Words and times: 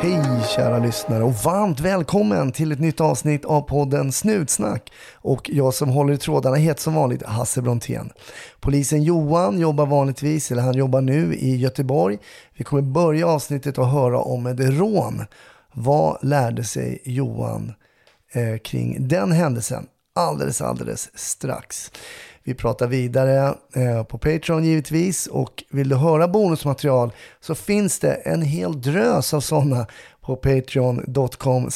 Hej 0.00 0.42
kära 0.56 0.78
lyssnare 0.78 1.22
och 1.22 1.34
varmt 1.34 1.80
välkommen 1.80 2.52
till 2.52 2.72
ett 2.72 2.78
nytt 2.78 3.00
avsnitt 3.00 3.44
av 3.44 3.60
podden 3.60 4.12
Snutsnack. 4.12 4.92
Och 5.14 5.50
jag 5.52 5.74
som 5.74 5.88
håller 5.88 6.12
i 6.12 6.18
trådarna 6.18 6.56
heter 6.56 6.82
som 6.82 6.94
vanligt 6.94 7.22
Hasse 7.22 7.62
Brontén. 7.62 8.12
Polisen 8.60 9.02
Johan 9.02 9.60
jobbar 9.60 9.86
vanligtvis, 9.86 10.50
eller 10.50 10.62
han 10.62 10.74
jobbar 10.74 11.00
nu 11.00 11.34
i 11.34 11.56
Göteborg. 11.56 12.18
Vi 12.56 12.64
kommer 12.64 12.82
börja 12.82 13.26
avsnittet 13.26 13.78
och 13.78 13.88
höra 13.88 14.18
om 14.18 14.46
ett 14.46 14.60
rån. 14.60 15.24
Vad 15.72 16.18
lärde 16.22 16.64
sig 16.64 17.02
Johan 17.04 17.72
eh, 18.32 18.58
kring 18.58 19.08
den 19.08 19.32
händelsen? 19.32 19.86
Alldeles, 20.14 20.60
alldeles 20.60 21.10
strax. 21.14 21.90
Vi 22.48 22.54
pratar 22.54 22.86
vidare 22.86 23.54
eh, 23.74 24.02
på 24.02 24.18
Patreon 24.18 24.64
givetvis 24.64 25.26
och 25.26 25.64
vill 25.70 25.88
du 25.88 25.96
höra 25.96 26.28
bonusmaterial 26.28 27.12
så 27.40 27.54
finns 27.54 27.98
det 27.98 28.14
en 28.14 28.42
hel 28.42 28.80
drös 28.80 29.34
av 29.34 29.40
sådana 29.40 29.86
på 30.20 30.36
patreon.com 30.36 31.70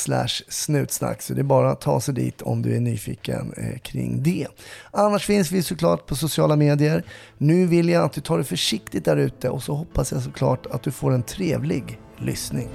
snutsnack. 0.49 1.23
Så 1.23 1.35
det 1.35 1.41
är 1.41 1.45
bara 1.45 1.71
att 1.71 1.81
ta 1.81 2.01
sig 2.01 2.15
dit 2.15 2.43
om 2.43 2.63
du 2.63 2.77
är 2.77 2.81
nyfiken 2.81 3.53
eh, 3.57 3.79
kring 3.79 4.23
det. 4.23 4.47
Annars 4.91 5.27
finns 5.27 5.53
vi 5.53 5.63
såklart 5.63 6.07
på 6.07 6.17
sociala 6.17 6.57
medier. 6.57 7.05
Nu 7.39 7.67
vill 7.67 7.89
jag 7.89 8.05
att 8.05 8.13
du 8.13 8.21
tar 8.21 8.39
det 8.39 8.45
försiktigt 8.45 9.05
där 9.05 9.17
ute 9.17 9.49
och 9.49 9.63
så 9.63 9.75
hoppas 9.75 10.13
jag 10.13 10.23
såklart 10.23 10.67
att 10.67 10.83
du 10.83 10.91
får 10.91 11.13
en 11.13 11.23
trevlig 11.23 12.01
lyssning. 12.19 12.69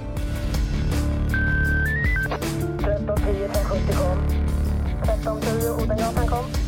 1310 2.80 3.92
kom. 3.92 4.18
1310 5.02 5.82
Odengatan 5.82 6.26
kom. 6.26 6.67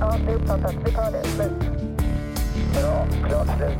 Ja, 0.00 0.16
det 0.26 0.32
är 0.32 0.36
uppfattat. 0.36 0.74
Vi 0.84 0.92
tar 0.92 1.12
det. 1.12 1.24
Slut. 1.24 1.52
Bra. 2.74 3.06
Klart 3.28 3.46
slut. 3.56 3.78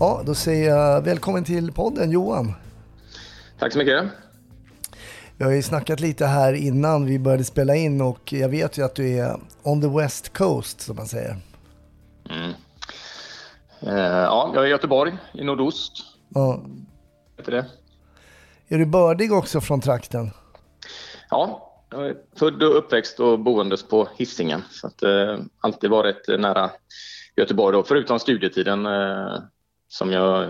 Ja, 0.00 0.22
då 0.26 0.34
säger 0.34 0.70
jag 0.70 1.04
välkommen 1.04 1.44
till 1.44 1.72
podden 1.72 2.10
Johan. 2.10 2.54
Tack 3.58 3.72
så 3.72 3.78
mycket. 3.78 4.04
Vi 5.36 5.44
har 5.44 5.52
ju 5.52 5.62
snackat 5.62 6.00
lite 6.00 6.26
här 6.26 6.52
innan 6.52 7.06
vi 7.06 7.18
började 7.18 7.44
spela 7.44 7.74
in 7.74 8.00
och 8.00 8.32
jag 8.32 8.48
vet 8.48 8.78
ju 8.78 8.84
att 8.84 8.94
du 8.94 9.18
är 9.18 9.40
on 9.62 9.80
the 9.80 9.88
west 9.88 10.32
coast 10.32 10.80
som 10.80 10.96
man 10.96 11.06
säger. 11.06 11.36
Eh, 13.80 13.94
ja, 13.94 14.50
jag 14.54 14.62
är 14.62 14.66
i 14.66 14.70
Göteborg, 14.70 15.12
i 15.34 15.44
nordost. 15.44 15.92
Ja. 16.28 16.60
Heter 17.38 17.52
det. 17.52 17.66
Är 18.68 18.78
du 18.78 18.86
bördig 18.86 19.32
också 19.32 19.60
från 19.60 19.80
trakten? 19.80 20.30
Ja, 21.30 21.69
jag 21.90 22.06
är 22.08 22.16
född 22.36 22.62
och 22.62 22.78
uppväxt 22.78 23.20
och 23.20 23.38
boendes 23.38 23.82
på 23.82 24.08
Hisingen. 24.16 24.62
Så 24.70 24.86
att, 24.86 25.02
eh, 25.02 25.38
alltid 25.60 25.90
varit 25.90 26.28
nära 26.28 26.70
Göteborg, 27.36 27.76
då, 27.76 27.82
förutom 27.82 28.18
studietiden 28.18 28.86
eh, 28.86 29.38
som 29.88 30.12
jag 30.12 30.48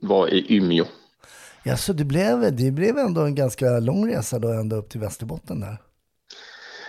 var 0.00 0.28
i 0.28 0.56
Umeå. 0.56 0.84
Ja, 1.62 1.76
så 1.76 1.92
det 1.92 2.04
blev, 2.04 2.56
det 2.56 2.70
blev 2.70 2.98
ändå 2.98 3.20
en 3.20 3.34
ganska 3.34 3.66
lång 3.80 4.14
resa 4.14 4.38
då 4.38 4.48
ända 4.48 4.76
upp 4.76 4.90
till 4.90 5.00
Västerbotten 5.00 5.60
där. 5.60 5.78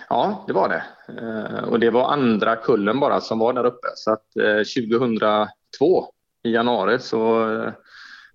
Ja, 0.08 0.44
det 0.46 0.52
var 0.52 0.68
det. 0.68 0.82
Eh, 1.22 1.64
och 1.64 1.80
det 1.80 1.90
var 1.90 2.12
andra 2.12 2.56
kullen 2.56 3.00
bara 3.00 3.20
som 3.20 3.38
var 3.38 3.52
där 3.52 3.64
uppe. 3.64 3.88
Så 3.94 4.12
att 4.12 4.36
eh, 4.36 4.88
2002 4.88 6.06
i 6.42 6.50
januari 6.50 6.98
så 6.98 7.52
eh, 7.52 7.72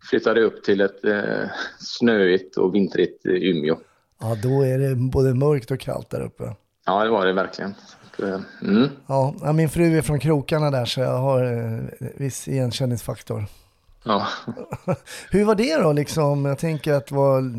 flyttade 0.09 0.39
jag 0.39 0.47
upp 0.47 0.63
till 0.63 0.81
ett 0.81 1.05
eh, 1.05 1.49
snöigt 1.79 2.57
och 2.57 2.75
vintrigt 2.75 3.25
Umeå. 3.25 3.77
Ja, 4.29 4.35
då 4.43 4.61
är 4.61 4.77
det 4.79 4.95
både 4.95 5.33
mörkt 5.33 5.71
och 5.71 5.79
kallt 5.79 6.09
där 6.09 6.21
uppe. 6.21 6.55
Ja, 6.85 7.03
det 7.03 7.09
var 7.09 7.25
det 7.25 7.33
verkligen. 7.33 7.75
Eh, 8.23 8.39
Mm. 8.61 8.89
Ja, 9.07 9.53
min 9.53 9.69
fru 9.69 9.97
är 9.97 10.01
från 10.01 10.19
krokarna 10.19 10.71
där 10.71 10.85
så 10.85 10.99
jag 10.99 11.17
har 11.17 11.43
eh, 11.43 12.07
viss 12.17 12.47
igenkänningsfaktor. 12.47 13.45
Ja. 14.03 14.27
Hur 15.31 15.45
var 15.45 15.55
det 15.55 15.77
då 15.77 15.91
liksom? 15.93 16.45
Jag 16.45 16.57
tänker 16.59 16.93
att 16.93 17.07
det 17.07 17.15
var 17.15 17.53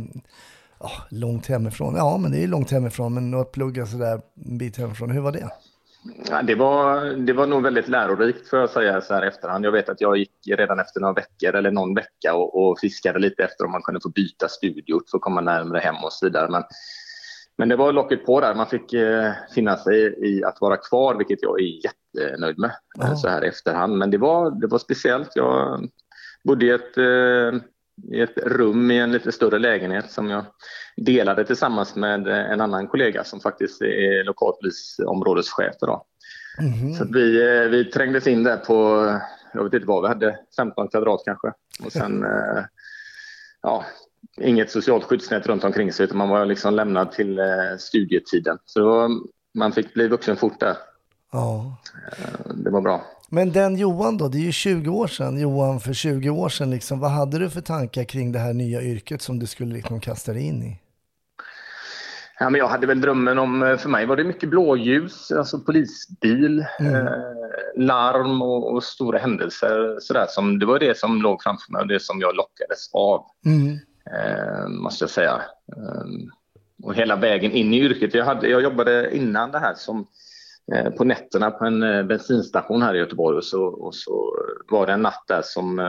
ja, 0.80 0.90
långt 1.08 1.46
hemifrån. 1.46 1.94
Ja, 1.96 2.16
men 2.16 2.30
det 2.30 2.42
är 2.42 2.48
långt 2.48 2.70
hemifrån, 2.70 3.14
men 3.14 3.34
att 3.34 3.52
plugga 3.52 3.86
sådär 3.86 4.20
en 4.46 4.58
bit 4.58 4.76
hemifrån. 4.76 5.10
Hur 5.10 5.20
var 5.20 5.32
det? 5.32 5.50
Det, 6.42 6.54
var, 6.54 7.04
det 7.04 7.32
var 7.32 7.46
nog 7.46 7.62
väldigt 7.62 7.88
lärorikt 7.88 8.48
får 8.48 8.58
jag 8.58 8.70
säga 8.70 9.00
så 9.00 9.14
här 9.14 9.24
i 9.24 9.28
efterhand. 9.28 9.64
Jag 9.64 9.72
vet 9.72 9.88
att 9.88 10.00
jag 10.00 10.16
gick 10.16 10.32
redan 10.46 10.80
efter 10.80 11.00
några 11.00 11.14
veckor 11.14 11.54
eller 11.54 11.70
någon 11.70 11.94
vecka 11.94 12.34
och, 12.34 12.68
och 12.68 12.78
fiskade 12.78 13.18
lite 13.18 13.44
efter 13.44 13.64
om 13.64 13.72
man 13.72 13.82
kunde 13.82 14.00
få 14.00 14.08
byta 14.08 14.48
studieort 14.48 15.10
för 15.10 15.18
att 15.18 15.22
komma 15.22 15.40
närmare 15.40 15.78
hem 15.78 16.04
och 16.04 16.12
så 16.12 16.26
vidare. 16.26 16.48
Men, 16.50 16.62
men 17.58 17.68
det 17.68 17.76
var 17.76 17.92
locket 17.92 18.26
på 18.26 18.40
där. 18.40 18.54
Man 18.54 18.66
fick 18.66 18.92
eh, 18.92 19.32
finna 19.54 19.76
sig 19.76 20.14
i 20.28 20.44
att 20.44 20.60
vara 20.60 20.76
kvar, 20.76 21.14
vilket 21.14 21.42
jag 21.42 21.60
är 21.60 21.64
jättenöjd 21.84 22.58
med 22.58 22.70
Ja. 22.98 23.16
så 23.16 23.28
här 23.28 23.44
i 23.44 23.48
efterhand. 23.48 23.96
Men 23.98 24.10
det 24.10 24.18
var, 24.18 24.50
det 24.60 24.66
var 24.66 24.78
speciellt. 24.78 25.30
Jag 25.34 25.88
bodde 26.44 26.66
i 26.66 26.70
ett, 26.70 26.98
eh, 26.98 27.60
i 28.12 28.20
ett 28.20 28.38
rum 28.38 28.90
i 28.90 28.98
en 28.98 29.12
lite 29.12 29.32
större 29.32 29.58
lägenhet 29.58 30.10
som 30.10 30.30
jag 30.30 30.44
delade 30.96 31.44
tillsammans 31.44 31.96
med 31.96 32.28
en 32.28 32.60
annan 32.60 32.88
kollega 32.88 33.24
som 33.24 33.40
faktiskt 33.40 33.82
är 33.82 34.24
lokalpolisområdeschef 34.24 35.74
idag. 35.82 36.04
Mhm. 36.60 36.94
Så 36.94 37.04
vi, 37.12 37.42
eh, 37.42 37.68
vi 37.68 37.84
trängdes 37.84 38.26
in 38.26 38.44
där 38.44 38.56
på, 38.56 39.06
jag 39.52 39.64
vet 39.64 39.74
inte 39.74 39.86
vad, 39.86 40.02
vi 40.02 40.08
hade 40.08 40.38
15 40.56 40.88
kvadrat 40.88 41.22
kanske. 41.24 41.52
Och 41.84 41.92
sen, 41.92 42.24
eh, 42.24 42.64
ja, 43.62 43.84
inget 44.40 44.70
socialt 44.70 45.04
skyddsnät 45.04 45.46
runt 45.46 45.64
omkring 45.64 45.92
sig 45.92 46.04
utan 46.04 46.18
man 46.18 46.28
var 46.28 46.44
liksom 46.44 46.74
lämnad 46.74 47.12
till 47.12 47.38
eh, 47.38 47.76
studietiden. 47.78 48.58
Så 48.64 48.84
var, 48.84 49.10
man 49.54 49.72
fick 49.72 49.94
bli 49.94 50.08
vuxen 50.08 50.36
fort 50.36 50.60
där. 50.60 50.76
Ja. 51.32 51.76
Det 52.54 52.70
var 52.70 52.80
bra. 52.80 53.04
Men 53.28 53.52
den 53.52 53.76
Johan 53.76 54.18
då, 54.18 54.28
det 54.28 54.38
är 54.38 54.42
ju 54.42 54.52
20 54.52 54.90
år 54.90 55.06
sedan, 55.06 55.40
Johan 55.40 55.80
för 55.80 55.92
20 55.92 56.30
år 56.30 56.48
sedan 56.48 56.70
liksom. 56.70 57.00
Vad 57.00 57.10
hade 57.10 57.38
du 57.38 57.50
för 57.50 57.60
tankar 57.60 58.04
kring 58.04 58.32
det 58.32 58.38
här 58.38 58.52
nya 58.52 58.82
yrket 58.82 59.22
som 59.22 59.38
du 59.38 59.46
skulle 59.46 59.74
liksom 59.74 60.00
kasta 60.00 60.32
dig 60.32 60.42
in 60.42 60.62
i? 60.62 60.80
Ja, 62.38 62.50
men 62.50 62.58
jag 62.58 62.68
hade 62.68 62.86
väl 62.86 63.00
drömmen 63.00 63.38
om, 63.38 63.62
eh, 63.62 63.76
för 63.76 63.88
mig 63.88 64.06
var 64.06 64.16
det 64.16 64.24
mycket 64.24 64.48
blåljus, 64.48 65.32
alltså 65.32 65.58
polisbil, 65.58 66.60
eh, 66.60 67.04
larm 67.76 68.42
och, 68.42 68.74
och 68.74 68.84
stora 68.84 69.18
händelser. 69.18 69.96
Sådär, 70.00 70.26
som, 70.28 70.58
det 70.58 70.66
var 70.66 70.78
det 70.78 70.98
som 70.98 71.22
låg 71.22 71.42
framför 71.42 71.72
mig 71.72 71.80
och 71.80 71.88
det 71.88 72.02
som 72.02 72.20
jag 72.20 72.36
lockades 72.36 72.90
av. 72.92 73.24
Mm. 73.44 73.78
eh, 74.12 74.68
måste 74.68 75.02
jag 75.02 75.10
säga. 75.10 75.42
Ehm, 75.76 76.30
och 76.82 76.94
hela 76.94 77.16
vägen 77.16 77.52
in 77.52 77.74
i 77.74 77.80
yrket. 77.80 78.14
Jag, 78.14 78.24
hade, 78.24 78.48
jag 78.48 78.62
jobbade 78.62 79.16
innan 79.16 79.50
det 79.50 79.58
här 79.58 79.74
som 79.74 79.98
eh, 80.00 80.06
på 80.98 81.04
nätterna 81.04 81.50
på 81.50 81.64
en 81.64 81.82
eh, 81.82 82.02
bensinstation 82.02 82.82
här 82.82 82.94
i 82.94 82.98
Göteborg 82.98 83.36
och 83.36 83.44
så, 83.44 83.64
och 83.64 83.94
så 83.94 84.34
var 84.70 84.86
det 84.86 84.92
en 84.92 85.02
natt 85.02 85.24
där 85.28 85.42
som 85.44 85.78
eh, 85.78 85.84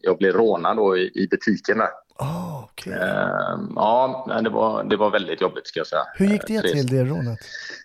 jag 0.00 0.18
blev 0.18 0.32
rånad 0.34 0.76
då 0.76 0.96
i, 0.96 1.10
i 1.14 1.28
butiken 1.30 1.78
där. 1.78 1.88
Ah, 2.22 2.64
okej. 2.70 2.92
Ehm, 2.92 3.72
ja, 3.76 4.26
det 4.44 4.50
var, 4.50 4.84
det 4.84 4.96
var 4.96 5.10
väldigt 5.10 5.40
jobbigt 5.40 5.66
ska 5.66 5.80
jag 5.80 5.86
säga. 5.86 6.02
Hur 6.14 6.26
gick 6.26 6.46
det 6.46 6.54
Eh, 6.54 6.60
till, 6.62 6.86
det 6.86 7.04
rånet? 7.04 7.38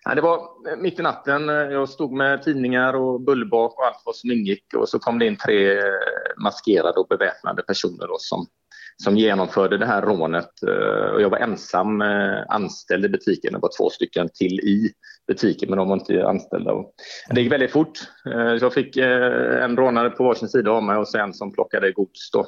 Ja, 0.03 0.15
det 0.15 0.21
var 0.21 0.35
eh, 0.37 0.77
mitt 0.77 0.99
i 0.99 1.01
natten. 1.01 1.49
Eh, 1.49 1.55
Jag 1.55 1.89
stod 1.89 2.11
med 2.13 2.43
tidningar 2.43 2.93
och 2.93 3.21
bullbak 3.21 3.77
och 3.79 3.85
allt 3.85 4.01
vad 4.05 4.15
som 4.15 4.31
ingick 4.31 4.65
och 4.77 4.89
så 4.89 4.99
kom 4.99 5.19
det 5.19 5.25
in 5.27 5.37
tre 5.37 5.77
eh, 5.77 5.83
maskerade 6.43 6.99
och 6.99 7.07
beväpnade 7.07 7.61
personer 7.61 8.07
då 8.07 8.15
som, 8.19 8.45
som 9.03 9.17
genomförde 9.17 9.77
det 9.77 9.85
här 9.85 10.01
rånet. 10.01 10.49
Eh, 10.67 11.09
Och 11.13 11.21
jag 11.21 11.29
var 11.29 11.37
ensam 11.37 12.01
eh, 12.01 12.43
anställd 12.49 13.05
i 13.05 13.09
butiken. 13.09 13.53
Det 13.53 13.59
var 13.59 13.71
två 13.79 13.89
stycken 13.89 14.29
till 14.33 14.59
i 14.59 14.91
butiken 15.27 15.69
men 15.69 15.77
de 15.77 15.87
var 15.89 15.95
inte 15.95 16.27
anställda. 16.27 16.71
Det 17.29 17.41
gick 17.41 17.51
väldigt 17.51 17.71
fort. 17.71 17.99
Eh, 18.33 18.53
jag 18.61 18.73
fick 18.73 18.97
eh, 18.97 19.63
en 19.63 19.77
rånare 19.77 20.09
på 20.09 20.23
varsin 20.23 20.49
sida 20.49 20.71
av 20.71 20.83
mig 20.83 20.97
och 20.97 21.07
sen 21.07 21.21
en 21.21 21.33
som 21.33 21.51
plockade 21.51 21.91
gods. 21.91 22.31
Då. 22.31 22.45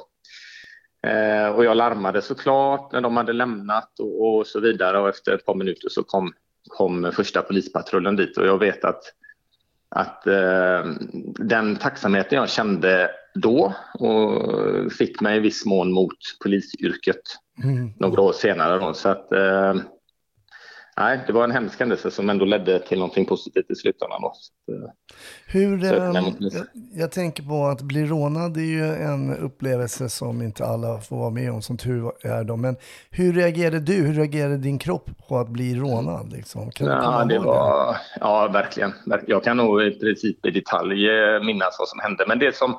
Eh, 1.10 1.48
Och 1.48 1.64
jag 1.64 1.76
larmade 1.76 2.22
såklart 2.22 2.92
när 2.92 3.00
de 3.00 3.16
hade 3.16 3.32
lämnat 3.32 3.90
och, 4.22 4.46
så 4.46 4.60
vidare 4.60 4.98
och 4.98 5.08
efter 5.08 5.32
ett 5.32 5.46
par 5.46 5.54
minuter 5.54 5.88
så 5.88 6.02
kom 6.02 6.32
kom 6.68 7.12
första 7.12 7.42
polispatrullen 7.42 8.16
dit 8.16 8.38
och 8.38 8.46
jag 8.46 8.58
vet 8.58 8.84
att, 8.84 9.02
att 9.88 10.22
den 11.38 11.76
tacksamheten 11.76 12.38
jag 12.38 12.48
kände 12.48 13.10
då 13.34 13.74
och 13.94 14.42
fick 14.92 15.20
mig 15.20 15.36
i 15.36 15.40
viss 15.40 15.66
mån 15.66 15.92
mot 15.92 16.16
polisyrket 16.42 17.20
Mm. 17.64 17.90
några 17.96 18.22
år 18.22 18.32
senare. 18.32 18.78
Då. 18.78 18.94
Så 18.94 19.08
att, 19.08 19.28
nej, 20.98 21.20
det 21.26 21.32
var 21.32 21.44
en 21.44 21.50
hemsk 21.50 21.80
händelse 21.80 22.10
som 22.10 22.30
ändå 22.30 22.44
ledde 22.44 22.78
till 22.78 22.98
någonting 22.98 23.26
positivt 23.26 23.70
i 23.70 23.74
slutändan. 23.74 24.22
Då. 24.22 24.32
Så, 24.34 24.72
eh, 24.72 24.90
Hur, 25.46 25.84
ehm, 25.84 26.24
mot 26.24 26.38
polisen. 26.38 26.66
jag, 26.92 27.02
jag 27.02 27.10
tänker 27.12 27.42
på 27.42 27.64
att 27.66 27.82
bli 27.82 28.06
rånad 28.06 28.56
är 28.56 28.60
ju 28.60 28.84
en 28.84 29.36
upplevelse 29.36 30.08
som 30.08 30.42
inte 30.42 30.64
alla 30.64 31.00
får 31.00 31.16
vara 31.16 31.30
med 31.30 31.52
om, 31.52 31.62
som 31.62 31.76
tur 31.76 32.12
är 32.22 32.44
då. 32.44 32.56
Men 32.56 32.76
hur 33.10 33.32
reagerade 33.32 33.80
du, 33.80 33.92
hur 33.94 34.14
reagerade 34.14 34.56
din 34.56 34.78
kropp 34.78 35.10
på 35.28 35.38
att 35.38 35.48
bli 35.48 35.74
rånad? 35.74 36.32
Liksom? 36.32 36.70
Kan 36.70 36.86
Ja, 36.86 37.00
komma 37.00 37.24
det 37.24 37.38
var, 37.38 37.96
ja, 38.20 38.48
verkligen. 38.52 38.92
Verk- 39.06 39.24
Jag 39.26 39.44
kan 39.44 39.56
nog 39.56 39.82
i 39.82 39.90
princip 39.98 40.46
i 40.46 40.50
detalj 40.50 41.08
eh, 41.10 41.42
minnas 41.44 41.76
vad 41.78 41.88
som 41.88 42.00
hände. 42.00 42.24
Men 42.28 42.38
det 42.38 42.56
som 42.56 42.70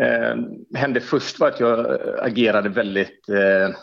eh, 0.00 0.78
hände 0.80 1.00
först 1.00 1.40
var 1.40 1.48
att 1.48 1.60
jag 1.60 1.78
eh, 1.78 2.24
agerade 2.24 2.68
väldigt 2.68 3.28
eh, 3.28 3.76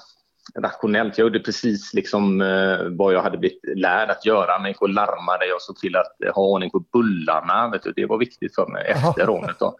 rationellt. 0.59 1.17
Jag 1.17 1.25
gjorde 1.25 1.39
precis 1.39 1.93
liksom, 1.93 2.41
eh, 2.41 2.77
vad 2.89 3.13
jag 3.13 3.21
hade 3.21 3.37
blivit 3.37 3.59
lärd 3.75 4.09
att 4.09 4.25
göra. 4.25 4.59
Men 4.59 4.67
gick 4.71 4.81
och 4.81 4.89
larmade. 4.89 5.45
Jag 5.45 5.61
såg 5.61 5.77
till 5.77 5.95
att 5.95 6.35
ha 6.35 6.41
ordning 6.41 6.69
på 6.69 6.79
bullarna. 6.79 7.69
Vet 7.69 7.83
du, 7.83 7.93
det 7.95 8.05
var 8.05 8.17
viktigt 8.17 8.55
för 8.55 8.67
mig 8.67 8.85
efter 8.87 9.25
rånet. 9.25 9.55
Då. 9.59 9.77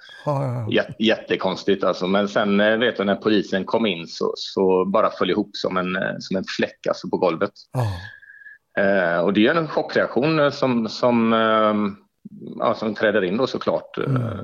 Jättekonstigt 0.99 1.83
alltså. 1.83 2.07
Men 2.07 2.27
sen 2.27 2.59
eh, 2.59 2.77
vet 2.77 2.97
du 2.97 3.03
när 3.03 3.15
polisen 3.15 3.65
kom 3.65 3.85
in 3.85 4.07
så, 4.07 4.33
så 4.35 4.85
bara 4.85 5.09
föll 5.09 5.29
ihop 5.29 5.55
som 5.55 5.77
en, 5.77 5.95
eh, 5.95 6.15
som 6.19 6.37
en 6.37 6.45
fläck 6.57 6.87
alltså, 6.87 7.09
på 7.09 7.17
golvet. 7.17 7.53
Eh, 8.77 9.19
och 9.19 9.33
det 9.33 9.47
är 9.47 9.55
en 9.55 9.67
chockreaktion 9.67 10.51
som, 10.51 10.89
som, 10.89 11.33
eh, 11.33 11.73
ja, 12.59 12.73
som 12.73 12.95
träder 12.95 13.23
in 13.23 13.37
då 13.37 13.47
såklart. 13.47 13.97
Eh, 13.97 14.39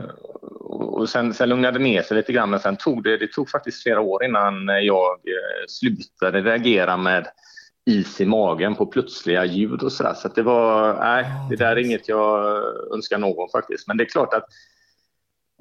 och 1.00 1.10
sen, 1.10 1.34
sen 1.34 1.50
lugnade 1.50 1.78
det 1.78 1.84
ner 1.84 2.02
sig 2.02 2.18
lite 2.18 2.34
grann 2.34 2.50
men 2.50 2.60
sen 2.60 2.78
tog 2.78 3.04
det, 3.04 3.18
det 3.18 3.32
tog 3.32 3.50
faktiskt 3.50 3.84
flera 3.84 4.02
år 4.02 4.24
innan 4.24 4.70
eh, 4.70 4.76
jag 4.76 5.12
eh, 5.12 5.66
slutade 5.68 6.42
reagera 6.42 6.98
med 6.98 7.28
is 7.86 8.22
i 8.22 8.26
magen 8.26 8.76
på 8.76 8.86
plötsliga 8.86 9.46
ljud 9.46 9.84
och 9.84 9.92
sådär. 9.92 10.14
Så 10.14 10.28
att 10.28 10.36
det 10.36 10.44
var, 10.44 10.94
nej, 11.00 11.26
det 11.50 11.56
där 11.56 11.72
är 11.72 11.86
inget 11.86 12.10
jag 12.10 12.64
önskar 12.94 13.18
någon 13.18 13.50
faktiskt. 13.50 13.88
Men 13.88 13.98
det 13.98 14.04
är 14.04 14.10
klart 14.10 14.34
att 14.34 14.46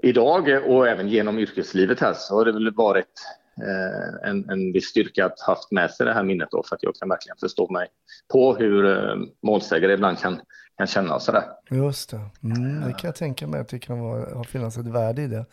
idag 0.03 0.51
eh, 0.51 0.59
och 0.59 0.89
även 0.89 1.09
genom 1.09 1.39
yrkeslivet 1.39 2.01
här 2.01 2.13
så 2.13 2.35
har 2.35 2.45
det 2.45 2.53
väl 2.53 2.75
varit 2.75 3.13
eh, 3.63 4.31
en, 4.31 4.51
en 4.51 4.73
viss 4.73 4.87
styrka 4.87 5.27
att 5.27 5.41
haft 5.41 5.71
med 5.71 5.91
sig 5.91 6.07
det 6.07 6.13
här 6.13 6.23
minnet 6.23 6.49
då 6.51 6.63
för 6.63 6.77
att 6.77 6.83
jag 6.83 6.95
kan 6.95 7.09
verkligen 7.09 7.37
förstå 7.37 7.73
mig 7.73 7.89
på 8.33 8.55
hur 8.55 8.87
eh, 8.87 9.17
målsägare 9.43 9.93
ibland 9.93 10.19
kan, 10.19 10.41
kan 10.79 10.87
känna 10.87 11.21
sådär. 11.21 11.43
Just 11.71 12.11
det. 12.11 12.21
Mm, 12.43 12.81
det 12.81 12.93
kan 12.93 13.09
jag 13.09 13.15
tänka 13.17 13.47
mig 13.47 13.61
att 13.61 13.69
det 13.69 13.79
kan 13.79 14.01
vara, 14.01 14.35
ha 14.35 14.45
finnas 14.45 14.77
ett 14.77 14.87
värde 14.87 15.23
i 15.23 15.27
det. 15.27 15.45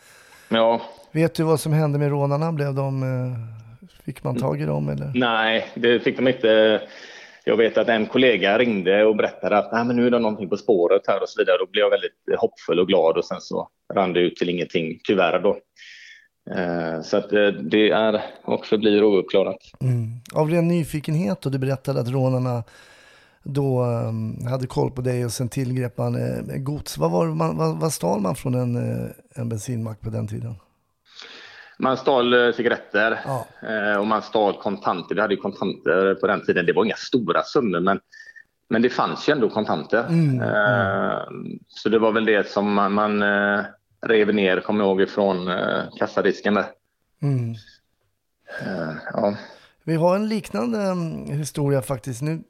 Ja, 0.48 0.80
Vet 1.12 1.34
du 1.34 1.42
vad 1.42 1.60
som 1.60 1.72
hände 1.72 1.98
med 1.98 2.08
rånarna? 2.10 2.52
Blev 2.52 2.74
de, 2.74 3.02
eh, 3.02 3.88
fick 4.04 4.24
man 4.24 4.36
tag 4.36 4.60
i 4.60 4.64
dem 4.64 4.88
eller? 4.88 5.12
nej, 5.14 5.66
det 5.74 6.00
fick 6.00 6.16
de 6.16 6.28
inte. 6.28 6.80
Jag 7.44 7.56
vet 7.56 7.78
att 7.78 7.88
en 7.88 8.06
kollega 8.06 8.58
ringde 8.58 9.04
och 9.04 9.16
berättade 9.16 9.58
att 9.58 9.72
Nej, 9.72 9.84
men 9.84 9.96
nu 9.96 10.06
är 10.06 10.10
det 10.10 10.18
någonting 10.18 10.48
på 10.48 10.56
spåret 10.56 11.02
här 11.06 11.22
och 11.22 11.28
så 11.28 11.40
vidare. 11.40 11.56
Då 11.58 11.66
blev 11.66 11.82
jag 11.82 11.90
väldigt 11.90 12.40
hoppfull 12.40 12.80
och 12.80 12.86
glad 12.88 13.16
och 13.16 13.24
sen 13.24 13.40
så 13.40 13.68
rann 13.94 14.12
det 14.12 14.20
ut 14.20 14.36
till 14.36 14.48
ingenting, 14.50 15.00
tyvärr 15.04 15.38
då. 15.38 15.56
Eh, 16.54 17.02
Så 17.02 17.16
att 17.16 17.32
eh, 17.32 17.46
det 17.46 17.90
är 17.90 18.22
och 18.44 18.66
förblir 18.66 19.04
ouppklarat. 19.04 19.56
Mm. 19.80 20.10
Av 20.34 20.50
ren 20.50 20.68
nyfikenhet 20.68 21.46
och 21.46 21.52
du 21.52 21.58
berättade 21.58 22.00
att 22.00 22.08
rånarna 22.08 22.64
då 23.48 23.84
um, 23.84 24.46
hade 24.46 24.66
koll 24.66 24.90
på 24.90 25.00
dig 25.00 25.24
och 25.24 25.32
sen 25.32 25.48
tillgrep 25.48 25.98
man 25.98 26.14
eh, 26.14 26.56
gods. 26.56 26.98
Vad, 26.98 27.10
var, 27.10 27.26
man, 27.26 27.56
vad, 27.56 27.80
vad 27.80 27.92
stal 27.92 28.20
man 28.20 28.34
från 28.36 28.54
en, 28.54 28.76
eh, 28.76 29.10
en 29.34 29.48
bensinmack 29.48 30.00
på 30.00 30.10
den 30.10 30.28
tiden? 30.28 30.54
Man 31.78 31.96
stal 31.96 32.34
eh, 32.46 32.52
cigaretter 32.54 33.20
Ja. 33.24 33.46
eh, 33.68 33.98
och 33.98 34.06
man 34.06 34.22
stal 34.22 34.54
kontanter. 34.62 35.14
Vi 35.14 35.20
hade 35.20 35.36
kontanter 35.36 36.14
på 36.14 36.26
den 36.26 36.44
tiden. 36.46 36.66
Det 36.66 36.72
var 36.72 36.84
inga 36.84 36.96
stora 36.96 37.42
summor 37.42 37.80
men, 37.80 38.00
men 38.68 38.82
det 38.82 38.90
fanns 38.90 39.28
ju 39.28 39.32
ändå 39.32 39.50
kontanter. 39.50 40.06
Mm, 40.08 40.40
Eh, 40.40 41.22
Så 41.68 41.88
det 41.88 41.98
var 41.98 42.12
väl 42.12 42.24
det 42.24 42.48
som 42.50 42.72
man, 42.72 42.92
man 42.92 43.22
rev 44.06 44.34
ner, 44.34 44.60
kommer 44.60 44.80
jag 44.84 44.88
ihåg, 44.88 45.00
ifrån 45.00 45.50
kassadisken 45.98 46.54
där. 46.54 46.66
Mm. 47.22 47.54
Ja. 49.12 49.36
Vi 49.84 49.94
har 49.94 50.16
en 50.16 50.28
liknande 50.28 50.78
um, 50.78 51.24
historia 51.30 51.82
faktiskt. 51.82 52.22
Nu 52.22 52.42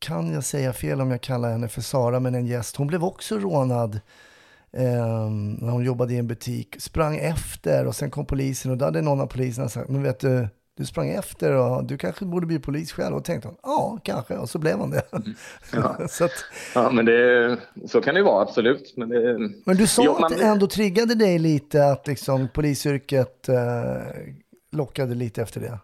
kan 0.00 0.32
jag 0.32 0.44
säga 0.44 0.72
fel 0.72 1.00
om 1.00 1.10
jag 1.10 1.20
kallar 1.20 1.50
henne 1.50 1.68
för 1.68 1.80
Sara, 1.80 2.20
men 2.20 2.34
en 2.34 2.46
gäst. 2.46 2.76
Hon 2.76 2.86
blev 2.86 3.04
också 3.04 3.38
rånad 3.38 4.00
ehm, 4.72 5.52
när 5.52 5.70
hon 5.70 5.84
jobbade 5.84 6.14
i 6.14 6.18
en 6.18 6.26
butik. 6.26 6.76
Sprang 6.78 7.16
efter 7.16 7.86
och 7.86 7.94
sen 7.94 8.10
kom 8.10 8.26
polisen 8.26 8.70
och 8.70 8.76
då 8.76 8.84
hade 8.84 9.02
någon 9.02 9.20
av 9.20 9.26
poliserna 9.26 9.68
sagt, 9.68 9.88
men 9.88 10.02
vet 10.02 10.20
du, 10.20 10.48
du 10.76 10.86
sprang 10.86 11.08
efter 11.08 11.52
och 11.52 11.84
du 11.84 11.98
kanske 11.98 12.24
borde 12.24 12.46
bli 12.46 12.58
polis 12.58 12.92
själv. 12.92 13.16
Och 13.16 13.24
tänkte 13.24 13.48
hon, 13.48 13.56
ja, 13.62 13.98
kanske. 14.02 14.36
Och 14.36 14.50
så 14.50 14.58
blev 14.58 14.78
hon 14.78 14.90
det. 14.90 15.02
Ja. 15.72 16.08
så 16.08 16.24
att, 16.24 16.30
Ja, 16.74 16.90
men 16.90 17.04
det, 17.04 17.56
så 17.88 18.00
kan 18.00 18.14
det 18.14 18.22
vara, 18.22 18.42
absolut. 18.42 18.94
Men 18.96 19.08
det, 19.08 19.38
men 19.64 19.76
du 19.76 19.86
sa 19.86 20.02
Jo, 20.04 20.12
att 20.14 20.20
man- 20.20 20.32
det 20.32 20.44
ändå 20.44 20.66
triggade 20.66 21.14
dig 21.14 21.38
lite 21.38 21.84
att 21.86 22.06
liksom 22.06 22.48
polisyrket 22.54 23.48
eh, 23.48 23.56
lockade 24.72 25.14
lite 25.14 25.42
efter 25.42 25.60
det. 25.60 25.78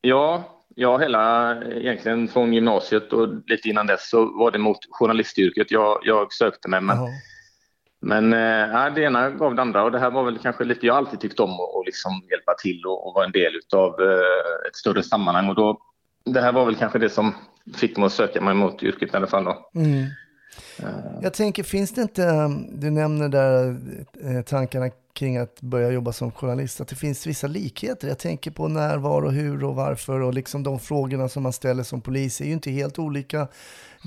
ja, 0.00 0.44
ja, 0.76 0.98
hela 0.98 1.54
egentligen 1.64 2.28
från 2.28 2.52
gymnasiet 2.52 3.12
och 3.12 3.28
lite 3.46 3.68
innan 3.68 3.86
dess 3.86 4.10
så 4.10 4.38
var 4.38 4.50
det 4.50 4.58
mot 4.58 4.78
journalistyrket 4.90 5.70
jag, 5.70 5.98
jag 6.02 6.32
sökte 6.32 6.68
mig. 6.68 6.80
Men, 6.80 6.96
Jaha. 6.96 7.08
men 8.00 8.32
eh, 8.32 8.72
ja, 8.72 8.90
det 8.90 9.02
ena 9.02 9.30
gav 9.30 9.54
det 9.54 9.62
andra 9.62 9.84
och 9.84 9.92
det 9.92 9.98
här 9.98 10.10
var 10.10 10.24
väl 10.24 10.38
kanske 10.38 10.64
lite, 10.64 10.86
jag 10.86 10.94
har 10.94 10.98
alltid 10.98 11.20
tyckt 11.20 11.40
om 11.40 11.50
att 11.50 11.86
liksom 11.86 12.12
hjälpa 12.30 12.54
till 12.62 12.86
och, 12.86 13.06
och 13.06 13.14
vara 13.14 13.24
en 13.24 13.32
del 13.32 13.52
av 13.72 14.00
eh, 14.00 14.68
ett 14.68 14.76
större 14.76 15.02
sammanhang. 15.02 15.48
Och 15.48 15.54
då, 15.54 15.78
det 16.24 16.40
här 16.40 16.52
var 16.52 16.64
väl 16.64 16.76
kanske 16.76 16.98
det 16.98 17.10
som 17.10 17.34
fick 17.76 17.96
mig 17.96 18.06
att 18.06 18.12
söka 18.12 18.40
mig 18.40 18.54
mot 18.54 18.82
yrket 18.82 19.14
i 19.14 19.16
alla 19.16 19.26
fall. 19.26 19.44
Då. 19.44 19.70
Mm. 19.74 20.06
Jag 21.22 21.34
tänker, 21.34 21.62
finns 21.62 21.94
det 21.94 22.02
inte, 22.02 22.50
du 22.72 22.90
nämner 22.90 23.28
där 23.28 23.76
eh, 24.24 24.42
tankarna 24.42 24.90
kring 25.14 25.36
att 25.36 25.60
börja 25.60 25.90
jobba 25.90 26.12
som 26.12 26.32
journalist, 26.32 26.80
att 26.80 26.88
det 26.88 26.96
finns 26.96 27.26
vissa 27.26 27.46
likheter. 27.46 28.08
Jag 28.08 28.18
tänker 28.18 28.50
på 28.50 28.68
när, 28.68 28.98
var 28.98 29.22
och 29.22 29.32
hur 29.32 29.64
och 29.64 29.74
varför 29.74 30.20
och 30.20 30.34
liksom 30.34 30.62
de 30.62 30.78
frågorna 30.80 31.28
som 31.28 31.42
man 31.42 31.52
ställer 31.52 31.82
som 31.82 32.00
polis 32.00 32.40
är 32.40 32.44
ju 32.44 32.52
inte 32.52 32.70
helt 32.70 32.98
olika 32.98 33.48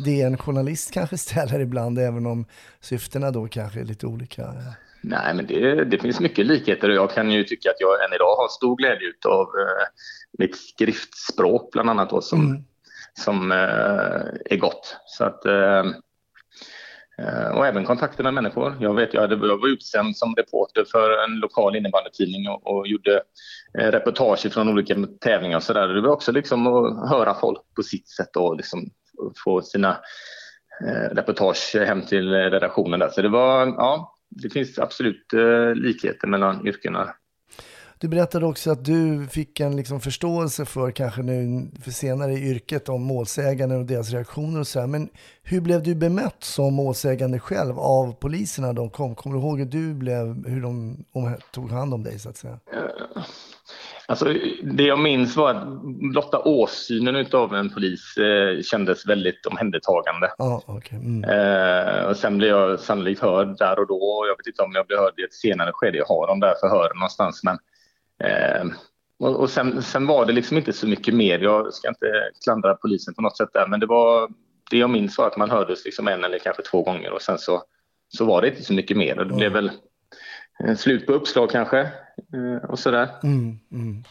det 0.06 0.22
en 0.22 0.38
journalist 0.38 0.92
kanske 0.94 1.18
ställer 1.28 1.60
ibland, 1.60 2.00
även 2.00 2.25
om 2.25 2.46
syftena 2.80 3.31
då 3.31 3.48
kanske 3.48 3.80
är 3.80 3.84
lite 3.86 4.07
olika. 4.07 4.54
Nej, 5.02 5.34
men 5.36 5.48
det, 5.48 5.86
det 5.86 6.00
finns 6.00 6.19
mycket 6.19 6.46
likheter 6.46 6.90
och 6.90 6.96
jag 6.96 7.12
kan 7.12 7.31
ju 7.31 7.44
tycka 7.44 7.69
att 7.69 7.80
jag 7.80 8.06
än 8.06 8.13
idag 8.16 8.36
har 8.36 8.48
stor 8.48 8.75
glädje 8.75 9.08
av 9.28 9.42
eh, 9.42 9.86
mitt 10.38 10.56
skriftspråk 10.58 11.72
bland 11.72 11.90
annat 11.90 12.10
då, 12.10 12.22
som, 12.22 12.46
Mm. 12.46 12.63
som 13.13 13.51
eh, 13.51 14.56
är 14.56 14.58
gott. 14.58 14.96
Så 15.06 15.24
att, 15.24 15.46
eh, 15.46 15.84
Eh, 17.18 17.58
och 17.58 17.68
även 17.68 17.86
kontakter 17.86 18.24
med 18.24 18.34
människor. 18.34 18.78
Jag 18.80 18.94
vet, 18.94 19.14
jag, 19.14 19.22
hade, 19.22 19.48
jag 19.48 19.62
var 19.62 19.68
utsänd 19.68 20.18
som 20.18 20.36
reporter 20.36 20.86
för 20.92 21.24
en 21.24 21.40
lokal 21.40 21.76
innebandytidning 21.76 22.50
och, 22.50 22.68
och 22.68 22.88
gjorde 22.88 23.22
eh, 23.80 23.92
reportage 23.92 24.54
från 24.54 24.70
olika 24.70 24.96
tävlingar 25.22 25.58
och 25.58 25.64
sådär. 25.64 25.88
Det 25.88 26.02
var 26.02 26.10
också 26.10 26.32
liksom 26.32 26.68
att 26.68 27.10
höra 27.10 27.34
folk 27.34 27.60
på 27.76 27.84
sitt 27.84 28.10
sätt 28.10 28.36
och 28.36 28.58
liksom 28.58 28.90
få 29.44 29.62
sina 29.62 29.98
eh, 30.88 31.16
reportage 31.16 31.76
hem 31.76 32.02
till 32.02 32.32
redaktionen 32.34 33.00
där. 33.00 33.10
Så 33.10 33.22
det 33.22 33.30
var, 33.30 33.68
ja, 33.68 34.16
det 34.30 34.50
finns 34.50 34.80
absolut 34.80 35.34
eh, 35.34 35.75
likheter 35.75 36.28
mellan 36.28 36.68
yrkena. 36.68 37.13
Du 38.00 38.08
berättade 38.08 38.46
också 38.46 38.72
att 38.72 38.86
du 38.86 39.28
fick 39.28 39.60
en 39.60 39.75
liksom 39.75 40.00
förståelse 40.00 40.66
för 40.66 40.92
kanske 40.92 41.22
nu 41.22 41.68
för 41.84 41.92
senare 41.92 42.32
i 42.32 42.50
yrket 42.50 42.90
om 42.90 43.04
målsägande 43.04 43.75
och 43.75 43.86
deras 43.86 44.12
reaktioner 44.12 44.60
och 44.60 44.68
så 44.68 44.80
här. 44.80 44.88
Men 44.88 45.10
hur 45.44 45.62
blev 45.62 45.84
du 45.84 45.96
bemött 45.96 46.44
som 46.44 46.74
målsägande 46.74 47.40
själv 47.40 47.80
av 47.80 48.14
poliserna 48.14 48.74
de 48.74 48.90
kom? 48.90 49.16
Kommer 49.16 49.36
du 49.36 49.42
ihåg 49.42 49.60
hur 49.60 49.66
du 49.66 49.94
blev, 49.94 50.48
hur 50.48 50.62
de 50.62 50.98
tog 51.52 51.72
hand 51.72 51.94
om 51.94 52.04
dig 52.04 52.20
så 52.20 52.30
att 52.30 52.38
säga? 52.38 52.60
Alltså, 54.08 54.25
det 54.64 54.84
jag 54.84 55.00
minns 55.00 55.36
var 55.36 55.54
att 55.54 55.68
blotta 55.84 56.40
åsynen 56.40 57.25
av 57.32 57.56
en 57.56 57.70
polis 57.70 58.18
eh, 58.18 58.62
kändes 58.62 59.08
väldigt 59.08 59.46
omhändertagande. 59.46 60.32
Ja, 60.38 60.62
okej. 60.66 60.98
Mm. 60.98 61.24
Eh, 61.24 62.04
och 62.04 62.18
sen 62.18 62.38
blev 62.38 62.50
jag 62.50 62.80
sannolikt 62.80 63.22
hörd 63.22 63.58
där 63.58 63.80
och 63.80 63.88
då. 63.88 64.25
Jag 64.30 64.38
vet 64.38 64.48
inte 64.48 64.62
om 64.62 64.72
jag 64.74 64.88
blev 64.88 65.00
hörd 65.00 65.20
i 65.20 65.24
ett 65.24 65.34
senare 65.34 65.72
skede. 65.74 65.98
Jag 65.98 66.06
har 66.06 66.28
de 66.28 66.40
där 66.40 66.54
förhören 66.60 66.98
någonstans. 66.98 67.44
Men, 67.44 67.58
eh, 68.24 68.65
och 69.19 69.36
och 69.36 69.50
sen, 69.50 69.81
sen 69.84 70.07
var 70.07 70.25
det 70.25 70.34
liksom 70.34 70.57
inte 70.57 70.74
så 70.74 70.88
mycket 70.88 71.13
mer. 71.13 71.39
Jag 71.39 71.74
ska 71.74 71.88
inte 71.88 72.29
klandra 72.43 72.75
polisen 72.75 73.13
på 73.13 73.22
något 73.22 73.38
sätt 73.38 73.50
där. 73.53 73.67
Men 73.67 73.79
det, 73.79 73.86
var, 73.86 74.29
det 74.72 74.77
jag 74.77 74.89
minns 74.89 75.17
var 75.17 75.27
att 75.27 75.38
man 75.38 75.50
hördes 75.50 75.86
liksom 75.86 76.07
en 76.07 76.24
eller 76.24 76.39
kanske 76.39 76.63
två 76.63 76.84
gånger. 76.84 77.12
Och 77.13 77.22
sen 77.22 77.38
så, 77.38 77.63
så 78.07 78.25
var 78.25 78.41
det 78.41 78.48
inte 78.50 78.63
så 78.63 78.74
mycket 78.74 78.98
mer. 78.98 79.19
Och 79.19 79.27
det 79.27 79.34
blev 79.34 79.51
väl 79.51 79.72
eh, 80.63 80.75
slut 80.75 81.05
på 81.05 81.13
uppslag 81.13 81.50
kanske. 81.50 81.79
Eh, 81.79 82.69
och 82.69 82.79
sådär. 82.79 83.10
Mm, 83.24 83.60
mm. 83.72 84.03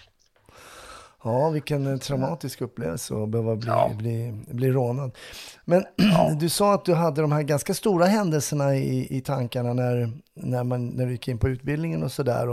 Ja, 1.25 1.51
vilken 1.51 1.87
eh, 1.87 1.99
traumatisk 1.99 2.61
upplevelse 2.61 3.15
att 3.15 3.29
behöva 3.29 3.57
bli, 3.57 3.69
Ja. 3.69 3.91
bli, 3.99 4.45
bli 4.49 4.71
rånad. 4.71 5.17
Men 5.65 5.85
du 6.41 6.49
sa 6.49 6.75
att 6.75 6.85
du 6.85 6.95
hade 6.95 7.21
de 7.21 7.33
här 7.33 7.43
ganska 7.43 7.75
stora 7.75 8.05
händelserna 8.07 8.77
i, 8.77 9.17
i 9.17 9.21
tankarna 9.21 9.73
när, 9.73 10.13
när, 10.35 10.65
man, 10.65 10.87
när 10.87 11.07
du 11.07 11.13
gick 11.13 11.29
in 11.29 11.39
på 11.39 11.49
utbildningen 11.49 12.03
och 12.03 12.13
sådär. 12.13 12.49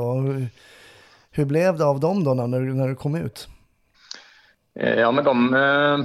Hur, 1.32 1.46
blev 1.46 1.78
det 1.78 1.86
av 1.86 2.00
dem 2.00 2.24
då 2.24 2.34
när, 2.34 2.60
du- 2.60 2.74
när 2.74 2.88
du 2.88 2.96
kom 2.96 3.16
ut? 3.16 3.48
Eh, 4.80 5.00
Ja, 5.00 5.12
men 5.12 5.24
de, 5.24 5.54
eh, 5.54 6.00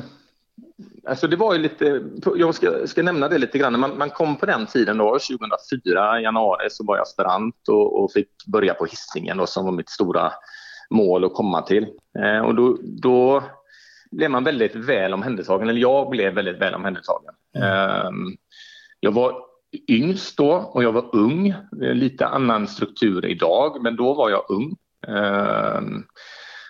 alltså 1.10 1.26
det 1.28 1.36
var 1.36 1.52
ju 1.54 1.58
lite, 1.60 2.02
jag 2.36 2.54
ska, 2.54 2.86
ska 2.86 3.02
nämna 3.02 3.28
det 3.28 3.38
lite 3.38 3.58
grann, 3.58 3.80
man, 3.80 3.98
man 3.98 4.10
kom 4.10 4.36
på 4.36 4.46
den 4.46 4.66
tiden 4.66 4.98
då, 4.98 5.18
2004, 5.18 6.20
januari, 6.20 6.70
så 6.70 6.84
var 6.84 6.96
jag 6.96 7.02
aspirant 7.02 7.68
och, 7.68 8.02
och 8.04 8.12
fick 8.12 8.28
börja 8.46 8.74
på 8.74 8.84
hissingen 8.84 9.36
då, 9.36 9.46
som 9.46 9.64
var 9.64 9.72
mitt 9.72 9.88
stora 9.90 10.32
mål 10.90 11.24
att 11.24 11.34
komma 11.34 11.62
till. 11.62 11.86
Eh, 12.18 12.38
och 12.40 12.54
då, 12.54 12.78
då 12.82 13.42
blev 14.10 14.30
man 14.30 14.44
väldigt 14.44 14.74
väl 14.74 15.14
omhändertagen, 15.14 15.68
eller 15.68 15.80
jag 15.80 16.10
blev 16.10 16.34
väldigt 16.34 16.60
väl 16.60 16.74
omhändertagen. 16.74 17.34
Eh, 17.56 18.10
jag 19.00 19.12
var 19.12 19.34
yngst 19.88 20.36
då 20.36 20.52
och 20.52 20.84
jag 20.84 20.92
var 20.92 21.14
ung, 21.16 21.54
lite 21.80 22.26
annan 22.26 22.66
struktur 22.66 23.26
idag, 23.26 23.82
men 23.82 23.96
då 23.96 24.14
var 24.14 24.30
jag 24.30 24.44
ung. 24.48 24.76
Eh, 25.08 25.80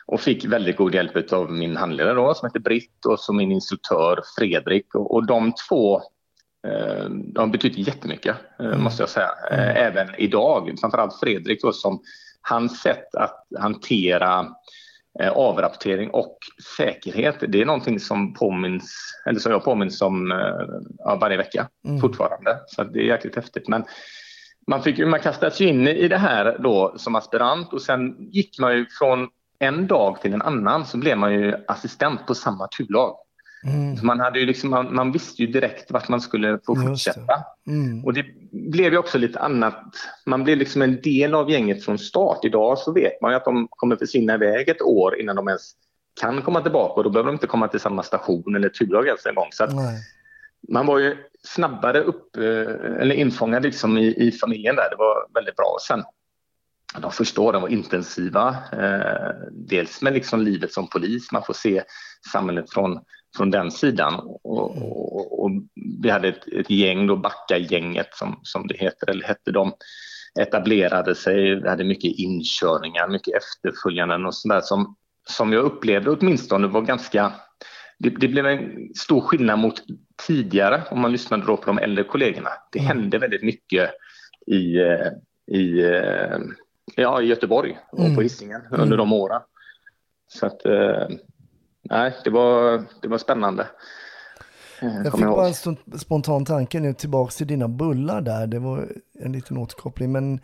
och 0.06 0.20
fick 0.20 0.44
väldigt 0.44 0.76
god 0.76 0.94
hjälp 0.94 1.32
av 1.32 1.52
min 1.52 1.76
handledare 1.76 2.14
då, 2.14 2.34
som 2.34 2.46
heter 2.48 2.60
Britt 2.60 3.06
och 3.06 3.20
som 3.20 3.36
min 3.36 3.52
instruktör 3.52 4.22
Fredrik. 4.38 4.94
Och, 4.94 5.14
och 5.14 5.26
de 5.26 5.52
två 5.68 5.96
eh, 6.66 7.04
de 7.08 7.38
har 7.38 7.46
betytt 7.46 7.78
jättemycket, 7.78 8.36
eh, 8.60 8.78
måste 8.78 9.02
jag 9.02 9.10
säga. 9.10 9.30
Eh, 9.50 9.76
även 9.76 10.08
idag, 10.18 10.74
framförallt 10.80 11.20
Fredrik 11.20 11.62
då, 11.62 11.72
som 11.72 12.02
hans 12.40 12.80
sätt 12.80 13.14
att 13.14 13.46
hantera 13.58 14.46
eh, 15.20 15.32
avrapportering 15.32 16.10
och 16.10 16.38
säkerhet, 16.76 17.36
det 17.48 17.60
är 17.60 17.66
någonting 17.66 18.00
som 18.00 18.34
påminns, 18.34 19.14
eller 19.26 19.40
som 19.40 19.52
jag 19.52 19.64
påminns 19.64 20.02
om 20.02 20.32
eh, 20.32 21.18
varje 21.20 21.36
vecka 21.36 21.68
Mm. 21.86 22.00
fortfarande. 22.00 22.58
Så 22.66 22.84
det 22.84 22.98
är 22.98 23.04
jäkligt 23.04 23.36
häftigt. 23.36 23.68
Men 23.68 23.84
man, 24.66 24.82
fick, 24.82 24.98
man 24.98 25.20
kastades 25.20 25.60
ju 25.60 25.68
in 25.68 25.88
i 25.88 26.08
det 26.08 26.18
här 26.18 26.58
då 26.58 26.94
som 26.96 27.14
aspirant 27.14 27.72
och 27.72 27.82
sen 27.82 28.16
gick 28.18 28.58
man 28.58 28.76
ju 28.76 28.86
från 28.98 29.28
en 29.58 29.86
dag 29.86 30.20
till 30.22 30.32
en 30.32 30.42
annan 30.42 30.86
så 30.86 30.98
blev 30.98 31.18
man 31.18 31.32
ju 31.32 31.54
assistent 31.68 32.26
på 32.26 32.34
samma 32.34 32.68
turlag. 32.68 33.16
Mm. 33.64 33.98
Man, 34.02 34.20
hade 34.20 34.38
ju 34.38 34.46
liksom, 34.46 34.70
man, 34.70 34.94
man 34.94 35.12
visste 35.12 35.42
ju 35.42 35.52
direkt 35.52 35.90
vart 35.90 36.08
man 36.08 36.20
skulle 36.20 36.58
få 36.66 36.76
fortsätta. 36.76 37.34
Mm. 37.66 38.04
Och 38.04 38.14
det 38.14 38.24
blev 38.52 38.92
ju 38.92 38.98
också 38.98 39.18
lite 39.18 39.40
annat. 39.40 39.84
Man 40.26 40.44
blev 40.44 40.58
liksom 40.58 40.82
en 40.82 41.00
del 41.00 41.34
av 41.34 41.50
gänget 41.50 41.84
från 41.84 41.98
start. 41.98 42.44
Idag 42.44 42.78
så 42.78 42.92
vet 42.92 43.20
man 43.22 43.30
ju 43.30 43.36
att 43.36 43.44
de 43.44 43.68
kommer 43.70 43.96
försvinna 43.96 44.34
iväg 44.34 44.68
ett 44.68 44.82
år 44.82 45.20
innan 45.20 45.36
de 45.36 45.48
ens 45.48 45.72
kan 46.20 46.42
komma 46.42 46.60
tillbaka 46.60 46.94
och 46.94 47.04
då 47.04 47.10
behöver 47.10 47.28
de 47.28 47.34
inte 47.34 47.46
komma 47.46 47.68
till 47.68 47.80
samma 47.80 48.02
station 48.02 48.56
eller 48.56 48.68
turlag 48.68 49.06
ens 49.06 49.26
en 49.26 49.34
gång. 49.34 49.48
Så. 49.50 49.64
Man 50.68 50.86
var 50.86 50.98
ju 50.98 51.16
snabbare 51.42 52.00
upp, 52.00 52.36
eh, 52.36 53.00
eller 53.00 53.14
infångad 53.14 53.62
liksom 53.62 53.98
i, 53.98 54.28
i 54.28 54.32
familjen 54.32 54.76
där. 54.76 54.90
Det 54.90 54.96
var 54.96 55.26
väldigt 55.34 55.56
bra. 55.56 55.66
Och 55.74 55.82
sen 55.82 56.04
de 56.98 57.12
första 57.12 57.40
åren 57.40 57.62
var 57.62 57.68
intensiva. 57.68 58.56
Eh, 58.72 59.30
dels 59.52 60.02
med 60.02 60.12
liksom 60.12 60.40
livet 60.40 60.72
som 60.72 60.88
polis, 60.88 61.32
man 61.32 61.42
får 61.42 61.54
se 61.54 61.82
samhället 62.32 62.72
från, 62.72 63.00
från 63.36 63.50
den 63.50 63.70
sidan. 63.70 64.14
Och, 64.14 64.44
och, 64.44 65.44
och 65.44 65.50
vi 66.02 66.10
hade 66.10 66.28
ett, 66.28 66.48
ett 66.52 66.70
gäng, 66.70 67.06
då 67.06 67.16
Backa-gänget 67.16 68.08
som, 68.14 68.40
som 68.42 68.66
det 68.66 68.76
heter, 68.78 69.10
eller 69.10 69.24
hette 69.24 69.50
de, 69.50 69.72
etablerade 70.40 71.14
sig. 71.14 71.54
Vi 71.54 71.68
hade 71.68 71.84
mycket 71.84 72.18
inkörningar, 72.18 73.08
mycket 73.08 73.34
efterföljanden 73.34 74.26
och 74.26 74.34
sådär 74.34 74.60
som, 74.60 74.96
som 75.28 75.52
jag 75.52 75.64
upplevde 75.64 76.10
åtminstone 76.10 76.66
var 76.66 76.82
ganska 76.82 77.32
det, 77.98 78.10
det 78.10 78.28
blev 78.28 78.46
en 78.46 78.94
stor 78.94 79.20
skillnad 79.20 79.58
mot 79.58 79.82
tidigare 80.26 80.82
om 80.90 81.00
man 81.00 81.12
lyssnade 81.12 81.46
då 81.46 81.56
på 81.56 81.66
de 81.66 81.78
äldre 81.78 82.04
kollegorna. 82.04 82.50
Det 82.72 82.78
hände 82.78 83.18
väldigt 83.18 83.42
mycket 83.42 83.90
i, 84.46 84.76
eh, 84.80 85.08
i, 85.46 85.80
eh, 85.80 86.38
ja, 86.96 87.22
i 87.22 87.26
Göteborg 87.26 87.78
och 87.92 87.98
Mm. 87.98 88.14
på 88.14 88.22
Hisingen 88.22 88.60
under 88.70 88.96
de 88.96 89.12
åren. 89.12 89.42
Så 90.28 90.46
att, 90.46 90.66
eh, 90.66 91.08
nej, 91.82 92.14
det 92.24 92.30
var, 92.30 92.84
det 93.02 93.08
var 93.08 93.18
spännande. 93.18 93.66
Jag 94.80 95.12
fick 95.12 95.26
bara 95.26 95.46
en 95.46 95.98
spontan 95.98 96.44
tanke 96.44 96.80
nu 96.80 96.92
tillbaks 96.92 97.36
till 97.36 97.46
dina 97.46 97.68
bullar 97.68 98.20
där. 98.20 98.46
Det 98.46 98.58
var 98.58 98.88
en 99.18 99.32
liten 99.32 99.58
återkoppling. 99.58 100.12
Men 100.12 100.40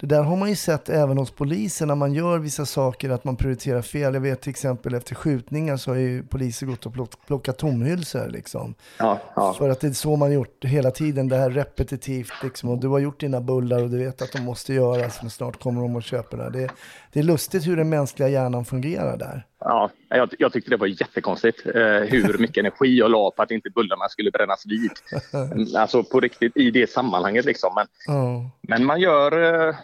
det 0.00 0.06
där 0.06 0.22
har 0.22 0.36
man 0.36 0.48
ju 0.48 0.56
sett 0.56 0.88
även 0.88 1.18
hos 1.18 1.30
polisen 1.30 1.88
när 1.88 1.94
man 1.94 2.12
gör 2.12 2.38
vissa 2.38 2.66
saker 2.66 3.10
att 3.10 3.24
man 3.24 3.36
prioriterar 3.36 3.82
fel. 3.82 4.14
Jag 4.14 4.20
vet 4.20 4.40
till 4.40 4.50
exempel 4.50 4.94
efter 4.94 5.14
skjutningar 5.14 5.76
så 5.76 5.90
har 5.90 5.96
ju 5.96 6.22
poliser 6.22 6.66
gått 6.66 6.86
och 6.86 6.92
plock- 6.92 7.26
plockat 7.26 7.58
tomhylsor 7.58 8.28
liksom. 8.28 8.74
Ja, 8.98 9.18
ja. 9.36 9.54
För 9.58 9.68
att 9.70 9.80
det 9.80 9.86
är 9.86 9.92
så 9.92 10.16
man 10.16 10.32
gjort 10.32 10.64
hela 10.64 10.90
tiden, 10.90 11.28
det 11.28 11.36
här 11.36 11.50
repetitivt 11.50 12.32
liksom. 12.42 12.68
Och 12.68 12.78
du 12.78 12.88
har 12.88 12.98
gjort 12.98 13.20
dina 13.20 13.40
bullar 13.40 13.82
och 13.82 13.90
du 13.90 13.98
vet 13.98 14.22
att 14.22 14.32
de 14.32 14.40
måste 14.40 14.74
göras, 14.74 15.18
men 15.22 15.30
snart 15.30 15.62
kommer 15.62 15.82
de 15.82 15.96
och 15.96 16.02
köper 16.02 16.36
det. 16.36 16.50
Det, 16.50 16.70
det 17.12 17.18
är 17.18 17.24
lustigt 17.24 17.66
hur 17.66 17.76
den 17.76 17.88
mänskliga 17.88 18.28
hjärnan 18.28 18.64
fungerar 18.64 19.16
där. 19.16 19.46
Ja, 19.60 19.90
jag, 20.08 20.34
jag 20.38 20.52
tyckte 20.52 20.70
det 20.70 20.76
var 20.76 20.86
jättekonstigt 20.86 21.66
eh, 21.66 21.82
hur 21.82 22.38
mycket 22.38 22.56
energi 22.56 22.98
jag 22.98 23.10
la 23.10 23.30
på 23.30 23.42
att 23.42 23.50
inte 23.50 23.70
bullarna 23.70 24.08
skulle 24.08 24.30
brännas 24.30 24.66
vid. 24.66 24.90
Alltså 25.76 26.04
på 26.04 26.20
riktigt 26.20 26.56
i 26.56 26.70
det 26.70 26.90
sammanhanget 26.90 27.44
liksom. 27.44 27.72
Men, 27.74 27.86
Ja. 28.06 28.50
men 28.62 28.84
man 28.84 29.00
gör 29.00 29.32
eh, 29.68 29.74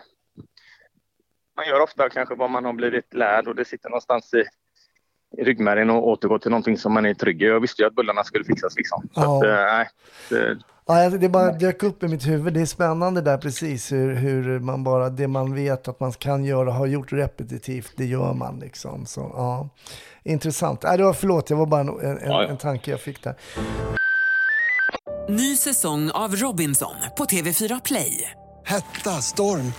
man 1.57 1.67
gör 1.69 1.81
ofta 1.81 2.09
kanske 2.09 2.35
vad 2.35 2.51
man 2.51 2.65
har 2.65 2.73
blivit 2.73 3.15
lärd 3.15 3.49
och 3.49 3.55
det 3.57 3.65
sitter 3.65 3.89
någonstans 3.89 4.35
i, 4.35 4.45
i 5.39 5.45
ryggmärgen 5.45 5.91
och 5.91 6.09
återgår 6.09 6.39
till 6.39 6.51
någonting 6.51 6.79
som 6.79 6.93
man 6.95 7.07
är 7.07 7.15
trygg 7.15 7.43
i. 7.43 7.45
Jag 7.47 7.61
visste 7.61 7.83
ju 7.83 7.89
att 7.89 7.95
bullarna 7.95 8.25
skulle 8.25 8.45
fixas 8.45 8.77
liksom. 8.77 9.03
Så 9.15 9.21
Ja. 9.21 9.37
att, 9.39 9.45
eh, 9.45 9.51
nej, 9.77 9.89
det, 10.31 10.59
Ja, 10.89 11.11
det 11.11 11.29
bara 11.29 11.53
dök 11.53 11.83
upp 11.83 12.03
i 12.03 12.09
mitt 12.09 12.27
huvud. 12.27 12.55
Det 12.55 12.61
är 12.61 12.67
spännande 12.67 13.21
där 13.21 13.39
precis 13.39 13.93
hur, 13.93 14.15
hur 14.15 14.59
man 14.61 14.85
bara, 14.85 15.11
det 15.11 15.29
man 15.29 15.55
vet 15.55 15.89
att 15.89 16.01
man 16.01 16.13
kan 16.13 16.45
göra, 16.45 16.73
har 16.73 16.87
gjort 16.87 17.13
repetitivt, 17.13 17.93
det 17.97 18.05
gör 18.05 18.33
man 18.35 18.59
liksom. 18.59 19.07
Så, 19.07 19.21
ja. 19.21 19.69
Intressant. 20.25 20.83
Nej, 20.83 20.97
det 20.99 21.05
var, 21.05 21.13
förlåt, 21.13 21.47
det 21.47 21.55
var 21.55 21.67
bara 21.67 21.81
en, 21.81 21.89
en, 21.89 21.97
Ja, 22.25 22.43
ja. 22.43 22.49
en 22.49 22.57
tanke 22.57 22.91
jag 22.91 23.01
fick 23.01 23.23
där. 23.23 23.35
Ny 25.29 25.57
säsong 25.57 26.11
av 26.11 26.37
Robinson 26.37 26.95
på 27.19 27.25
TV4 27.25 27.81
Play. 27.85 28.31
Hetta, 28.65 29.11
storm, 29.11 29.73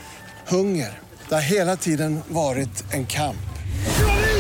hunger. 0.52 1.00
Det 1.30 1.36
har 1.36 1.42
hela 1.42 1.76
tiden 1.76 2.20
varit 2.28 2.94
en 2.94 3.06
kamp. 3.06 3.38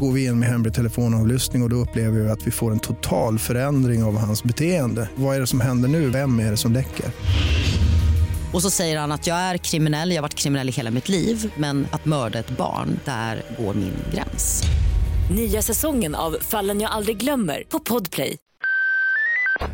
Går 0.00 0.12
vi 0.12 0.24
in 0.24 0.38
med 0.38 0.48
hemlig 0.48 0.74
telefonavlyssning 0.74 1.62
och, 1.62 1.66
och 1.66 1.70
då 1.70 1.76
upplever 1.76 2.20
vi 2.20 2.30
att 2.30 2.46
vi 2.46 2.50
får 2.50 2.72
en 2.72 2.78
total 2.78 3.38
förändring 3.38 4.04
av 4.04 4.18
hans 4.18 4.44
beteende. 4.44 5.08
Vad 5.16 5.36
är 5.36 5.40
det 5.40 5.46
som 5.46 5.60
händer 5.60 5.88
nu? 5.88 6.10
Vem 6.10 6.40
är 6.40 6.50
det 6.50 6.56
som 6.56 6.72
läcker? 6.72 7.06
Och 8.52 8.62
så 8.62 8.70
säger 8.70 8.98
han 8.98 9.12
att 9.12 9.26
jag 9.26 9.36
är 9.36 9.56
kriminell, 9.56 10.10
jag 10.10 10.16
har 10.16 10.22
varit 10.22 10.34
kriminell 10.34 10.68
i 10.68 10.72
hela 10.72 10.90
mitt 10.90 11.08
liv 11.08 11.52
men 11.56 11.86
att 11.90 12.04
mörda 12.04 12.38
ett 12.38 12.50
barn, 12.56 13.00
där 13.04 13.42
går 13.58 13.74
min 13.74 13.94
gräns. 14.14 14.62
Nya 15.36 15.62
säsongen 15.62 16.14
av 16.14 16.36
Fallen 16.40 16.80
jag 16.80 16.90
aldrig 16.90 17.16
glömmer 17.16 17.62
på 17.68 17.78
Podplay. 17.78 18.36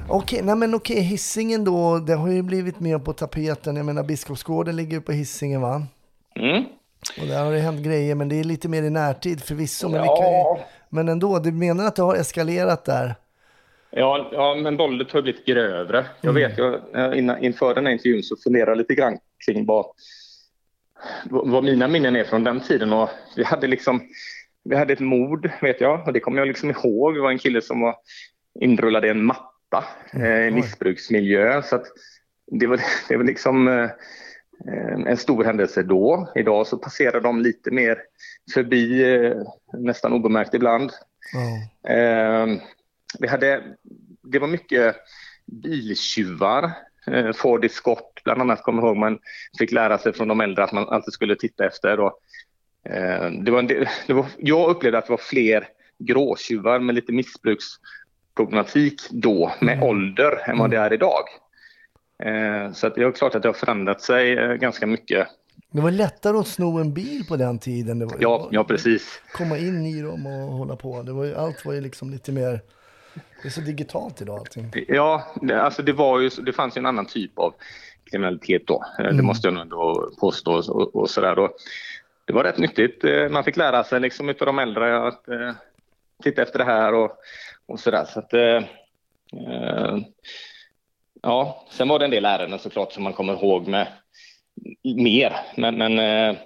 Okej, 0.09 0.41
nej 0.43 0.57
men 0.57 0.75
okej, 0.75 1.01
hissingen 1.01 1.65
då, 1.65 1.99
det 1.99 2.15
har 2.15 2.29
ju 2.29 2.43
blivit 2.43 2.81
mer 2.81 2.99
på 2.99 3.13
tapeten. 3.13 3.77
Jag 3.77 3.87
menar 3.87 4.03
Biskopsgården 4.03 4.77
ligger 4.77 4.93
ju 4.93 5.01
på 5.01 5.13
hissingen 5.13 5.61
va? 5.61 5.87
mm. 6.37 6.65
Och 7.21 7.27
där 7.27 7.45
har 7.45 7.53
det 7.53 7.59
hänt 7.59 7.81
grejer, 7.85 8.15
men 8.15 8.29
det 8.29 8.41
är 8.41 8.45
lite 8.45 8.69
mer 8.69 8.83
i 8.83 8.91
närtid 8.91 9.43
förvisso. 9.43 9.89
Men, 9.89 10.05
Ja. 10.05 10.57
ju, 10.59 10.65
men 10.89 11.09
ändå, 11.09 11.39
du 11.39 11.53
menar 11.53 11.85
att 11.87 11.97
det 11.97 12.03
har 12.03 12.17
eskalerat 12.17 12.85
där? 12.85 13.15
Ja, 13.91 14.29
ja, 14.33 14.55
men 14.55 14.77
våldet 14.77 15.13
har 15.13 15.23
blivit 15.23 15.47
grövre. 15.47 16.07
Jag 16.21 16.33
vet, 16.33 16.59
jag, 16.59 16.75
eh, 16.95 17.19
innan, 17.19 17.45
inför 17.45 17.75
den 17.75 17.87
här 17.87 17.93
intervjun 17.93 18.23
så 18.23 18.37
funderade 18.37 18.71
jag 18.71 18.79
lite 18.79 18.95
grann 18.95 19.19
kring 19.47 19.67
vad, 19.67 19.87
vad 21.31 21.65
mina 21.65 21.89
minnen 21.89 22.17
är 22.17 22.25
från 22.25 22.45
den 22.45 22.61
tiden. 22.61 22.93
Och 22.93 23.09
vi 23.37 23.45
hade 23.45 23.67
liksom, 23.67 24.03
vi 24.65 24.77
hade 24.77 24.93
ett 24.93 25.01
mord, 25.01 25.51
vet 25.63 25.81
jag, 25.81 26.07
och 26.07 26.13
det 26.13 26.21
kommer 26.21 26.39
jag 26.39 26.49
liksom 26.49 26.71
ihåg. 26.71 27.15
Det 27.15 27.21
var 27.21 27.31
en 27.31 27.39
kille 27.39 27.63
som 27.63 27.81
var 27.81 27.97
inrullad 28.61 29.05
i 29.05 29.09
en 29.09 29.25
matta 29.25 29.85
eh, 30.13 30.47
i 30.47 30.51
missbruksmiljö. 30.51 31.63
Så 31.63 31.77
att 31.77 31.87
det 32.47 32.67
var, 32.67 32.81
det 33.09 33.17
var 33.17 33.25
liksom 33.25 33.69
eh, 33.69 33.91
en 35.07 35.17
stor 35.17 35.45
händelse 35.45 35.83
då. 35.83 36.33
Idag 36.35 36.67
så 36.67 36.79
passerar 36.79 37.21
de 37.21 37.41
lite 37.41 37.71
mer 37.71 37.99
förbi, 38.55 39.15
eh, 39.15 39.43
nästan 39.73 40.13
obemärkt 40.13 40.55
ibland. 40.55 40.91
Eh, 41.89 42.47
vi 43.19 43.29
hade, 43.29 43.63
det 44.23 44.39
var 44.39 44.49
mycket 44.49 44.97
biltjuvar. 45.47 46.71
Eh, 47.07 47.33
Ford 47.33 47.65
Escort 47.65 48.25
bland 48.25 48.41
annat 48.41 48.63
kommer 48.63 48.83
jag 48.83 48.89
ihåg. 48.89 48.97
Man 48.97 49.19
fick 49.59 49.73
lära 49.73 49.99
sig 49.99 50.13
från 50.13 50.29
de 50.29 50.41
äldre 50.41 50.65
att 50.65 50.73
man 50.73 50.89
alltid 50.89 51.13
skulle 51.13 51.37
titta 51.37 51.67
efter. 51.67 52.01
Och, 52.01 52.13
eh, 52.85 53.31
det 53.31 53.51
var 53.51 53.59
en 53.59 53.67
del, 53.67 53.89
det 54.07 54.13
var, 54.13 54.27
jag 54.39 54.71
upplevde 54.71 54.99
att 54.99 55.07
det 55.07 55.13
var 55.13 55.19
fler 55.19 55.69
gråtjuvar 55.99 56.79
med 56.79 56.95
lite 56.95 57.13
missbruksproblematik 57.13 59.03
då 59.11 59.53
med 59.61 59.83
ålder 59.83 60.51
än 60.51 60.59
vad 60.59 60.71
det 60.71 60.77
är 60.77 60.93
idag. 60.93 61.25
Eh, 62.23 62.73
så 62.73 62.87
att 62.87 62.95
det 62.95 63.03
är 63.03 63.13
klart 63.13 63.35
att 63.35 63.43
det 63.43 63.49
har 63.49 63.53
förändrat 63.55 64.01
sig 64.01 64.33
eh, 64.39 64.53
ganska 64.55 64.87
mycket 64.87 65.29
Det 65.71 65.81
var 65.81 65.91
lättare 65.91 66.37
att 66.39 66.47
sno 66.47 66.79
en 66.79 66.93
bil 66.95 67.25
på 67.29 67.37
den 67.37 67.59
tiden. 67.59 67.99
Det 67.99 68.05
var, 68.07 68.17
Ja, 68.21 68.49
ja 68.51 68.65
precis. 68.65 69.23
Komma 69.33 69.59
in 69.59 69.87
i 69.87 70.03
dem 70.03 70.27
och 70.27 70.33
hålla 70.53 70.77
på. 70.77 71.03
Det 71.03 71.13
var 71.13 71.25
ju, 71.25 71.35
allt 71.37 71.65
var 71.65 71.73
ju 71.73 71.81
liksom 71.81 72.11
lite 72.11 72.33
mer... 72.33 72.61
Det 73.43 73.49
är 73.49 73.51
så 73.51 73.61
digitalt 73.61 74.21
idag 74.23 74.39
allting. 74.39 74.73
Ja, 74.89 75.25
det- 75.43 75.63
alltså 75.63 75.83
det, 75.83 75.93
var 75.93 76.21
ju, 76.21 76.29
det 76.29 76.53
fanns 76.53 76.77
ju 76.77 76.79
en 76.79 76.87
annan 76.87 77.07
typ 77.07 77.39
av 77.39 77.55
kriminalitet 78.11 78.67
då. 78.67 78.85
Eh, 78.99 79.05
Det 79.05 79.11
Mm. 79.11 79.27
måste 79.27 79.47
jag 79.47 79.55
nog 79.55 79.63
ändå 79.63 80.11
påstå. 80.21 80.53
Och, 80.73 80.97
och 80.97 81.11
sådär 81.11 81.37
då. 81.37 81.49
Det 82.25 82.33
var 82.33 82.45
rätt 82.45 82.59
nyttigt. 82.59 83.05
Man 83.31 83.45
fick 83.45 83.57
lära 83.57 83.85
sig 83.85 84.01
liksom 84.01 84.29
utav 84.29 84.47
de 84.47 84.59
äldre 84.59 85.07
att 85.09 85.29
eh, 85.29 85.53
titta 86.23 86.43
efter 86.43 86.59
det 86.59 86.65
här 86.65 86.95
och, 86.95 87.11
och 87.67 87.81
sådär. 87.81 88.05
Så 88.05 88.19
att, 88.19 88.35
eh, 88.35 88.61
ja, 91.23 91.67
sen 91.71 91.89
var 91.89 91.99
det 91.99 92.05
en 92.05 92.11
del 92.11 92.25
ärenden 92.25 92.59
såklart 92.59 92.93
som 92.93 93.03
man 93.03 93.13
kommer 93.13 93.33
ihåg 93.33 93.69
med 93.69 93.87
mer. 94.85 95.37
Men, 95.57 95.79
men 95.79 95.99
eh, 95.99 96.37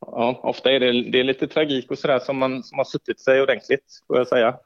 ja, 0.00 0.40
ofta 0.42 0.72
är 0.72 0.80
det, 0.80 1.10
det 1.10 1.20
är 1.20 1.24
lite 1.24 1.48
tragik 1.48 1.90
och 1.90 1.98
sådär 1.98 2.18
som, 2.18 2.38
man, 2.38 2.62
som 2.62 2.78
har 2.78 2.84
suttit 2.84 3.20
sig 3.20 3.42
ordentligt, 3.42 3.84
får 4.06 4.18
jag 4.18 4.28
säga. 4.28 4.56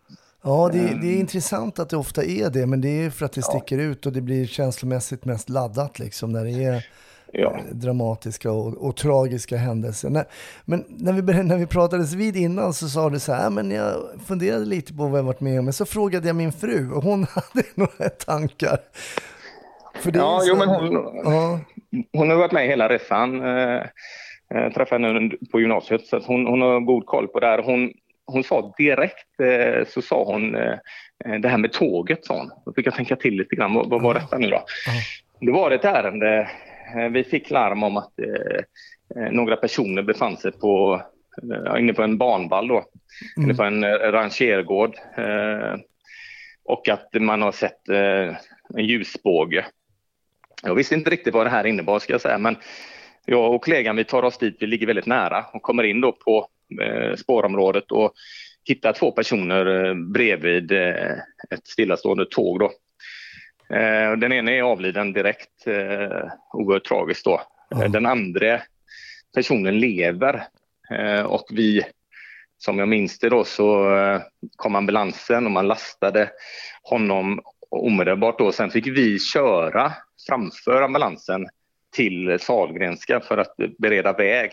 Ja, 0.43 0.71
det, 0.73 0.79
det 0.79 1.07
är 1.07 1.21
intressant 1.21 1.79
att 1.79 1.91
det 1.91 1.97
ofta 1.97 2.25
är 2.25 2.51
det, 2.51 2.67
men 2.67 2.81
det 2.81 2.89
är 2.89 3.11
för 3.11 3.25
att 3.25 3.33
det 3.33 3.43
sticker 3.43 3.79
ut 3.79 4.07
och 4.07 4.13
det 4.13 4.21
blir 4.21 4.47
känslomässigt 4.47 5.25
mest 5.25 5.49
laddat 5.49 5.99
liksom 5.99 6.33
när 6.33 6.45
det 6.45 6.65
är 6.65 6.87
Ja. 7.35 7.53
eh, 7.57 7.75
dramatiska 7.75 8.51
och, 8.53 8.87
och 8.89 8.97
tragiska 8.97 9.57
händelser. 9.57 10.11
När, 10.11 10.25
men 10.65 10.85
när 10.89 11.13
vi, 11.13 11.43
när 11.43 11.57
vi 11.59 11.67
pratades 11.67 12.15
vid 12.15 12.37
innan 12.37 12.73
så 12.73 12.89
sa 12.89 13.11
du 13.11 13.19
så 13.21 13.33
här, 13.33 13.43
"Ja, 13.45 13.51
men 13.51 13.71
jag 13.71 13.95
funderade 14.27 14.65
lite 14.65 14.95
på 14.95 15.07
vad 15.07 15.19
jag 15.19 15.25
varit 15.25 15.41
med 15.41 15.59
om, 15.59 15.65
men 15.65 15.73
så 15.75 15.85
frågade 15.87 16.27
jag 16.27 16.37
min 16.37 16.53
fru 16.53 16.91
och 16.93 17.03
hon 17.03 17.27
hade 17.35 17.67
några 17.75 18.09
tankar. 18.09 18.79
För 20.01 20.11
det 20.11 20.19
är 20.19 20.23
Ja, 20.23 20.43
ju 20.45 20.49
jo, 20.49 20.55
så- 20.55 20.59
men 20.59 20.69
hon, 20.69 20.93
Ja, 21.25 21.61
hon 22.13 22.31
har 22.31 22.37
varit 22.37 22.53
med 22.53 22.67
hela 22.69 22.89
resan. 22.89 23.41
Eh, 23.45 23.81
eh, 24.55 24.73
träffade 24.75 25.07
henne 25.07 25.31
på 25.53 25.61
gymnasiet 25.61 26.07
så 26.07 26.19
hon, 26.27 26.47
hon 26.47 26.63
har 26.63 26.81
god 26.81 27.07
koll 27.07 27.29
på 27.29 27.41
det 27.41 27.47
här. 27.47 27.63
Hon, 27.63 27.93
hon 28.27 28.45
sa 28.45 28.75
direkt, 28.79 29.41
eh, 29.43 29.87
så 29.89 30.03
sa 30.03 30.25
hon 30.25 30.55
eh, 30.55 30.75
det 31.43 31.49
här 31.49 31.59
med 31.59 31.73
tåget 31.73 32.25
sa 32.25 32.39
hon. 32.39 32.51
Då 32.67 32.73
fick 32.73 32.87
jag 32.87 32.95
tänka 32.95 33.17
till 33.17 33.35
lite 33.35 33.57
grann. 33.57 33.75
Vad, 33.75 33.91
vad 33.91 34.03
var 34.03 34.15
detta 34.15 34.39
nu 34.39 34.51
då? 34.51 34.65
Det 35.41 35.53
var 35.53 35.71
ett 35.71 35.85
ärende. 35.85 36.49
Eh, 36.97 37.09
vi 37.09 37.25
fick 37.25 37.51
larm 37.51 37.83
om 37.83 37.97
att 37.97 38.19
eh, 38.19 38.65
eh, 39.17 39.33
några 39.33 39.57
personer 39.57 40.03
befann 40.03 40.37
sig 40.37 40.53
på, 40.53 41.03
inne 41.79 41.93
på 41.93 42.03
en 42.03 42.19
banvall 42.19 42.69
då. 42.69 42.85
Inne 43.37 43.55
på 43.55 43.63
en 43.63 43.85
rangergård. 43.85 44.97
Och 46.65 46.89
att 46.89 47.09
man 47.21 47.43
har 47.43 47.53
sett 47.53 47.89
en 48.77 48.85
ljusbåge 48.85 49.65
jag 50.63 50.75
visste 50.75 50.95
inte 50.95 51.11
riktigt 51.11 51.35
vad 51.35 51.47
det 51.47 51.51
här 51.51 51.67
innebar 51.67 51.99
ska 51.99 52.13
jag 52.13 52.21
säga, 52.21 52.39
men 52.39 52.57
jag 53.27 53.55
och 53.55 53.65
kollegan 53.65 53.97
vi 53.97 54.05
tar 54.05 54.23
oss 54.23 54.39
dit, 54.39 54.57
vi 54.61 54.67
ligger 54.67 54.87
väldigt 54.87 55.07
nära 55.07 55.45
och 55.53 55.63
kommer 55.63 55.83
in 55.83 56.01
då 56.01 56.13
på 56.13 56.49
spårområdet 57.17 57.93
och 57.93 58.13
hittar 58.65 58.93
två 58.93 59.11
personer 59.11 59.95
bredvid 60.13 60.73
ett 61.51 61.67
stillastående 61.67 62.27
tåg. 62.31 62.59
Då. 62.59 62.71
Eh, 63.71 64.13
den 64.13 64.33
ena 64.33 64.51
är 64.51 64.63
avliden 64.63 65.13
direkt, 65.13 65.67
eh, 65.67 66.29
oerhört 66.53 66.85
tragiskt 66.85 67.25
då. 67.25 67.43
Eh, 67.75 67.91
Den 67.91 68.07
andra 68.07 68.61
personen 69.35 69.79
lever 69.79 70.45
eh, 70.91 71.23
och 71.23 71.47
vi, 71.51 71.83
som 72.59 72.79
jag 72.79 72.89
minns 72.89 73.19
det 73.19 73.29
då, 73.29 73.45
så 73.45 73.97
eh, 73.97 74.21
kom 74.57 74.75
ambulansen 74.75 75.45
och 75.45 75.53
man 75.53 75.69
lastade 75.69 76.31
honom 76.83 77.41
omedelbart 77.71 78.39
då. 78.39 78.53
Sen 78.53 78.71
fick 78.71 78.87
vi 78.87 79.19
köra 79.19 79.93
framför 80.29 80.83
ambulansen 80.83 81.47
till 81.97 82.39
Sahlgrenska 82.41 83.21
för 83.21 83.39
att 83.39 83.57
bereda 83.79 84.13
väg. 84.13 84.51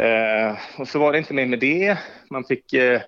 Eh, 0.00 0.56
och 0.76 0.88
så 0.88 0.98
var 0.98 1.12
det 1.12 1.18
inte 1.18 1.34
mer 1.34 1.46
med 1.46 1.58
det. 1.58 1.98
Man 2.30 2.44
fick, 2.44 2.72
eh, 2.72 3.00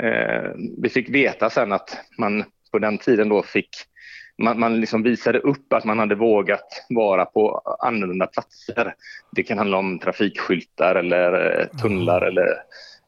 eh, 0.00 0.50
vi 0.82 0.88
fick 0.88 1.08
veta 1.08 1.50
sen 1.50 1.72
att 1.72 1.98
man 2.18 2.44
på 2.72 2.78
den 2.78 2.98
tiden 2.98 3.28
då 3.28 3.42
fick 3.42 3.68
man, 4.42 4.60
man 4.60 4.80
liksom 4.80 5.02
visade 5.02 5.38
upp 5.38 5.72
att 5.72 5.84
man 5.84 5.98
hade 5.98 6.14
vågat 6.14 6.86
vara 6.88 7.24
på 7.24 7.62
annorlunda 7.80 8.26
platser. 8.26 8.94
Det 9.32 9.42
kan 9.42 9.58
handla 9.58 9.76
om 9.76 9.98
trafikskyltar 9.98 10.94
eller 10.94 11.60
eh, 11.60 11.66
tunnlar. 11.80 12.22
Eller, 12.22 12.46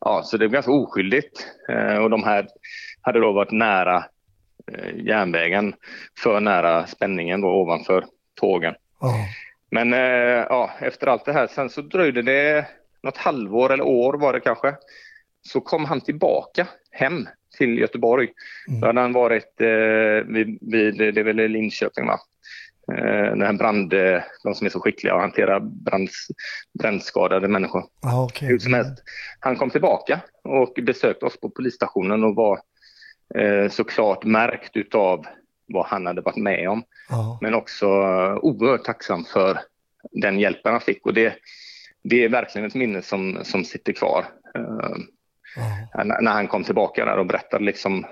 ja, 0.01 0.23
så 0.25 0.37
det 0.37 0.47
var 0.47 0.53
ganska 0.53 0.73
oskyldigt. 0.73 1.47
Eh, 1.69 1.97
och 1.97 2.11
de 2.11 2.25
här 2.25 2.47
hade 3.01 3.21
då 3.21 3.33
varit 3.33 3.51
nära 3.51 4.05
eh, 4.73 4.97
järnvägen, 4.97 5.75
för 6.19 6.41
nära 6.41 6.87
spänningen 6.87 7.41
då 7.41 7.49
ovanför 7.49 8.05
tågen. 8.41 8.75
Men 9.71 9.93
eh, 9.93 10.47
ja, 10.49 10.71
efter 10.81 11.07
allt 11.07 11.25
det 11.25 11.33
här 11.33 11.47
sen 11.47 11.71
så 11.71 11.81
dröjde 11.81 12.23
det 12.23 12.67
något 13.03 13.17
halvår 13.17 13.73
eller 13.73 13.85
år 13.85 14.13
var 14.13 14.33
det 14.33 14.41
kanske. 14.41 14.75
Så 15.49 15.61
kom 15.61 15.85
han 15.85 16.01
tillbaka 16.01 16.67
hem 16.91 17.29
till 17.59 17.79
Göteborg. 17.79 18.29
Då 18.81 18.87
hade 18.87 19.01
han 19.01 19.13
varit 19.13 19.61
eh, 19.61 20.27
vid, 20.27 20.59
vid, 20.61 21.15
det 21.15 21.21
är 21.21 21.25
väl 21.25 21.37
Linköping 21.37 22.07
va? 22.07 22.21
Eh, 22.93 23.37
den 23.37 23.57
brand, 23.57 23.93
eh, 23.93 24.23
de 24.43 24.55
som 24.55 24.67
är 24.67 24.71
så 24.71 24.81
skickliga 24.81 25.15
att 25.15 25.21
hantera 25.21 25.61
brands, 25.61 26.27
brännskadade 26.79 27.49
människor. 27.49 27.85
Ja, 28.03 28.25
okej. 28.25 28.49
Hur 28.49 28.59
som 28.59 28.75
helst. 28.75 29.03
Han 29.41 29.57
kom 29.57 29.71
tillbaka 29.71 30.21
och 30.43 30.79
besökte 30.83 31.27
oss 31.27 31.41
på 31.41 31.51
polisstationen 31.51 32.25
och 32.25 32.35
var 32.35 32.61
eh, 33.35 33.71
såklart 33.71 34.25
märkt 34.25 34.77
utav 34.77 35.27
vad 35.67 35.87
han 35.87 36.07
hade 36.07 36.21
varit 36.21 36.37
med 36.37 36.69
om. 36.69 36.83
Ja. 37.09 37.39
Men 37.41 37.55
också 37.55 37.87
eh, 37.87 38.37
oerhört 38.37 38.85
tacksam 38.85 39.25
för 39.25 39.59
den 40.11 40.39
hjälpen 40.39 40.73
han 40.73 40.81
fick. 40.81 41.07
Och 41.07 41.15
det, 41.15 41.35
det 42.03 42.25
är 42.25 42.29
verkligen 42.29 42.67
ett 42.67 42.75
minne 42.75 43.03
som, 43.03 43.39
som 43.43 43.65
sitter 43.65 43.93
kvar. 43.93 44.25
Eh, 45.57 46.05
när, 46.05 46.21
när 46.21 46.33
han 46.33 46.49
kom 46.49 46.65
tillbaka 46.65 47.05
där 47.05 47.19
och 47.19 47.27
berättade 47.27 47.65
liksom 47.65 48.07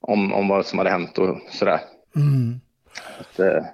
om, 0.00 0.32
om 0.32 0.48
vad 0.48 0.66
som 0.66 0.78
hade 0.78 0.90
hänt 0.90 1.18
och 1.18 1.38
sådär. 1.50 1.80
Mm. 2.16 2.60
Att, 3.20 3.38
eh, 3.38 3.64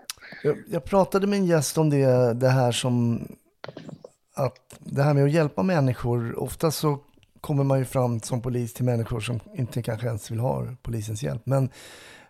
Jag, 0.42 0.56
jag 0.68 0.84
pratade 0.84 1.26
med 1.26 1.38
en 1.38 1.46
gäst 1.46 1.78
om 1.78 1.90
det, 1.90 2.34
det 2.34 2.48
här 2.48 2.72
som 2.72 3.26
att 4.34 4.78
det 4.78 5.02
här 5.02 5.14
med 5.14 5.24
att 5.24 5.30
hjälpa 5.30 5.62
människor, 5.62 6.38
ofta 6.38 6.70
så 6.70 6.98
kommer 7.40 7.64
man 7.64 7.78
ju 7.78 7.84
fram 7.84 8.20
som 8.20 8.42
polis 8.42 8.74
till 8.74 8.84
människor 8.84 9.20
som 9.20 9.40
inte 9.54 9.82
kanske 9.82 10.06
ens 10.06 10.30
vill 10.30 10.38
ha 10.38 10.66
polisens 10.82 11.22
hjälp. 11.22 11.42
Men, 11.44 11.70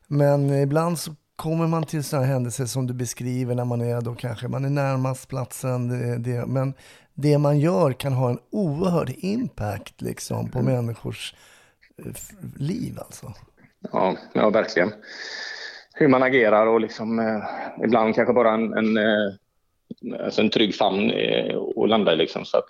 men 0.07 0.51
ibland 0.63 0.99
så 0.99 1.15
kommer 1.37 1.67
man 1.67 1.85
till 1.85 2.05
sådana 2.05 2.27
händelser 2.27 2.65
som 2.65 2.87
du 2.87 2.95
beskriver 2.95 3.55
när 3.55 3.65
man 3.65 3.81
är 3.81 4.01
då 4.01 4.15
kanske 4.15 4.49
man 4.49 4.65
är 4.65 4.71
närmast 4.71 5.29
platsen. 5.29 5.89
Det, 5.89 6.19
det, 6.19 6.47
men 6.47 6.75
det 7.15 7.39
man 7.39 7.59
gör 7.59 7.93
kan 7.93 8.13
ha 8.13 8.31
en 8.31 8.39
oerhörd 8.51 9.13
impact 9.17 10.03
liksom 10.03 10.51
på 10.51 10.63
människors 10.63 11.35
eh, 11.99 12.13
liv 12.59 12.99
alltså. 12.99 13.33
Ja, 13.93 14.17
ja, 14.33 14.51
verkligen. 14.51 14.93
Hur 15.95 16.09
man 16.09 16.23
agerar 16.23 16.67
och 16.67 16.81
liksom, 16.81 17.19
eh, 17.19 17.43
ibland 17.85 18.15
kanske 18.15 18.35
bara 18.35 18.55
en, 18.55 18.73
en, 18.73 18.97
eh, 18.97 20.25
alltså 20.25 20.41
en 20.41 20.51
trygg 20.51 20.75
famn 20.75 21.11
eh, 21.11 21.57
att 21.77 21.89
landa 21.89 22.13
i. 22.13 22.17
Liksom. 22.17 22.45
Så 22.45 22.59
att 22.59 22.67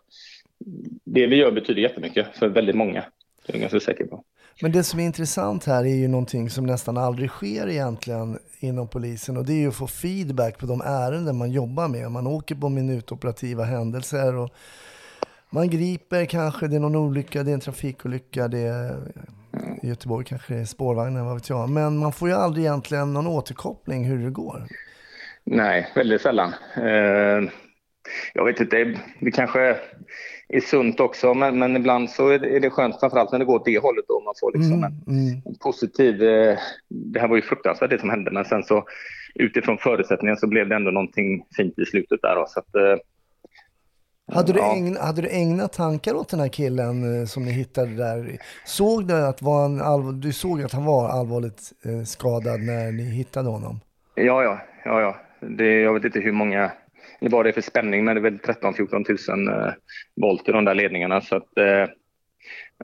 det 1.04 1.26
vi 1.26 1.36
gör 1.36 1.52
betyder 1.52 1.82
jättemycket 1.82 2.26
för 2.36 2.48
väldigt 2.48 2.76
många. 2.76 3.04
Det 3.46 3.52
är 3.52 3.54
jag 3.54 3.60
ganska 3.60 3.80
säker 3.80 4.04
på. 4.04 4.24
Men 4.62 4.72
det 4.72 4.84
som 4.84 5.00
är 5.00 5.04
intressant 5.04 5.64
här 5.64 5.84
är 5.84 5.94
ju 5.94 6.08
någonting 6.08 6.50
som 6.50 6.66
nästan 6.66 6.96
aldrig 6.96 7.30
sker 7.30 7.68
egentligen 7.68 8.38
inom 8.58 8.88
polisen 8.88 9.36
och 9.36 9.44
det 9.44 9.52
är 9.52 9.58
ju 9.58 9.68
att 9.68 9.74
få 9.74 9.86
feedback 9.86 10.58
på 10.58 10.66
de 10.66 10.80
ärenden 10.80 11.36
man 11.36 11.50
jobbar 11.50 11.88
med. 11.88 12.10
Man 12.10 12.26
åker 12.26 12.54
på 12.54 12.68
minutoperativa 12.68 13.64
händelser 13.64 14.36
och 14.36 14.50
man 15.50 15.70
griper 15.70 16.24
kanske, 16.24 16.68
det 16.68 16.76
är 16.76 16.80
någon 16.80 16.96
olycka, 16.96 17.42
det 17.42 17.50
är 17.50 17.54
en 17.54 17.60
trafikolycka, 17.60 18.48
det 18.48 18.58
är 18.58 18.96
i 19.82 19.88
Göteborg 19.88 20.24
kanske 20.24 20.54
det 20.54 20.60
är 20.60 20.64
spårvagnar, 20.64 21.24
vad 21.24 21.34
vet 21.34 21.48
jag. 21.48 21.68
Men 21.70 21.98
man 21.98 22.12
får 22.12 22.28
ju 22.28 22.34
aldrig 22.34 22.64
egentligen 22.64 23.12
någon 23.12 23.26
återkoppling 23.26 24.04
hur 24.04 24.24
det 24.24 24.30
går. 24.30 24.66
Nej, 25.44 25.92
väldigt 25.94 26.20
sällan. 26.22 26.52
Eh, 26.76 27.50
jag 28.34 28.44
vet 28.44 28.60
inte, 28.60 29.00
det 29.20 29.30
kanske 29.30 29.76
är 30.48 30.60
sunt 30.60 31.00
också, 31.00 31.34
men, 31.34 31.58
men 31.58 31.76
ibland 31.76 32.10
så 32.10 32.28
är 32.28 32.38
det, 32.38 32.56
är 32.56 32.60
det 32.60 32.70
skönt, 32.70 33.00
framförallt 33.00 33.32
när 33.32 33.38
det 33.38 33.44
går 33.44 33.54
åt 33.56 33.64
det 33.64 33.78
hållet 33.78 34.04
och 34.08 34.22
man 34.24 34.34
får 34.40 34.52
liksom 34.58 34.84
en, 34.84 35.02
Mm. 35.06 35.42
en 35.44 35.54
positiv... 35.60 36.22
Eh, 36.22 36.58
det 36.88 37.20
här 37.20 37.28
var 37.28 37.36
ju 37.36 37.42
fruktansvärt 37.42 37.90
det 37.90 37.98
som 37.98 38.10
hände, 38.10 38.30
men 38.30 38.44
sen 38.44 38.62
så 38.62 38.84
utifrån 39.34 39.78
förutsättningen 39.78 40.36
så 40.36 40.46
blev 40.46 40.68
det 40.68 40.74
ändå 40.76 40.90
någonting 40.90 41.44
fint 41.56 41.78
i 41.78 41.84
slutet 41.84 42.22
där. 42.22 42.34
Då, 42.36 42.46
så 42.48 42.60
att, 42.60 42.74
eh, 42.74 42.96
Hade 44.34 44.52
du, 44.52 44.60
ägn, 44.60 44.96
hade 44.96 45.22
du 45.22 45.28
ägnat 45.30 45.72
tankar 45.72 46.14
åt 46.14 46.28
den 46.28 46.40
här 46.40 46.48
killen 46.48 47.20
eh, 47.20 47.26
som 47.26 47.44
ni 47.44 47.50
hittade 47.52 47.96
där? 47.96 48.38
Såg 48.64 49.08
du 49.08 49.14
att, 49.26 49.42
var 49.42 49.64
en 49.64 49.80
allvar, 49.80 50.12
du 50.12 50.32
såg 50.32 50.62
att 50.62 50.72
han 50.72 50.84
var 50.84 51.08
allvarligt 51.08 51.72
eh, 51.84 52.02
skadad 52.04 52.60
när 52.60 52.92
ni 52.92 53.02
hittade 53.02 53.48
honom? 53.48 53.80
Ja, 54.14 54.42
ja, 54.42 54.60
ja, 54.84 55.00
ja. 55.00 55.16
Det, 55.40 55.80
jag 55.80 55.92
vet 55.94 56.04
inte 56.04 56.20
hur 56.20 56.32
många, 56.32 56.72
eller 57.20 57.30
vad 57.30 57.44
det 57.44 57.50
är 57.50 57.52
för 57.52 57.60
spänning, 57.60 58.04
men 58.04 58.14
det 58.14 58.20
är 58.20 58.30
väl 58.30 58.38
13-14 58.38 59.46
000 59.48 59.48
eh, 59.48 59.72
volt 60.16 60.48
i 60.48 60.52
de 60.52 60.64
där 60.64 60.74
ledningarna. 60.74 61.20
Så 61.20 61.36
att, 61.36 61.58
eh, 61.58 61.88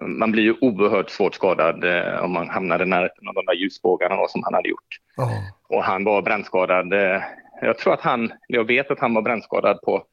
man 0.01 0.33
blir 0.33 0.43
ju 0.43 0.55
oerhört 0.61 1.11
svårt 1.11 1.35
skadad 1.35 1.85
eh, 1.85 2.25
om 2.25 2.33
man 2.33 2.51
hamnar 2.51 2.83
i 2.83 2.87
närheten 2.87 3.29
av 3.29 3.35
de 3.35 3.45
där 3.47 3.55
ljusbågarna 3.55 4.17
då, 4.17 4.29
som 4.29 4.43
han 4.45 4.55
hade 4.55 4.69
gjort. 4.69 4.99
Ja. 5.17 5.31
Och 5.69 5.85
han 5.85 6.05
var 6.05 6.23
brännskadad 6.23 6.93
eh, 6.93 7.23
jag 7.61 7.79
tror 7.79 7.95
att 7.95 8.01
han, 8.01 8.33
jag 8.49 8.65
vet 8.65 8.91
att 8.91 9.01
han 9.01 9.15
var 9.15 9.23
brännskadad 9.23 9.81
på 9.81 10.05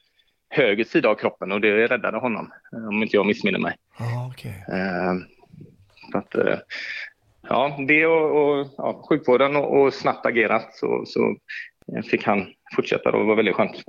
höger 0.50 0.84
sida 0.84 1.10
av 1.10 1.16
kroppen 1.16 1.52
och 1.52 1.62
det 1.62 1.88
räddade 1.88 2.18
honom, 2.18 2.52
eh, 2.74 2.88
om 2.88 3.04
inte 3.04 3.16
jag 3.16 3.26
missminner 3.26 3.60
mig. 3.60 3.76
Ja, 4.00 4.32
okej. 4.34 4.66
Eh, 4.72 5.14
att, 6.14 6.36
ja, 7.50 7.78
det 7.88 8.06
och, 8.06 8.60
och 8.60 8.68
ja, 8.78 9.06
sjukvården 9.10 9.56
och, 9.56 9.82
och 9.82 9.94
snabbt 9.94 10.26
agerat 10.26 10.76
så, 10.76 11.04
så 11.06 11.36
fick 12.10 12.24
han 12.24 12.48
fortsätta 12.76 13.12
och 13.12 13.20
det 13.20 13.26
var 13.26 13.36
väldigt 13.36 13.56
skönt. 13.56 13.84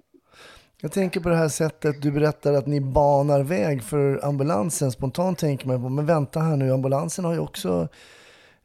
Jag 0.83 0.93
tänker 0.93 1.21
på 1.21 1.29
det 1.29 1.37
här 1.37 1.49
sättet 1.49 2.03
du 2.03 2.11
berättar 2.11 2.53
att 2.53 2.67
ni 2.67 2.81
banar 2.81 3.43
väg 3.43 3.83
för 3.83 4.25
ambulansen. 4.25 4.93
Spontant 4.93 5.39
tänker 5.39 5.67
man 5.67 5.83
på, 5.83 5.89
men 5.89 6.07
vänta 6.07 6.41
här 6.41 6.57
nu, 6.57 6.73
ambulansen 6.73 7.25
har 7.25 7.33
ju 7.33 7.39
också 7.39 7.89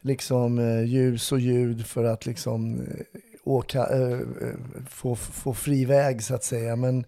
liksom 0.01 0.59
eh, 0.59 0.83
ljus 0.83 1.31
och 1.31 1.39
ljud 1.39 1.87
för 1.87 2.03
att 2.03 2.25
liksom 2.25 2.75
eh, 2.75 3.21
åka, 3.43 3.79
eh, 3.79 4.19
få, 4.89 5.15
få 5.15 5.53
fri 5.53 5.85
väg 5.85 6.23
så 6.23 6.35
att 6.35 6.43
säga. 6.43 6.75
Men 6.75 7.05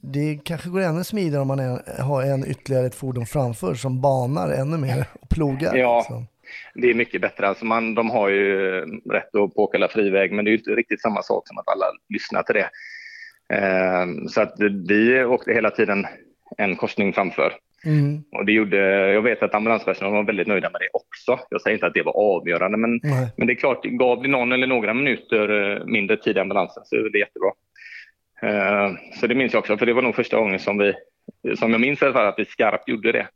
det 0.00 0.40
kanske 0.44 0.68
går 0.68 0.80
ännu 0.80 1.04
smidigare 1.04 1.42
om 1.42 1.48
man 1.48 1.60
är, 1.60 2.02
har 2.02 2.22
en 2.22 2.50
ytterligare 2.50 2.86
ett 2.86 2.94
fordon 2.94 3.26
framför 3.26 3.74
som 3.74 4.00
banar 4.00 4.50
ännu 4.50 4.78
mer 4.78 5.06
och 5.20 5.28
plogar. 5.28 5.76
Ja. 5.76 5.98
Liksom. 5.98 6.26
Det 6.74 6.90
är 6.90 6.94
mycket 6.94 7.20
bättre. 7.20 7.48
Alltså 7.48 7.64
man, 7.64 7.94
de 7.94 8.10
har 8.10 8.28
ju 8.28 8.50
rätt 9.10 9.34
att 9.34 9.54
påkalla 9.54 9.88
friväg, 9.88 10.32
men 10.32 10.44
det 10.44 10.48
är 10.48 10.52
ju 10.52 10.58
inte 10.58 10.70
riktigt 10.70 11.02
samma 11.02 11.22
sak 11.22 11.48
som 11.48 11.58
att 11.58 11.68
alla 11.68 11.86
lyssnar 12.08 12.42
till 12.42 12.54
det. 12.54 12.70
Eh, 13.52 14.26
så 14.28 14.40
att 14.40 14.54
vi 14.88 15.24
åkte 15.24 15.52
hela 15.52 15.70
tiden 15.70 16.06
en 16.58 16.76
korsning 16.76 17.12
framför. 17.12 17.52
Mm. 17.86 18.22
Och 18.32 18.44
det 18.46 18.52
gjorde, 18.52 18.76
jag 19.12 19.22
vet 19.22 19.42
att 19.42 19.54
ambulanspersonalen 19.54 20.16
var 20.16 20.24
väldigt 20.24 20.46
nöjda 20.46 20.70
med 20.70 20.80
det 20.80 20.88
också. 20.92 21.46
Jag 21.50 21.60
säger 21.60 21.74
inte 21.74 21.86
att 21.86 21.94
det 21.94 22.02
var 22.02 22.16
avgörande, 22.16 22.78
men, 22.78 23.00
Nej. 23.02 23.28
men 23.36 23.46
det 23.46 23.52
är 23.52 23.54
klart, 23.54 23.84
gav 23.84 24.22
det 24.22 24.28
någon 24.28 24.52
eller 24.52 24.66
några 24.66 24.94
minuter 24.94 25.72
eh, 25.76 25.86
mindre 25.86 26.16
tid 26.16 26.36
i 26.36 26.40
ambulansen 26.40 26.82
så 26.86 26.96
är 26.96 27.10
det 27.10 27.18
jättebra. 27.18 27.50
Eh, 28.42 28.92
Så 29.20 29.26
det 29.26 29.34
minns 29.34 29.52
jag 29.52 29.60
också, 29.60 29.76
för 29.76 29.86
det 29.86 29.92
var 29.92 30.02
nog 30.02 30.14
första 30.14 30.36
gången 30.36 30.58
som 30.58 30.78
vi, 30.78 30.94
som 31.56 31.72
jag 31.72 31.80
minns 31.80 32.02
i 32.02 32.04
alla 32.04 32.14
fall, 32.14 32.26
att 32.26 32.38
vi 32.38 32.44
skarpt 32.44 32.88
gjorde 32.88 33.12
det. 33.12 33.26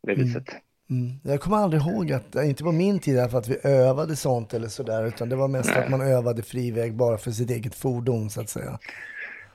På 0.00 0.06
det 0.06 0.14
viset. 0.14 0.44
Mm. 0.90 1.12
Jag 1.24 1.40
kommer 1.40 1.56
aldrig 1.56 1.82
ihåg 1.82 2.12
att, 2.12 2.34
inte 2.34 2.64
på 2.64 2.72
min 2.72 2.98
tid 2.98 3.30
för 3.30 3.38
att 3.38 3.48
vi 3.48 3.58
övade 3.64 4.16
sånt 4.16 4.54
eller 4.54 4.68
sådär, 4.68 5.06
utan 5.06 5.28
det 5.28 5.36
var 5.36 5.48
mest 5.48 5.70
Nej. 5.74 5.84
att 5.84 5.90
man 5.90 6.00
övade 6.00 6.42
friväg 6.42 6.94
bara 6.94 7.18
för 7.18 7.30
sitt 7.30 7.50
eget 7.50 7.74
fordon 7.74 8.30
så 8.30 8.40
att 8.40 8.48
säga. 8.48 8.78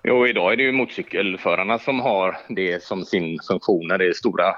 Jo, 0.04 0.28
idag 0.28 0.54
är 0.54 0.58
det 0.58 0.64
ju 0.64 0.72
motorcykelförarna 0.72 1.80
som 1.80 2.00
har 2.00 2.38
det 2.50 2.84
som 2.84 3.06
sin 3.06 3.40
funktion 3.48 3.88
när 3.88 3.98
det 3.98 4.08
är 4.08 4.14
stora, 4.14 4.56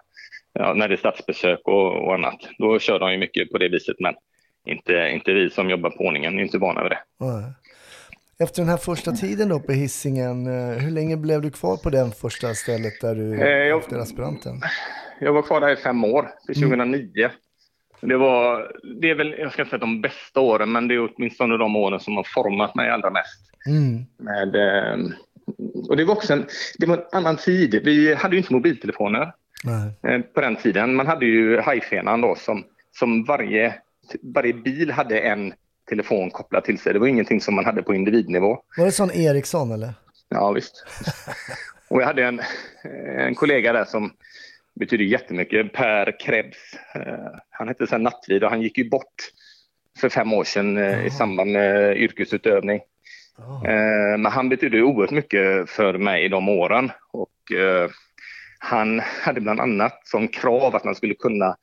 ja, 0.53 0.73
när 0.73 0.88
det 0.88 0.95
är 0.95 0.97
stadsbesök 0.97 1.60
och, 1.63 2.06
och 2.08 2.13
annat. 2.13 2.39
Då 2.58 2.79
kör 2.79 2.99
de 2.99 3.12
ju 3.12 3.17
mycket 3.17 3.51
på 3.51 3.58
det 3.58 3.69
viset, 3.69 3.95
men 3.99 4.13
inte, 4.67 5.10
inte 5.13 5.34
vi 5.34 5.49
som 5.49 5.69
jobbar 5.69 5.89
på 5.89 6.03
ordningen, 6.03 6.39
är 6.39 6.43
inte 6.43 6.58
vana 6.58 6.84
vid 6.84 6.91
det. 6.91 6.99
Efter 8.43 8.62
den 8.62 8.69
här 8.69 8.77
första 8.77 9.12
tiden 9.12 9.49
då 9.49 9.60
på 9.60 9.71
hissingen, 9.71 10.45
hur 10.79 10.91
länge 10.91 11.17
blev 11.17 11.41
du 11.41 11.51
kvar 11.51 11.77
på 11.77 11.89
den 11.89 12.12
första 12.12 12.53
stället 12.53 13.01
där 13.01 13.15
du, 13.15 13.41
Eh, 13.41 13.47
jag- 13.67 13.79
efter 13.79 13.97
aspiranten? 13.99 14.62
Jag 15.19 15.34
var 15.34 15.41
kvar 15.41 15.62
där 15.62 15.69
i 15.73 15.75
fem 15.75 16.03
år, 16.03 16.29
till 16.45 16.56
2009. 16.62 17.29
Det, 18.01 18.17
var, 18.17 18.71
det 19.01 19.10
är 19.10 19.15
väl, 19.15 19.36
jag 19.39 19.51
ska 19.53 19.62
inte 19.62 19.69
säga 19.69 19.79
de 19.79 20.01
bästa 20.01 20.39
åren, 20.39 20.71
men 20.71 20.88
det 20.88 20.95
är 20.95 21.10
åtminstone 21.15 21.58
de 21.58 21.75
åren 21.75 21.99
som 21.99 22.15
har 22.15 22.23
format 22.34 22.75
mig 22.75 22.89
allra 22.89 23.10
mest. 23.10 23.39
Mm. 23.67 24.06
Med, 24.17 24.56
eh, 24.56 24.97
och 25.89 25.97
det 25.97 26.06
var 26.06 26.15
också 26.15 26.34
en, 26.34 26.45
det 26.77 26.86
var 26.86 26.97
en 26.97 27.03
annan 27.12 27.38
tid. 27.38 27.82
Vi 27.84 28.13
hade 28.13 28.36
ju 28.36 28.41
inte 28.41 28.53
mobiltelefoner 28.53 29.34
eh, 30.08 30.19
på 30.21 30.41
den 30.41 30.56
tiden. 30.56 30.95
Man 30.95 31.08
hade 31.08 31.25
ju 31.25 31.60
hajfenan 31.60 32.21
då 32.21 32.36
som, 32.36 32.63
som 32.99 33.23
varje, 33.23 33.75
varje 34.21 34.53
bil 34.53 34.91
hade 34.91 35.19
en 35.19 35.53
telefon 35.89 36.32
kopplad 36.32 36.63
till 36.63 36.79
sig. 36.79 36.93
Det 36.93 36.99
var 36.99 37.08
ingenting 37.08 37.41
som 37.41 37.56
man 37.56 37.65
hade 37.65 37.84
på 37.84 37.95
individnivå. 37.95 38.58
Var 38.77 38.86
det 38.86 38.91
sån 38.91 39.12
Ericsson 39.12 39.71
eller? 39.71 39.93
Ja, 40.29 40.51
visst. 40.51 40.86
Och 41.89 42.01
jag 42.01 42.06
hade 42.08 42.23
en, 42.23 42.41
en 43.17 43.36
kollega 43.36 43.73
där 43.73 43.86
som 43.86 44.13
betyder 44.79 45.06
jättemycket, 45.06 45.73
Per 45.73 46.19
Krebs. 46.19 46.58
Eh, 46.95 47.39
Han 47.49 47.67
hette 47.67 47.88
sen 47.88 48.03
Nattvid 48.03 48.43
och 48.43 48.49
han 48.49 48.62
gick 48.62 48.77
ju 48.77 48.89
bort 48.89 49.15
för 49.99 50.10
fem 50.10 50.34
år 50.34 50.43
sedan 50.43 50.77
eh, 50.77 51.06
i 51.06 51.10
samband 51.10 51.51
med 51.51 51.97
yrkesutövning. 51.97 52.82
Eh, 53.39 54.17
Men 54.17 54.26
han 54.26 54.50
betydde 54.50 54.84
oerhört 54.84 55.12
mycket 55.12 55.69
för 55.69 55.98
mig 55.98 56.26
i 56.26 56.28
de 56.28 56.50
åren. 56.50 56.91
Och 57.12 57.58
eh, 57.58 57.89
han 58.60 59.00
hade 59.00 59.41
bland 59.41 59.60
annat 59.60 60.08
som 60.08 60.28
krav 60.28 60.76
att 60.76 60.84
man 60.84 60.96
skulle 60.96 61.13
kunna 61.13 61.56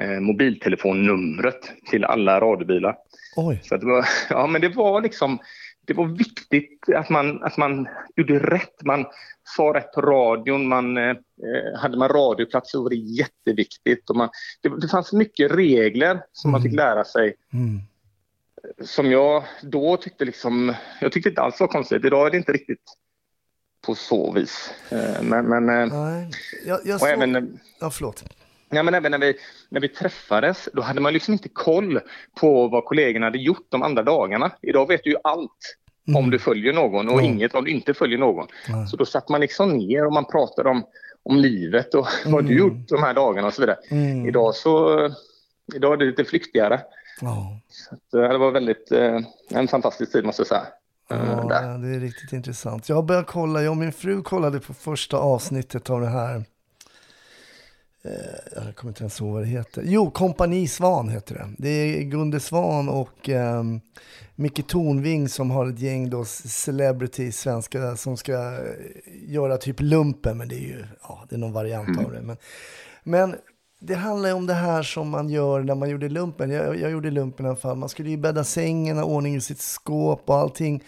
eh, 0.00 0.20
mobiltelefonnumret 0.20 1.72
till 1.90 2.04
alla 2.04 2.40
radiobilar. 2.40 2.96
Oj. 3.36 3.60
Så 3.62 3.76
det 3.76 3.86
var, 3.86 4.06
ja, 4.30 4.46
men 4.46 4.60
det 4.60 4.68
var 4.68 5.00
liksom, 5.00 5.38
det 5.86 5.94
var 5.94 6.06
viktigt 6.06 6.84
att 6.94 7.08
man, 7.08 7.42
att 7.42 7.56
man 7.56 7.88
gjorde 8.16 8.38
rätt. 8.38 8.82
Man 8.84 9.06
sa 9.56 9.62
rätt 9.74 9.92
på 9.92 10.00
radion. 10.00 10.68
Man, 10.68 10.96
eh, 10.96 11.16
hade 11.76 11.96
man 11.96 12.08
radioplats 12.08 12.70
så 12.70 12.82
var 12.82 12.90
det 12.90 12.96
jätteviktigt. 12.96 14.10
Och 14.10 14.16
man, 14.16 14.28
det, 14.62 14.80
det 14.80 14.88
fanns 14.88 15.12
mycket 15.12 15.52
regler 15.52 16.22
som 16.32 16.50
man 16.50 16.62
fick 16.62 16.74
lära 16.74 17.04
sig. 17.04 17.34
Mm. 17.52 17.80
Som 18.84 19.10
jag 19.12 19.44
då 19.62 19.96
tyckte 19.96 20.24
liksom, 20.24 20.74
jag 21.00 21.12
tyckte 21.12 21.28
inte 21.28 21.42
alls 21.42 21.60
var 21.60 21.66
konstigt. 21.68 22.04
Idag 22.04 22.26
är 22.26 22.30
det 22.30 22.36
inte 22.36 22.52
riktigt 22.52 22.82
på 23.86 23.94
så 23.94 24.32
vis. 24.32 24.70
Eh, 24.90 25.22
men, 25.22 25.46
men, 25.46 25.68
eh, 25.68 25.98
Nej. 26.04 26.30
Jag, 26.66 26.80
jag 26.84 26.94
och 26.94 27.00
såg... 27.00 27.08
även, 27.08 27.60
Ja, 27.80 27.90
förlåt. 27.90 28.24
Ja, 28.70 28.82
men 28.82 28.94
även 28.94 29.10
när 29.10 29.18
vi, 29.18 29.34
när 29.68 29.80
vi 29.80 29.88
träffades, 29.88 30.68
då 30.72 30.82
hade 30.82 31.00
man 31.00 31.12
liksom 31.12 31.32
inte 31.32 31.48
koll 31.48 32.00
på 32.40 32.68
vad 32.68 32.84
kollegorna 32.84 33.26
hade 33.26 33.38
gjort 33.38 33.66
de 33.68 33.82
andra 33.82 34.02
dagarna. 34.02 34.50
Idag 34.62 34.88
vet 34.88 35.04
du 35.04 35.10
ju 35.10 35.16
allt 35.24 35.76
om 36.16 36.30
du 36.30 36.38
följer 36.38 36.72
någon 36.72 37.08
och 37.08 37.18
Mm. 37.20 37.24
inget 37.24 37.54
om 37.54 37.64
du 37.64 37.70
inte 37.70 37.94
följer 37.94 38.18
någon. 38.18 38.46
Nej. 38.68 38.86
Så 38.88 38.96
då 38.96 39.06
satt 39.06 39.28
man 39.28 39.40
liksom 39.40 39.78
ner 39.78 40.06
och 40.06 40.12
man 40.12 40.24
pratade 40.24 40.68
om, 40.70 40.84
om 41.22 41.36
livet 41.36 41.94
och 41.94 42.06
vad 42.26 42.44
du 42.44 42.58
gjort 42.58 42.88
de 42.88 43.02
här 43.02 43.14
dagarna 43.14 43.46
och 43.46 43.54
så 43.54 43.62
vidare. 43.62 43.78
Mm. 43.90 44.26
Idag 44.26 44.54
så 44.54 44.98
idag 45.74 45.92
är 45.92 45.96
det 45.96 46.04
lite 46.04 46.24
flyktigare. 46.24 46.80
Ja. 47.22 47.60
Så 48.10 48.22
eh, 48.22 48.28
det 48.30 48.38
var 48.38 48.50
väldigt, 48.50 48.92
eh, 48.92 49.18
en 49.50 49.68
fantastisk 49.68 50.12
tid 50.12 50.24
måste 50.24 50.40
jag 50.40 50.46
säga. 50.46 50.66
Eh, 51.10 51.30
Ja, 51.30 51.44
där. 51.48 51.78
det 51.78 51.96
är 51.96 52.00
riktigt 52.00 52.32
intressant. 52.32 52.88
Jag 52.88 53.04
börjat 53.06 53.26
kolla, 53.26 53.62
jag 53.62 53.70
och 53.70 53.76
min 53.76 53.92
fru 53.92 54.22
kollade 54.22 54.60
på 54.60 54.74
första 54.74 55.16
avsnittet 55.16 55.90
av 55.90 56.00
det 56.00 56.08
här. 56.08 56.44
Eh, 58.04 58.64
jag 58.66 58.76
kommer 58.76 58.90
inte 58.90 59.02
ens 59.02 59.20
ihåg 59.20 59.32
vad 59.32 59.42
det 59.42 59.46
heter. 59.48 59.82
Jo, 59.86 60.10
Kompani 60.10 60.68
Svan 60.68 61.08
heter 61.08 61.34
det. 61.34 61.48
Det 61.58 61.68
är 61.68 62.02
Gunde 62.02 62.40
Svan 62.40 62.88
och 62.88 63.28
eh, 63.28 63.62
Micke 64.34 64.66
Tornving 64.66 65.28
som 65.28 65.50
har 65.50 65.66
ett 65.66 65.78
gäng 65.80 66.10
då 66.10 66.24
celebrity 66.24 67.32
svenska 67.32 67.96
som 67.96 68.16
ska 68.16 68.32
eh, 68.32 68.68
göra 69.26 69.56
typ 69.56 69.80
lumpen, 69.80 70.38
men 70.38 70.48
det 70.48 70.54
är 70.54 70.66
ju 70.68 70.84
ja, 71.02 71.24
det 71.28 71.34
är 71.36 71.38
någon 71.38 71.52
variant 71.52 71.98
av 71.98 72.12
det. 72.12 72.22
Men, 72.22 72.36
men 73.04 73.36
det 73.84 73.94
handlar 73.94 74.28
ju 74.28 74.34
om 74.34 74.46
det 74.46 74.54
här 74.54 74.82
som 74.82 75.08
man 75.08 75.28
gör 75.28 75.60
när 75.60 75.74
man 75.74 75.90
gjorde 75.90 76.08
lumpen. 76.08 76.50
Jag, 76.50 76.80
jag 76.80 76.90
gjorde 76.90 77.10
lumpen 77.10 77.46
i 77.46 77.48
alla 77.48 77.56
fall. 77.56 77.76
Man 77.76 77.88
skulle 77.88 78.10
ju 78.10 78.16
bädda 78.16 78.44
sängen, 78.44 78.96
ha 78.96 79.04
ordning 79.04 79.34
i 79.34 79.40
sitt 79.40 79.60
skåp 79.60 80.22
och 80.30 80.36
allting. 80.36 80.82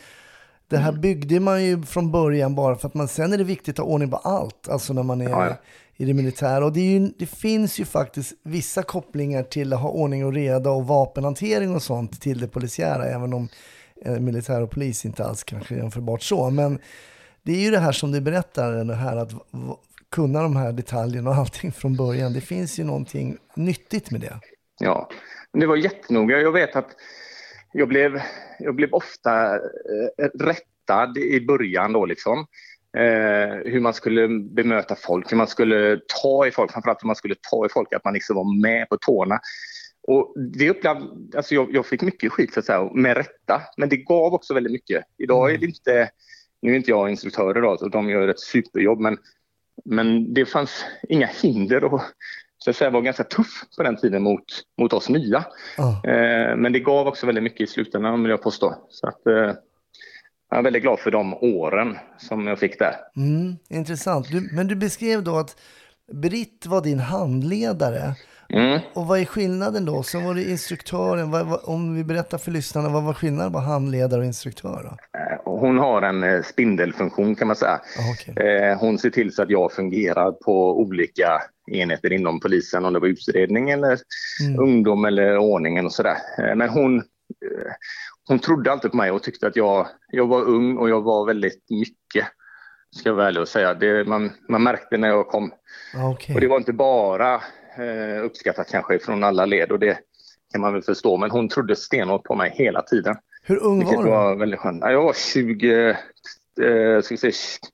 Det 0.68 0.76
här 0.76 0.92
byggde 0.92 1.40
man 1.40 1.64
ju 1.64 1.82
från 1.82 2.10
början 2.10 2.54
bara 2.54 2.76
för 2.76 2.88
att 2.88 2.94
man, 2.94 3.08
sen 3.08 3.32
är 3.32 3.38
det 3.38 3.44
viktigt 3.44 3.78
att 3.78 3.84
ha 3.84 3.92
ordning 3.92 4.10
på 4.10 4.16
allt. 4.16 4.68
Alltså 4.68 4.92
när 4.92 5.02
man 5.02 5.20
är 5.20 5.28
Ja, 5.28 5.46
ja. 5.46 5.56
i 5.96 6.04
det 6.04 6.14
militära. 6.14 6.64
Och 6.64 6.72
det, 6.72 6.80
är 6.80 7.00
ju, 7.00 7.08
det 7.18 7.26
finns 7.26 7.80
ju 7.80 7.84
faktiskt 7.84 8.32
vissa 8.42 8.82
kopplingar 8.82 9.42
till 9.42 9.72
att 9.72 9.80
ha 9.80 9.88
ordning 9.88 10.24
och 10.24 10.32
reda 10.32 10.70
och 10.70 10.86
vapenhantering 10.86 11.74
och 11.74 11.82
sånt 11.82 12.20
till 12.20 12.40
det 12.40 12.48
polisiära. 12.48 13.04
Även 13.04 13.32
om 13.34 13.48
eh, 14.04 14.18
militär 14.18 14.62
och 14.62 14.70
polis 14.70 15.04
inte 15.04 15.24
alls 15.24 15.44
kanske 15.44 15.74
är 15.74 15.78
jämförbart 15.78 16.22
så. 16.22 16.50
Men 16.50 16.78
det 17.42 17.52
är 17.52 17.60
ju 17.60 17.70
det 17.70 17.78
här 17.78 17.92
som 17.92 18.12
du 18.12 18.20
berättar, 18.20 18.72
det 18.72 18.94
här 18.94 19.16
att 19.16 19.32
kunna 20.14 20.42
de 20.42 20.56
här 20.56 20.72
detaljerna 20.72 21.30
och 21.30 21.36
allting 21.36 21.72
från 21.72 21.96
början. 21.96 22.32
Det 22.32 22.40
finns 22.40 22.78
ju 22.78 22.84
någonting 22.84 23.38
nyttigt 23.54 24.10
med 24.10 24.20
det. 24.20 24.40
Ja, 24.80 25.08
men 25.52 25.60
det 25.60 25.66
var 25.66 25.76
jättenoga. 25.76 26.40
Jag 26.40 26.52
vet 26.52 26.76
att 26.76 26.90
jag 27.72 27.88
blev, 27.88 28.20
jag 28.58 28.74
blev 28.74 28.94
ofta 28.94 29.54
eh, 29.54 30.28
rättad 30.40 31.18
i 31.18 31.40
början 31.40 31.92
då 31.92 32.06
liksom. 32.06 32.38
Eh, 32.96 33.72
hur 33.72 33.80
man 33.80 33.94
skulle 33.94 34.28
bemöta 34.28 34.94
folk, 34.94 35.32
hur 35.32 35.36
man 35.36 35.46
skulle 35.46 36.00
ta 36.22 36.46
i 36.46 36.50
folk, 36.50 36.72
framförallt 36.72 37.02
hur 37.02 37.06
man 37.06 37.16
skulle 37.16 37.34
ta 37.50 37.66
i 37.66 37.68
folk, 37.68 37.92
att 37.92 38.04
man 38.04 38.14
liksom 38.14 38.36
var 38.36 38.62
med 38.62 38.88
på 38.88 38.96
tårna. 38.96 39.40
Och 40.08 40.34
det 40.36 40.70
upplevde, 40.70 41.06
alltså 41.36 41.54
jag, 41.54 41.74
jag 41.74 41.86
fick 41.86 42.02
mycket 42.02 42.32
skit 42.32 42.54
så 42.54 42.60
att 42.60 42.66
säga, 42.66 42.90
med 42.94 43.16
rätta, 43.16 43.62
men 43.76 43.88
det 43.88 43.96
gav 43.96 44.34
också 44.34 44.54
väldigt 44.54 44.72
mycket. 44.72 45.04
Idag 45.18 45.54
är 45.54 45.58
det 45.58 45.66
inte, 45.66 46.10
nu 46.62 46.72
är 46.72 46.76
inte 46.76 46.90
jag 46.90 47.10
instruktör 47.10 47.58
idag, 47.58 47.78
så 47.78 47.88
de 47.88 48.08
gör 48.08 48.28
ett 48.28 48.40
superjobb, 48.40 49.00
men, 49.00 49.18
men 49.84 50.34
det 50.34 50.46
fanns 50.46 50.84
inga 51.08 51.26
hinder 51.26 51.84
och 51.84 52.00
så 52.58 52.70
att 52.70 52.76
säga 52.76 52.90
var 52.90 53.00
ganska 53.00 53.24
tuff 53.24 53.64
på 53.76 53.82
den 53.82 53.96
tiden 53.96 54.22
mot, 54.22 54.44
mot 54.78 54.92
oss 54.92 55.08
nya. 55.08 55.44
Ja. 55.76 56.02
Eh, 56.04 56.56
men 56.56 56.72
det 56.72 56.80
gav 56.80 57.06
också 57.06 57.26
väldigt 57.26 57.44
mycket 57.44 57.60
i 57.60 57.66
slutändan 57.66 58.22
vill 58.22 58.30
jag 58.30 58.42
påstå. 58.42 58.74
Så 58.88 59.08
att, 59.08 59.26
eh, 59.26 59.54
jag 60.50 60.58
är 60.58 60.62
väldigt 60.62 60.82
glad 60.82 60.98
för 60.98 61.10
de 61.10 61.34
åren 61.34 61.98
som 62.18 62.46
jag 62.46 62.58
fick 62.58 62.78
där. 62.78 62.94
Mm, 63.16 63.56
intressant. 63.68 64.30
Du, 64.30 64.48
men 64.52 64.66
du 64.66 64.76
beskrev 64.76 65.22
då 65.22 65.36
att 65.36 65.56
Britt 66.12 66.66
var 66.66 66.80
din 66.80 66.98
handledare. 66.98 68.14
Mm. 68.48 68.80
Och 68.94 69.06
vad 69.06 69.20
är 69.20 69.24
skillnaden 69.24 69.84
då? 69.84 70.02
Sen 70.02 70.24
var 70.24 70.34
det 70.34 70.50
instruktören. 70.50 71.30
Vad, 71.30 71.46
vad, 71.46 71.60
om 71.64 71.94
vi 71.94 72.04
berättar 72.04 72.38
för 72.38 72.50
lyssnarna, 72.50 72.88
vad 72.88 73.02
var 73.02 73.12
skillnaden 73.14 73.52
på 73.52 73.58
handledare 73.58 74.20
och 74.20 74.26
instruktör? 74.26 74.80
Då? 74.90 74.96
hon 75.44 75.78
har 75.78 76.02
en 76.02 76.22
eh, 76.22 76.42
spindelfunktion 76.42 77.34
kan 77.34 77.46
man 77.46 77.56
säga. 77.56 77.72
Ah, 77.72 78.12
okej. 78.12 78.46
Eh, 78.46 78.78
hon 78.78 78.98
ser 78.98 79.10
till 79.10 79.34
så 79.34 79.42
att 79.42 79.50
jag 79.50 79.72
fungerar 79.72 80.32
på 80.32 80.80
olika 80.80 81.42
enheter 81.72 82.12
inom 82.12 82.40
polisen, 82.40 82.84
om 82.84 82.92
det 82.92 82.98
var 82.98 83.08
utredning 83.08 83.70
eller 83.70 83.98
Mm. 84.46 84.60
ungdom 84.62 85.04
eller 85.04 85.38
ordningen 85.38 85.86
och 85.86 85.92
sådär. 85.92 86.16
Eh, 86.38 86.54
Men 86.56 86.68
hon, 86.68 86.96
eh, 86.98 87.72
hon 88.28 88.38
trodde 88.38 88.72
alltid 88.72 88.90
på 88.90 88.96
mig 88.96 89.10
och 89.10 89.22
tyckte 89.22 89.46
att 89.46 89.56
jag, 89.56 89.86
jag 90.10 90.26
var 90.26 90.42
ung 90.42 90.76
och 90.76 90.88
jag 90.90 91.00
var 91.02 91.26
väldigt 91.26 91.70
mycket, 91.70 92.26
ska 92.96 93.08
jag 93.08 93.16
vara 93.16 93.26
ärlig 93.28 93.42
och 93.42 93.48
säga. 93.48 93.74
Det, 93.74 94.04
man, 94.08 94.30
man 94.48 94.62
märkte 94.62 94.96
när 94.96 95.08
jag 95.08 95.28
kom. 95.28 95.52
Ah, 95.96 96.08
okej. 96.10 96.34
Och 96.34 96.40
det 96.40 96.48
var 96.48 96.56
inte 96.56 96.72
bara 96.72 97.40
eh, 97.78 98.24
uppskattat 98.24 98.68
kanske 98.70 98.98
från 98.98 99.24
alla 99.24 99.46
led 99.46 99.72
och 99.72 99.78
det 99.78 99.98
kan 100.52 100.60
man 100.60 100.72
väl 100.72 100.82
förstå. 100.82 101.16
Men 101.16 101.30
hon 101.30 101.48
trodde 101.48 101.76
stenhårt 101.76 102.24
på 102.24 102.34
mig 102.34 102.52
hela 102.54 102.82
tiden. 102.82 103.16
Hur 103.42 103.62
ung 103.62 103.84
var 103.84 104.02
du? 104.04 104.10
var 104.10 104.36
väldigt 104.36 104.60
skönt. 104.60 104.78
Ja, 104.82 104.90
Jag 104.92 105.02
var 105.02 105.12
20, 105.12 105.88
eh, 105.90 107.00
ska 107.02 107.16
säga, 107.16 107.32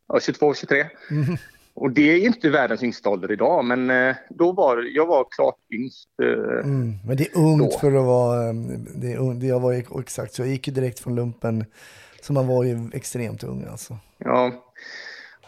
ja, 0.09 0.21
22, 0.21 0.55
23. 0.55 0.87
Mhm. 1.11 1.37
Och 1.75 1.91
det 1.91 2.13
är 2.13 2.19
inte 2.27 2.51
världens 2.51 2.83
yngsta 2.83 3.09
ålder 3.11 3.33
idag, 3.33 3.65
men 3.65 3.91
eh, 3.91 4.17
då 4.31 4.53
var 4.53 4.83
jag 4.95 5.07
var 5.07 5.27
klart 5.31 5.57
yngst. 5.75 6.09
Eh, 6.23 6.29
Mm, 6.65 6.93
men 7.07 7.17
det 7.17 7.27
är 7.27 7.39
ungt 7.39 7.73
Då. 7.73 7.79
för 7.79 7.87
att 7.97 8.05
vara, 8.05 8.53
det 8.95 9.13
är 9.13 9.19
ungt. 9.19 9.43
Jag 9.45 9.61
var 9.61 10.01
exakt 10.01 10.35
så 10.35 10.43
jag 10.43 10.49
gick 10.49 10.69
ju 10.69 10.75
direkt 10.75 10.99
från 11.01 11.15
lumpen, 11.17 11.65
så 12.23 12.33
man 12.33 12.47
var 12.47 12.65
ju 12.65 12.91
extremt 12.93 13.45
ung 13.45 13.67
alltså. 13.71 13.97
Ja, 14.19 14.53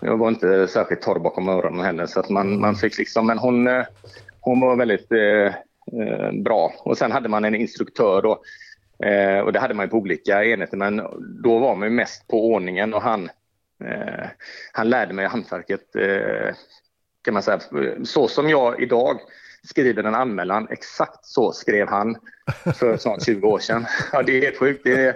jag 0.00 0.16
var 0.18 0.28
inte 0.28 0.68
särskilt 0.68 1.02
torr 1.02 1.18
bakom 1.18 1.48
öronen 1.48 1.84
heller, 1.84 2.06
så 2.06 2.20
att 2.20 2.28
man, 2.30 2.60
man 2.60 2.74
fick 2.76 2.98
liksom, 2.98 3.26
men 3.26 3.38
hon, 3.38 3.68
hon 4.42 4.60
var 4.60 4.76
väldigt 4.76 5.12
eh, 5.12 5.46
eh, 6.02 6.32
bra. 6.32 6.74
Och 6.78 6.98
sen 6.98 7.12
hade 7.12 7.28
man 7.28 7.44
en 7.44 7.54
instruktör 7.54 8.22
då, 8.22 8.42
eh, 9.06 9.40
och 9.40 9.52
det 9.52 9.60
hade 9.60 9.74
man 9.74 9.88
på 9.88 9.96
olika 9.96 10.44
enheter, 10.44 10.76
men 10.76 10.96
då 11.42 11.58
var 11.58 11.76
man 11.76 11.94
mest 11.94 12.28
på 12.28 12.52
ordningen 12.52 12.94
och 12.94 13.02
han, 13.02 13.30
eh, 13.84 14.26
han 14.72 14.90
lärde 14.90 15.14
mig 15.14 15.26
hantverket, 15.26 15.96
eh, 15.96 16.54
kan 17.24 17.34
man 17.34 17.42
säga, 17.42 17.60
så 18.04 18.28
som 18.28 18.50
jag 18.50 18.82
idag 18.82 19.20
skriver 19.64 20.04
en 20.04 20.14
anmälan, 20.14 20.68
exakt 20.70 21.24
så 21.24 21.52
skrev 21.52 21.88
han 21.88 22.16
för 22.78 22.96
snart 22.96 23.24
20 23.24 23.48
år 23.48 23.58
sedan. 23.58 23.86
Ja, 24.12 24.22
det 24.22 24.38
är 24.38 24.42
helt 24.42 24.58
sjukt. 24.58 24.84
Det 24.84 25.06
är, 25.06 25.14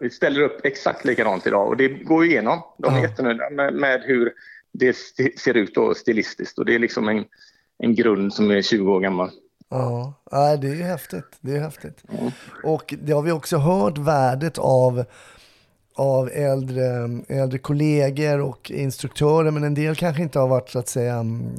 vi 0.00 0.10
ställer 0.10 0.40
upp 0.42 0.60
exakt 0.64 1.04
likadant 1.04 1.46
idag 1.46 1.68
och 1.68 1.76
det 1.76 1.88
går 1.88 2.24
igenom. 2.24 2.62
De 2.78 2.94
är 2.94 3.02
jättenöjda 3.02 3.50
med, 3.50 3.74
med 3.74 4.02
hur 4.02 4.32
det 4.72 4.96
ser 5.38 5.54
ut 5.54 5.74
då 5.74 5.94
stilistiskt 5.94 6.58
och 6.58 6.64
det 6.64 6.74
är 6.74 6.78
liksom 6.78 7.08
en, 7.08 7.24
en 7.78 7.94
grund 7.94 8.32
som 8.32 8.50
är 8.50 8.62
20 8.62 8.92
år 8.92 9.00
gammal. 9.00 9.30
Ja, 9.68 10.14
det 10.30 10.68
är 10.68 10.74
ju 10.74 10.82
häftigt. 10.82 11.38
Det 11.40 11.56
är 11.56 11.60
häftigt. 11.60 12.04
Och 12.64 12.94
det 13.02 13.12
har 13.12 13.22
vi 13.22 13.32
också 13.32 13.56
hört 13.56 13.98
värdet 13.98 14.58
av, 14.58 15.04
av 15.94 16.30
äldre, 16.30 16.84
äldre 17.28 17.58
kollegor 17.58 18.40
och 18.40 18.70
instruktörer, 18.70 19.50
men 19.50 19.64
en 19.64 19.74
del 19.74 19.96
kanske 19.96 20.22
inte 20.22 20.38
har 20.38 20.48
varit 20.48 20.70
så 20.70 20.78
att 20.78 20.88
säga 20.88 21.14
mm, 21.14 21.56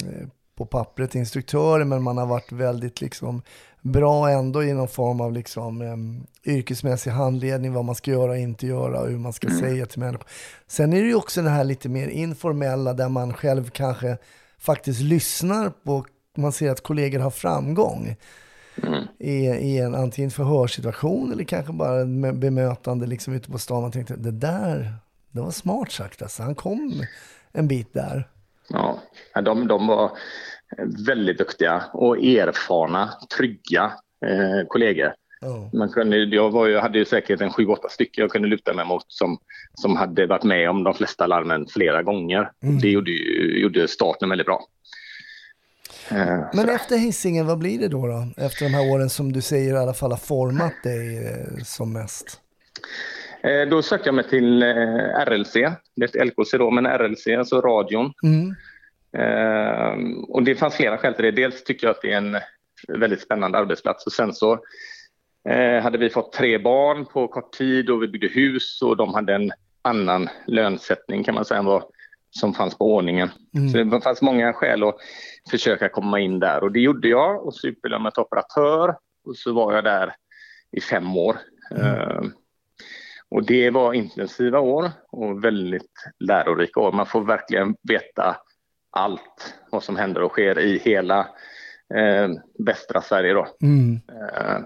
på 0.55 0.65
pappret 0.65 1.15
instruktörer, 1.15 1.85
men 1.85 2.03
man 2.03 2.17
har 2.17 2.25
varit 2.25 2.51
väldigt 2.51 3.01
liksom 3.01 3.41
bra 3.81 4.29
ändå 4.29 4.63
i 4.63 4.73
någon 4.73 4.87
form 4.87 5.21
av 5.21 5.33
liksom, 5.33 5.81
em, 5.81 6.27
yrkesmässig 6.45 7.11
handledning, 7.11 7.73
vad 7.73 7.85
man 7.85 7.95
ska 7.95 8.11
göra 8.11 8.31
och 8.31 8.37
inte 8.37 8.67
göra 8.67 9.01
och 9.01 9.09
hur 9.09 9.17
man 9.17 9.33
ska 9.33 9.49
säga 9.49 9.85
till 9.85 9.99
människor. 9.99 10.27
Sen 10.67 10.93
är 10.93 11.01
det 11.01 11.07
ju 11.07 11.15
också 11.15 11.41
det 11.41 11.49
här 11.49 11.63
lite 11.63 11.89
mer 11.89 12.07
informella 12.07 12.93
där 12.93 13.09
man 13.09 13.33
själv 13.33 13.69
kanske 13.69 14.17
faktiskt 14.59 15.01
lyssnar 15.01 15.69
på, 15.69 16.05
man 16.37 16.51
ser 16.51 16.71
att 16.71 16.81
kollegor 16.83 17.19
har 17.19 17.31
framgång 17.31 18.15
i, 19.19 19.47
i 19.47 19.77
en 19.77 19.95
antingen 19.95 20.31
förhörssituation 20.31 21.31
eller 21.31 21.43
kanske 21.43 21.73
bara 21.73 22.01
en 22.01 22.39
bemötande 22.39 23.07
liksom 23.07 23.33
ute 23.33 23.51
på 23.51 23.57
stan. 23.57 23.81
Man 23.81 23.91
tänkte, 23.91 24.15
det 24.15 24.31
där, 24.31 24.93
det 25.31 25.41
var 25.41 25.51
smart 25.51 25.91
sagt 25.91 26.21
alltså. 26.21 26.43
Han 26.43 26.55
kom 26.55 27.03
en 27.51 27.67
bit 27.67 27.93
där. 27.93 28.29
Ja, 28.69 28.99
Ja, 29.37 29.41
de, 29.41 29.67
de 29.67 29.87
var 29.87 30.11
väldigt 31.07 31.37
duktiga 31.37 31.83
och 31.93 32.17
erfarna, 32.17 33.13
trygga 33.37 33.93
eh, 34.25 34.67
kollegor. 34.67 35.13
Ja. 35.41 35.69
Man 35.73 35.89
kunde, 35.89 36.17
jag 36.17 36.49
var 36.49 36.67
ju, 36.67 36.77
hade 36.77 36.97
ju 36.99 37.05
säkert 37.05 37.41
en 37.41 37.53
sju, 37.53 37.65
åtta 37.67 37.89
stycken 37.89 38.21
jag 38.21 38.31
kunde 38.31 38.47
luta 38.47 38.73
mig 38.73 38.85
mot 38.85 39.05
som, 39.07 39.37
som 39.73 39.95
hade 39.95 40.25
varit 40.25 40.43
med 40.43 40.69
om 40.69 40.83
de 40.83 40.93
flesta 40.93 41.27
larmen 41.27 41.67
flera 41.67 42.03
gånger. 42.03 42.51
Det 42.81 42.89
gjorde, 42.89 43.11
gjorde 43.59 43.87
starten 43.87 44.29
väldigt 44.29 44.47
bra. 44.47 44.61
Eh, 46.11 46.39
Men 46.53 46.69
efter 46.69 46.97
Hisingen, 46.97 47.45
vad 47.45 47.57
blir 47.57 47.79
det 47.79 47.87
då, 47.87 48.07
då? 48.07 48.27
Efter 48.37 48.65
de 48.65 48.73
här 48.73 48.91
åren 48.93 49.09
som 49.09 49.31
du 49.31 49.41
säger 49.41 49.73
i 49.73 49.77
alla 49.77 49.93
fall 49.93 50.11
har 50.11 50.17
format 50.17 50.83
dig 50.83 51.17
eh, 51.17 51.63
som 51.63 51.93
mest. 51.93 52.41
Eh, 53.43 53.69
Då 53.69 53.81
sökte 53.81 54.07
jag 54.07 54.15
mig 54.15 54.29
till 54.29 54.63
RLC, 55.25 55.53
det 55.95 56.15
är 56.15 56.25
LKC 56.25 56.57
då, 56.57 56.71
men 56.71 56.85
RLC, 56.85 57.27
alltså 57.27 57.61
radion. 57.61 58.13
Mm. 58.23 58.55
Och 60.27 60.43
det 60.43 60.55
fanns 60.55 60.75
flera 60.75 60.97
skäl 60.97 61.13
till 61.13 61.25
det. 61.25 61.31
Dels 61.31 61.63
tycker 61.63 61.87
jag 61.87 61.91
att 61.95 62.01
det 62.01 62.11
är 62.13 62.17
en 62.17 62.37
väldigt 62.87 63.21
spännande 63.21 63.57
arbetsplats 63.57 64.05
och 64.05 64.11
sen 64.11 64.33
så 64.33 64.59
hade 65.81 65.97
vi 65.97 66.09
fått 66.09 66.33
tre 66.33 66.57
barn 66.57 67.05
på 67.05 67.27
kort 67.27 67.53
tid 67.53 67.89
och 67.89 68.03
vi 68.03 68.07
byggde 68.07 68.27
hus 68.27 68.81
och 68.81 68.97
de 68.97 69.13
hade 69.13 69.35
en 69.35 69.51
annan 69.81 70.29
lönsättning 70.47 71.23
kan 71.23 71.35
man 71.35 71.45
säga 71.45 71.59
än 71.59 71.65
vad 71.65 71.83
som 72.29 72.53
fanns 72.53 72.77
på 72.77 72.95
ordningen. 72.95 73.29
Så 73.71 73.77
det 73.77 74.01
fanns 74.01 74.21
många 74.21 74.53
skäl 74.53 74.83
att 74.83 74.95
försöka 75.51 75.89
komma 75.89 76.19
in 76.19 76.39
där 76.39 76.63
och 76.63 76.71
det 76.71 76.79
gjorde 76.79 77.07
jag 77.07 77.45
och 77.45 77.55
så 77.55 77.67
utbildade 77.67 77.95
jag 77.95 78.03
mig 78.03 78.11
till 78.11 78.21
operatör 78.21 78.95
och 79.25 79.35
så 79.35 79.53
var 79.53 79.73
jag 79.73 79.83
där 79.83 80.15
i 80.71 80.81
fem 80.81 81.17
år. 81.17 81.37
Eh, 81.75 82.21
och 83.29 83.45
det 83.45 83.69
var 83.69 83.93
intensiva 83.93 84.59
år 84.59 84.91
och 85.11 85.43
väldigt 85.43 85.93
lärorika 86.19 86.79
år. 86.79 86.91
Man 86.91 87.05
får 87.05 87.21
verkligen 87.21 87.75
veta 87.83 88.37
allt 88.91 89.55
vad 89.71 89.83
som 89.83 89.95
händer 89.95 90.21
och 90.21 90.31
sker 90.31 90.59
i 90.59 90.77
hela 90.77 91.19
eh, 91.95 92.29
västra 92.59 93.01
Sverige. 93.01 93.33
Då. 93.33 93.47
Mm. 93.61 93.95
Eh, 93.95 94.59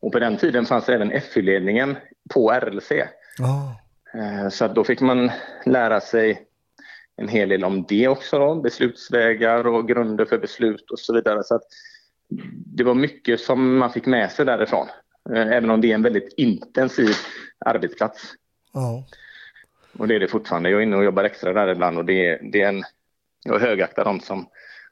och 0.00 0.12
på 0.12 0.18
den 0.18 0.36
tiden 0.36 0.66
fanns 0.66 0.88
även 0.88 1.20
FU-ledningen 1.20 1.96
på 2.34 2.50
RLC. 2.52 2.92
Ja. 3.38 3.80
Eh, 4.14 4.48
så 4.48 4.68
då 4.68 4.84
fick 4.84 5.00
man 5.00 5.30
lära 5.66 6.00
sig 6.00 6.48
en 7.16 7.28
hel 7.28 7.48
del 7.48 7.64
om 7.64 7.84
det 7.88 8.08
också, 8.08 8.38
då, 8.38 8.54
beslutsvägar 8.54 9.66
och 9.66 9.88
grunder 9.88 10.24
för 10.24 10.38
beslut 10.38 10.90
och 10.90 10.98
så 10.98 11.14
vidare. 11.14 11.44
Så 11.44 11.54
att 11.54 11.62
det 12.66 12.84
var 12.84 12.94
mycket 12.94 13.40
som 13.40 13.78
man 13.78 13.92
fick 13.92 14.06
med 14.06 14.30
sig 14.30 14.46
därifrån, 14.46 14.86
eh, 15.34 15.46
även 15.52 15.70
om 15.70 15.80
det 15.80 15.90
är 15.90 15.94
en 15.94 16.02
väldigt 16.02 16.34
intensiv 16.36 17.14
arbetsplats. 17.58 18.34
Ja. 18.72 19.04
Och 19.98 20.08
det 20.08 20.14
är 20.14 20.20
det 20.20 20.28
fortfarande. 20.28 20.70
Jag 20.70 20.78
är 20.78 20.82
inne 20.82 20.96
och 20.96 21.04
jobbar 21.04 21.24
extra 21.24 21.52
där 21.52 21.68
ibland 21.68 21.98
och 21.98 22.04
det 22.04 22.26
är, 22.26 22.40
det 22.52 22.62
är 22.62 22.68
en, 22.68 22.84
jag 23.44 23.58
högaktar 23.58 24.04
de 24.04 24.20
som, 24.20 24.48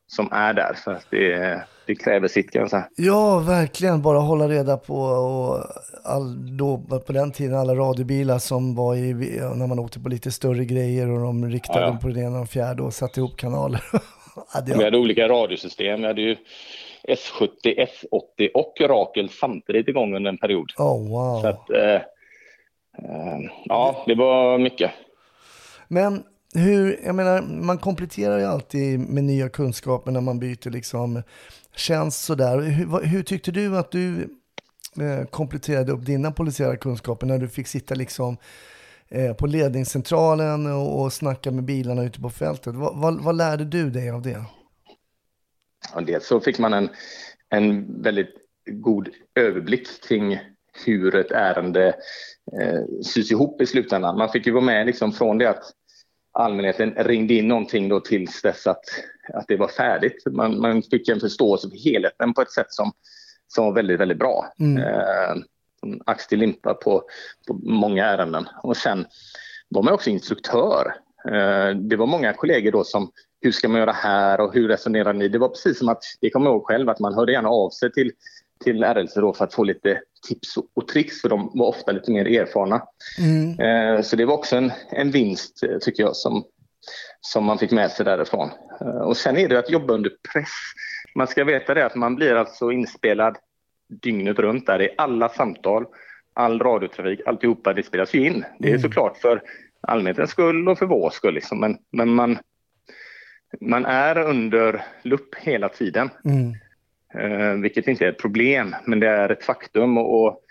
som 0.07 0.29
är 0.33 0.55
där 0.55 0.75
för 0.75 0.92
att 0.95 1.07
det, 1.11 1.62
det 1.87 1.94
kräver 1.94 2.29
sitt 2.29 2.51
kan 2.51 2.61
jag 2.61 2.70
säga. 2.70 2.88
Ja, 2.96 3.38
verkligen. 3.38 4.03
Bara 4.03 4.18
hålla 4.18 4.49
reda 4.49 4.77
på 4.77 4.94
och 4.96 5.64
all, 6.05 6.57
då, 6.57 6.79
på 7.07 7.12
den 7.12 7.33
tiden 7.33 7.59
alla 7.59 7.75
radiobilar 7.75 8.38
som 8.38 8.75
var 8.75 8.94
i, 8.94 9.14
när 9.55 9.66
man 9.66 9.79
åkte 9.79 10.01
på 10.01 10.09
lite 10.09 10.31
större 10.31 10.64
grejer 10.64 11.11
och 11.11 11.20
de 11.20 11.49
riktade 11.51 11.81
Ja, 11.81 11.87
ja. 11.87 11.99
på 12.03 12.09
den 12.09 12.18
ena 12.18 12.29
och 12.29 12.37
den 12.37 12.46
fjärde 12.46 12.83
och 12.83 12.94
satte 12.94 13.20
ihop 13.20 13.37
kanaler. 13.37 13.81
ja, 14.55 14.61
det, 14.61 14.79
Vi 14.79 14.85
hade 14.85 14.99
olika 14.99 15.29
radiosystem. 15.29 16.01
Vi 16.01 16.07
hade 16.07 16.20
ju 16.22 16.37
S70, 17.09 17.49
S80 17.64 18.49
och 18.55 18.75
Rakel 18.81 19.29
samtidigt 19.29 19.88
igång 19.88 20.16
under 20.16 20.31
en 20.31 20.38
period. 20.38 20.72
oh, 20.77 21.09
wow. 21.11 21.40
Så 21.42 21.49
att, 21.49 21.70
eh, 21.70 21.94
eh, 22.99 23.38
ja, 23.64 24.05
det 24.07 24.14
var 24.14 24.59
mycket. 24.59 24.90
Men 25.88 26.22
hur, 26.55 27.01
jag 27.05 27.14
menar, 27.14 27.42
man 27.42 27.79
kompletterar 27.79 28.38
ju 28.38 28.44
alltid 28.44 29.01
med 29.01 29.25
nya 29.25 29.49
kunskaper 29.49 30.11
när 30.11 30.20
man 30.20 30.38
byter 30.38 30.70
liksom 30.70 31.22
känns 31.77 32.25
sådär. 32.25 32.61
Hur, 32.61 33.01
hur 33.01 33.23
tyckte 33.23 33.51
du 33.51 33.79
att 33.79 33.91
du 33.91 34.23
eh, 35.01 35.27
kompletterade 35.31 35.93
upp 35.93 36.07
dina 36.07 36.33
polisiära 36.33 36.77
kunskaper 36.77 37.27
när 37.27 37.39
du 37.39 37.49
fick 37.49 37.67
sitta 37.67 37.95
liksom 37.95 38.37
eh, 39.09 39.33
på 39.33 39.47
ledningscentralen 39.47 40.67
och, 40.67 41.03
och 41.03 41.12
snacka 41.12 41.51
med 41.51 41.65
bilarna 41.65 42.05
ute 42.05 42.21
på 42.21 42.31
fältet? 42.31 42.75
Vad, 42.75 42.97
vad, 42.97 43.21
vad 43.21 43.37
lärde 43.37 43.65
du 43.65 43.91
dig 43.91 44.11
av 44.11 44.23
det? 44.23 44.45
Ja, 45.95 46.01
dels 46.01 46.27
så 46.27 46.41
fick 46.41 46.59
man 46.59 46.73
en, 46.73 46.89
en 47.49 48.03
väldigt 48.03 48.35
god 48.67 49.09
överblick 49.35 49.89
kring 50.09 50.39
hur 50.85 51.15
ett 51.15 51.31
ärende 51.31 51.87
eh, 52.61 53.03
sys 53.03 53.31
ihop 53.31 53.61
i 53.61 53.67
slutändan. 53.67 54.19
Man 54.19 54.33
fick 54.33 54.47
ju 54.47 54.53
vara 54.53 54.65
med 54.65 54.87
liksom 54.87 55.12
från 55.12 55.39
det 55.39 55.51
att 55.51 55.65
allmänheten 56.33 56.95
ringde 56.95 57.35
in 57.35 57.49
någonting 57.49 57.89
då 57.89 58.01
tills 58.01 58.43
dess 58.43 58.67
att, 58.67 58.85
att 59.35 59.45
det 59.49 59.57
var 59.57 59.69
färdigt. 59.69 60.23
Man, 60.31 60.61
man 60.61 60.83
fick 60.83 61.09
en 61.09 61.21
förståelse 61.21 61.71
för 61.71 61.77
helheten 61.77 62.35
på 62.35 62.43
ett 62.43 62.53
sätt 62.53 62.73
som, 62.73 62.93
som 63.49 63.65
var 63.65 63.73
väldigt, 63.73 64.01
väldigt 64.01 64.19
bra. 64.19 64.53
Mm. 64.61 64.83
Eh, 64.83 65.43
ax 66.07 66.27
till 66.27 66.39
limpa 66.39 66.75
på, 66.75 67.03
på 67.49 67.55
många 67.55 68.07
ärenden. 68.07 68.49
Och 68.62 68.77
sen 68.77 69.07
var 69.69 69.83
man 69.83 69.95
också 69.95 70.11
instruktör. 70.11 70.95
Eh, 71.29 71.77
det 71.77 71.97
var 71.97 72.07
många 72.07 72.33
kollegor 72.33 72.73
då 72.73 72.85
som 72.85 73.11
hur 73.41 73.53
ska 73.53 73.69
man 73.69 73.81
göra 73.81 73.93
här 73.93 74.41
och 74.41 74.55
hur 74.55 74.69
resonerar 74.69 75.12
ni? 75.12 75.29
Det 75.29 75.39
var 75.39 75.49
precis 75.49 75.79
som 75.79 75.89
att, 75.89 76.03
det 76.21 76.31
kommer 76.31 76.47
jag 76.47 76.55
ihåg 76.55 76.67
själv, 76.67 76.89
att 76.89 77.01
man 77.01 77.15
hörde 77.15 77.33
gärna 77.33 77.49
av 77.49 77.71
sig 77.71 77.93
till, 77.93 78.12
till 78.65 78.85
RLC 78.85 79.15
då 79.15 79.33
för 79.33 79.45
att 79.45 79.55
få 79.55 79.65
lite 79.65 80.01
tips 80.29 80.57
och, 80.75 80.89
tricks 80.89 81.21
för 81.21 81.29
de 81.29 81.51
var 81.55 81.67
ofta 81.67 81.93
lite 81.93 82.11
mer 82.11 82.41
erfarna. 82.41 82.83
Mm. 83.19 83.61
Eh, 83.61 84.03
så 84.03 84.17
det 84.17 84.25
var 84.25 84.35
också 84.35 84.57
en, 84.57 84.73
en 84.91 85.11
vinst 85.11 85.62
eh, 85.62 85.79
tycker 85.79 86.03
jag 86.03 86.17
som, 86.17 86.45
som 87.33 87.45
man 87.45 87.59
fick 87.59 87.73
med 87.73 87.91
sig 87.91 88.05
därifrån. 88.05 88.51
Eh, 88.81 88.87
och 88.89 89.17
sen 89.17 89.37
är 89.37 89.49
det 89.49 89.59
att 89.59 89.71
jobba 89.71 89.95
under 89.95 90.11
press. 90.33 90.53
Man 91.15 91.27
ska 91.27 91.45
veta 91.45 91.75
det 91.75 91.87
att 91.87 91.95
man 91.95 92.15
blir 92.15 92.35
alltså 92.35 92.73
inspelad 92.73 93.37
dygnet 94.03 94.39
runt 94.39 94.67
där 94.67 94.83
i 94.83 94.95
alla 94.99 95.29
samtal, 95.29 95.87
all 96.35 96.59
radiotrafik, 96.61 97.21
alltihopa 97.27 97.73
det 97.73 97.83
spelas 97.83 98.15
ju 98.15 98.27
in. 98.27 98.45
Det 98.59 98.69
är 98.69 98.71
Mm. 98.71 98.83
såklart 98.83 99.17
för 99.17 99.43
allmänhetens 99.81 100.31
skull 100.31 100.69
och 100.69 100.79
för 100.79 100.87
vår 100.87 101.11
skull 101.11 101.35
liksom. 101.35 101.61
men, 101.61 101.79
men 101.93 102.11
man, 102.11 102.39
man 103.61 103.85
är 103.87 104.19
under 104.19 104.85
lupp 105.03 105.35
hela 105.35 105.69
tiden. 105.69 106.11
Mm. 106.25 106.55
Eh, 107.15 107.61
vilket 107.62 107.89
inte 107.89 108.05
är 108.05 108.09
ett 108.09 108.19
problem, 108.19 108.75
men 108.85 109.01
det 109.01 109.09
är 109.09 109.29
ett 109.29 109.45
faktum. 109.45 109.99
Och, 109.99 110.25
och 110.27 110.43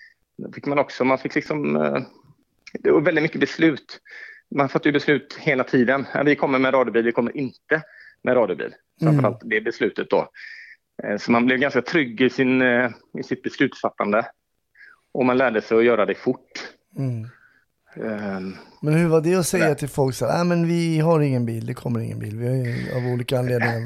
fick 0.56 0.66
man 0.66 0.80
också, 0.80 1.04
man 1.06 1.18
fick 1.18 1.36
liksom, 1.36 1.76
eh, 1.76 1.98
det 2.80 2.92
var 2.92 3.02
väldigt 3.02 3.22
mycket 3.22 3.40
beslut. 3.40 4.00
Man 4.56 4.70
fattar 4.70 4.86
ju 4.86 4.92
beslut 4.92 5.38
hela 5.40 5.64
tiden. 5.64 6.06
Vi 6.26 6.36
kommer 6.36 6.60
med 6.60 6.74
radiobil, 6.74 7.04
vi 7.06 7.12
kommer 7.12 7.38
inte 7.38 7.82
med 8.24 8.36
radiobil. 8.36 8.74
Framförallt 9.02 9.42
det 9.44 9.62
beslutet 9.62 10.10
då. 10.10 10.30
Eh, 11.04 11.18
så 11.18 11.32
man 11.32 11.46
blev 11.46 11.58
ganska 11.60 11.82
trygg 11.82 12.22
i, 12.22 12.30
sin, 12.30 12.62
eh, 12.62 12.90
i 13.20 13.24
sitt 13.24 13.44
beslutsfattande. 13.44 14.26
Och 15.12 15.26
man 15.26 15.38
lärde 15.38 15.62
sig 15.62 15.78
att 15.78 15.84
göra 15.84 16.06
det 16.06 16.16
fort. 16.16 16.52
Mm. 16.98 17.24
Eh, 17.96 18.40
Men 18.82 18.94
hur 18.94 19.08
var 19.08 19.22
det 19.22 19.36
att 19.36 19.48
säga 19.48 19.66
Nej. 19.66 19.76
till 19.76 19.90
folk 19.90 20.16
så 20.16 20.26
här, 20.26 20.38
"Nej, 20.38 20.46
men 20.58 20.68
vi 20.68 21.00
har 21.00 21.20
ingen 21.22 21.46
bil, 21.46 21.66
det 21.66 21.74
kommer 21.74 22.00
ingen 22.00 22.20
bil, 22.20 22.38
vi 22.38 22.48
har 22.48 22.98
av 22.98 23.14
olika 23.14 23.40
anledningar. 23.40 23.82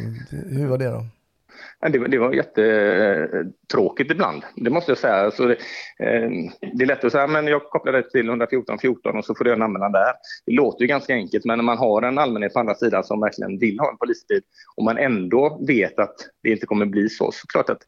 Hur 0.50 0.68
var 0.68 0.78
det 0.78 0.86
då? 0.90 1.06
Det, 1.82 2.00
var- 2.00 2.08
det 2.08 2.18
var 2.18 2.34
jättetråkigt 2.34 4.12
ibland, 4.12 4.44
det 4.56 4.70
måste 4.70 4.92
jag 4.92 4.98
säga. 4.98 5.32
Så 5.32 5.46
det, 5.46 5.54
eh, 6.00 6.30
det 6.74 6.84
är 6.84 6.86
lätt 6.86 7.04
att 7.04 7.12
säga 7.12 7.28
men 7.28 7.48
jag 7.48 7.64
kopplar 7.64 7.94
det 7.94 8.10
till 8.12 8.28
114 8.30 8.80
14 8.80 9.18
och 9.18 9.26
så 9.26 9.36
får 9.36 9.44
du 9.46 9.54
en 9.54 9.62
anmälan 9.62 9.92
där. 9.92 10.14
Det 10.46 10.52
låter 10.52 10.82
ju 10.82 10.88
ganska 10.88 11.14
enkelt, 11.14 11.46
men 11.46 11.58
när 11.58 11.64
man 11.64 11.78
har 11.78 12.02
en 12.02 12.18
allmänhet 12.18 12.54
på 12.54 12.60
andra 12.60 12.76
sidan 12.76 13.04
som 13.04 13.20
verkligen 13.22 13.60
vill 13.60 13.80
ha 13.80 13.92
en 13.92 13.98
polisbil 13.98 14.42
och 14.76 14.84
man 14.84 14.98
ändå 14.98 15.60
vet 15.68 16.00
att 16.00 16.16
det 16.44 16.50
inte 16.50 16.66
kommer 16.66 16.86
bli 16.86 17.10
så, 17.10 17.32
så 17.32 17.48
klart 17.48 17.70
att 17.70 17.80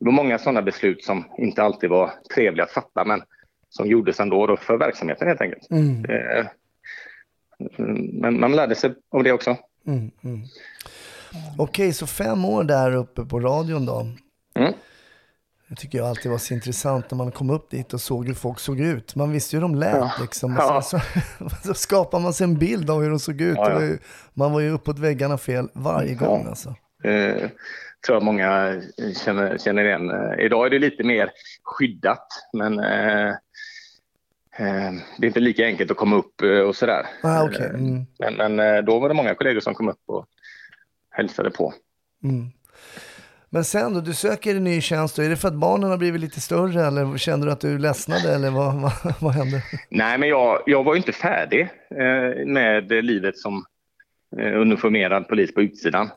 det 0.00 0.04
var 0.04 0.12
många 0.12 0.38
sådana 0.38 0.62
beslut 0.62 1.04
som 1.04 1.24
inte 1.38 1.62
alltid 1.62 1.90
var 1.90 2.10
trevliga 2.34 2.64
att 2.64 2.72
fatta, 2.72 3.04
men 3.04 3.22
som 3.68 3.86
gjordes 3.86 4.20
ändå 4.20 4.46
då 4.46 4.56
för 4.56 4.76
verksamheten 4.76 5.28
helt 5.28 5.40
enkelt. 5.40 5.70
Mm. 5.70 6.04
Eh, 6.04 6.46
Men 8.18 8.40
man 8.40 8.52
lärde 8.52 8.74
sig 8.74 8.94
av 9.10 9.22
det 9.24 9.32
också. 9.32 9.56
Mm, 9.86 10.10
mm. 10.24 10.40
Okej, 11.58 11.92
så 11.92 12.06
fem 12.06 12.44
år 12.44 12.64
där 12.64 12.94
uppe 12.94 13.24
på 13.24 13.40
radion 13.40 13.86
då. 13.86 14.00
Mm. 14.58 14.72
Det 15.68 15.74
tycker 15.76 15.98
jag 15.98 16.06
alltid 16.08 16.30
var 16.30 16.38
så 16.38 16.54
intressant 16.54 17.10
när 17.10 17.16
man 17.18 17.30
kom 17.32 17.50
upp 17.50 17.70
dit 17.70 17.94
och 17.94 18.00
såg 18.00 18.26
hur 18.26 18.34
folk 18.34 18.58
såg 18.58 18.80
ut. 18.80 19.14
Man 19.14 19.32
visste 19.32 19.56
ju 19.56 19.60
hur 19.60 19.68
de 19.68 19.74
lät 19.74 19.94
Ja. 19.96 20.12
liksom. 20.20 20.56
Ja. 20.58 20.82
så, 20.82 21.00
så 21.64 21.74
skapar 21.74 22.20
man 22.20 22.32
sig 22.32 22.44
en 22.44 22.58
bild 22.58 22.90
av 22.90 23.02
hur 23.02 23.10
de 23.10 23.18
såg 23.18 23.40
ut. 23.40 23.56
Ja, 23.56 23.74
var 23.74 23.80
ju, 23.82 23.98
man 24.34 24.52
var 24.52 24.60
ju 24.60 24.70
uppåt 24.70 24.98
väggarna 24.98 25.38
fel 25.38 25.68
varje 25.72 26.14
gång 26.14 26.46
alltså. 26.46 26.68
Eh, 27.04 27.50
tror 28.06 28.16
jag 28.16 28.22
många 28.22 28.80
känner, 29.24 29.58
känner 29.58 29.84
igen. 29.84 30.10
Eh, 30.10 30.44
idag 30.44 30.66
är 30.66 30.70
det 30.70 30.78
lite 30.78 31.04
mer 31.04 31.30
skyddat, 31.64 32.26
men 32.52 32.78
eh, 32.78 33.28
eh, 34.58 34.92
det 35.18 35.24
är 35.24 35.26
inte 35.26 35.40
lika 35.40 35.64
enkelt 35.66 35.90
att 35.90 35.96
komma 35.96 36.16
upp 36.16 36.42
eh, 36.42 36.58
och 36.60 36.76
sådär. 36.76 37.06
Ah. 37.22 37.42
Eh, 37.42 37.70
Mm, 37.70 38.06
Men, 38.18 38.34
men 38.34 38.60
eh, 38.76 38.82
då 38.82 38.98
var 38.98 39.08
det 39.08 39.14
många 39.14 39.34
kollegor 39.34 39.60
som 39.60 39.74
kom 39.74 39.88
upp 39.88 40.02
och 40.06 40.26
hälsade 41.16 41.50
på. 41.50 41.74
mm. 42.24 42.50
Men 43.50 43.64
sen 43.64 43.94
då, 43.94 44.00
du 44.00 44.14
söker 44.14 44.56
en 44.56 44.64
ny 44.64 44.80
tjänst 44.80 45.16
då. 45.16 45.22
Är 45.22 45.28
det 45.28 45.36
för 45.36 45.48
att 45.48 45.54
barnen 45.54 45.90
har 45.90 45.98
blivit 45.98 46.20
lite 46.20 46.40
större 46.40 46.86
eller 46.86 47.18
kände 47.18 47.46
du 47.46 47.52
att 47.52 47.60
du 47.60 47.78
ledsnade 47.78 48.34
eller 48.34 48.50
vad, 48.50 48.74
vad, 48.82 48.92
vad 49.20 49.34
hände? 49.34 49.62
Nej, 49.88 50.18
men 50.18 50.28
jag, 50.28 50.62
jag 50.66 50.84
var 50.84 50.94
ju 50.94 50.98
inte 50.98 51.12
färdig 51.12 51.60
eh, 51.90 52.46
med 52.46 53.04
livet 53.04 53.38
som 53.38 53.64
eh, 54.38 54.60
uniformerad 54.60 55.28
polis 55.28 55.54
på 55.54 55.62
utsidan. 55.62 56.10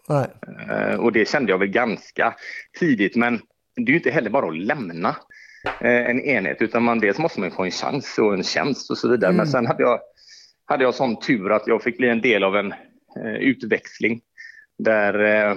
Eh, 0.70 0.96
och 0.96 1.12
det 1.12 1.30
kände 1.30 1.52
jag 1.52 1.58
väl 1.58 1.68
ganska 1.68 2.36
tidigt, 2.80 3.16
men 3.16 3.42
det 3.76 3.82
är 3.82 3.94
ju 3.94 3.98
inte 3.98 4.12
heller 4.12 4.30
bara 4.30 4.48
att 4.48 4.58
lämna 4.58 5.16
eh, 5.82 6.10
en 6.10 6.22
enhet, 6.22 6.62
utan 6.62 6.84
man, 6.84 7.00
dels 7.00 7.18
måste 7.18 7.40
man 7.40 7.52
få 7.52 7.64
en 7.64 7.72
chans 7.72 8.18
och 8.18 8.34
en 8.34 8.44
tjänst 8.44 8.92
och 8.92 8.98
så 8.98 9.10
vidare. 9.10 9.32
Men 9.32 9.48
sen 9.48 9.68
hade 9.68 9.84
jag, 9.84 10.00
hade 10.66 10.84
jag 10.84 10.96
sån 10.96 11.20
tur 11.20 11.52
att 11.52 11.68
jag 11.68 11.84
fick 11.84 11.98
bli 11.98 12.10
en 12.10 12.22
del 12.22 12.44
av 12.44 12.56
en 12.56 12.72
eh, 13.24 13.36
utväxling 13.40 14.22
där 14.80 15.24
eh, 15.24 15.52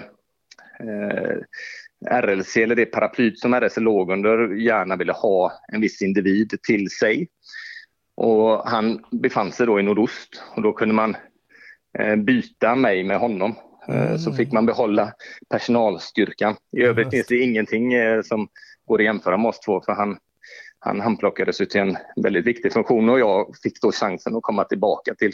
eh, 0.89 1.37
RLC, 2.11 2.57
eller 2.57 2.75
det 2.75 2.87
paraplyt 2.87 3.39
som 3.39 3.55
RLC 3.55 3.77
låg 3.77 4.13
under, 4.13 4.55
gärna 4.55 4.97
ville 4.97 5.13
ha 5.13 5.53
en 5.73 5.81
viss 5.81 6.03
individ 6.03 6.59
till 6.63 6.91
sig. 6.91 7.29
Och 8.15 8.69
han 8.69 9.05
befann 9.11 9.53
sig 9.53 9.67
då 9.67 9.81
i 9.81 9.83
nordost 9.83 10.43
och 10.57 10.63
då 10.63 10.73
kunde 10.73 10.95
man 10.95 11.17
eh, 11.99 12.17
byta 12.17 12.75
mig 12.75 13.05
med 13.05 13.19
honom. 13.19 13.55
Eh, 13.89 14.17
Så 14.17 14.33
fick 14.33 14.53
man 14.53 14.67
behålla 14.67 15.13
personalstyrkan. 15.51 16.57
I 16.77 16.83
övrigt 16.83 17.11
finns 17.11 17.27
det 17.27 17.39
ingenting 17.39 17.93
eh, 17.95 18.23
som 18.23 18.49
går 18.87 18.99
att 18.99 19.05
jämföra 19.05 19.37
med 19.37 19.49
oss 19.49 19.61
två 19.61 19.81
för 19.81 19.93
han, 19.93 20.19
han, 20.79 21.01
han 21.01 21.17
plockades 21.17 21.61
ut 21.61 21.71
till 21.71 21.81
en 21.81 21.97
väldigt 22.17 22.45
viktig 22.47 22.73
funktion 22.73 23.09
och 23.09 23.21
jag 23.21 23.55
fick 23.63 23.81
då 23.81 23.93
chansen 23.93 24.37
att 24.37 24.43
komma 24.43 24.65
tillbaka 24.65 25.15
till 25.15 25.33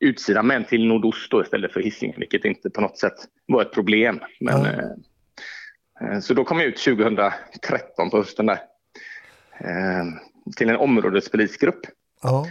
utsidan 0.00 0.46
men 0.46 0.64
till 0.64 0.86
nordost 0.86 1.30
då 1.30 1.42
istället 1.42 1.72
för 1.72 1.80
Hisingen 1.80 2.20
vilket 2.20 2.44
inte 2.44 2.70
på 2.70 2.80
något 2.80 2.98
sätt 2.98 3.14
var 3.46 3.62
ett 3.62 3.72
problem. 3.72 4.20
Men, 4.40 4.64
eh, 4.64 6.20
så 6.20 6.34
då 6.34 6.44
kom 6.44 6.58
jag 6.58 6.68
ut 6.68 6.78
2013 6.78 8.10
på 8.10 8.16
hösten 8.16 8.46
där 8.46 8.58
eh, 9.58 10.04
till 10.56 10.70
en 10.70 10.76
områdespolisgrupp. 10.76 11.80
Ja. 12.22 12.46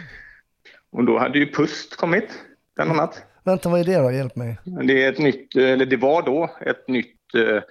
Och 0.91 1.03
då 1.03 1.17
hade 1.19 1.39
ju 1.39 1.51
PUST 1.51 1.95
kommit, 1.95 2.29
bland 2.75 2.91
annat. 2.91 3.23
Vänta, 3.43 3.69
vad 3.69 3.79
är 3.79 3.83
det 3.83 3.97
då? 3.97 4.11
Hjälp 4.11 4.35
mig. 4.35 4.57
Det, 4.63 5.03
är 5.03 5.11
ett 5.11 5.19
nytt, 5.19 5.55
eller 5.55 5.85
det 5.85 5.97
var 5.97 6.21
då 6.21 6.49
ett 6.61 6.87
nytt 6.87 7.35
eh, 7.35 7.61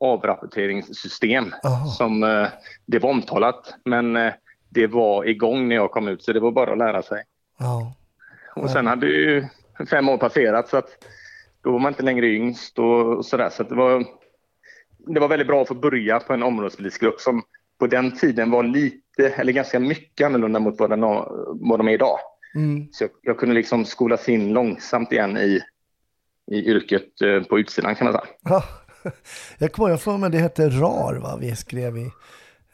avrapporteringssystem 0.00 1.54
Aha. 1.64 1.86
som 1.86 2.22
eh, 2.24 2.46
det 2.86 2.98
var 2.98 3.10
omtalat, 3.10 3.74
men 3.84 4.16
eh, 4.16 4.32
det 4.68 4.86
var 4.86 5.24
igång 5.24 5.68
när 5.68 5.76
jag 5.76 5.90
kom 5.90 6.08
ut 6.08 6.22
så 6.22 6.32
det 6.32 6.40
var 6.40 6.52
bara 6.52 6.72
att 6.72 6.78
lära 6.78 7.02
sig. 7.02 7.22
Ja. 7.58 7.94
Och 8.56 8.70
sen 8.70 8.86
hade 8.86 9.06
ju 9.06 9.44
fem 9.90 10.08
år 10.08 10.18
passerat 10.18 10.68
så 10.68 10.76
att 10.76 11.04
då 11.62 11.72
var 11.72 11.78
man 11.78 11.92
inte 11.92 12.02
längre 12.02 12.26
yngst 12.26 12.78
och, 12.78 13.26
sådär. 13.26 13.50
Så 13.50 13.62
att 13.62 13.68
det, 13.68 13.74
var, 13.74 14.04
det 14.98 15.20
var 15.20 15.28
väldigt 15.28 15.48
bra 15.48 15.62
att 15.62 15.68
få 15.68 15.74
börja 15.74 16.20
på 16.20 16.32
en 16.32 16.42
områdespolisgrupp 16.42 17.20
som 17.20 17.42
på 17.78 17.86
den 17.86 18.16
tiden 18.16 18.50
var 18.50 18.62
lite, 18.62 19.28
eller 19.28 19.52
ganska 19.52 19.80
mycket 19.80 20.26
annorlunda 20.26 20.60
mot 20.60 20.78
vad, 20.78 20.90
den, 20.90 21.00
vad 21.00 21.78
de 21.78 21.88
är 21.88 21.92
idag. 21.92 22.18
Mm. 22.54 22.88
Så 22.92 23.04
jag, 23.04 23.10
jag 23.22 23.38
kunde 23.38 23.54
liksom 23.54 23.84
skolas 23.84 24.28
in 24.28 24.52
långsamt 24.52 25.12
igen 25.12 25.36
i, 25.36 25.60
i 26.50 26.70
yrket 26.70 27.22
eh, 27.22 27.42
på 27.42 27.58
utsidan 27.58 27.94
kan 27.94 28.04
man 28.04 28.14
säga. 28.14 28.24
Ja. 28.42 28.64
Jag 29.58 29.72
kommer 29.72 29.88
ihåg, 29.88 29.92
jag 29.94 30.02
får 30.02 30.18
mig 30.18 30.30
det 30.30 30.38
hette 30.38 30.68
RAR 30.68 31.14
va, 31.14 31.38
vi 31.40 31.56
skrev 31.56 31.96
i. 31.96 32.10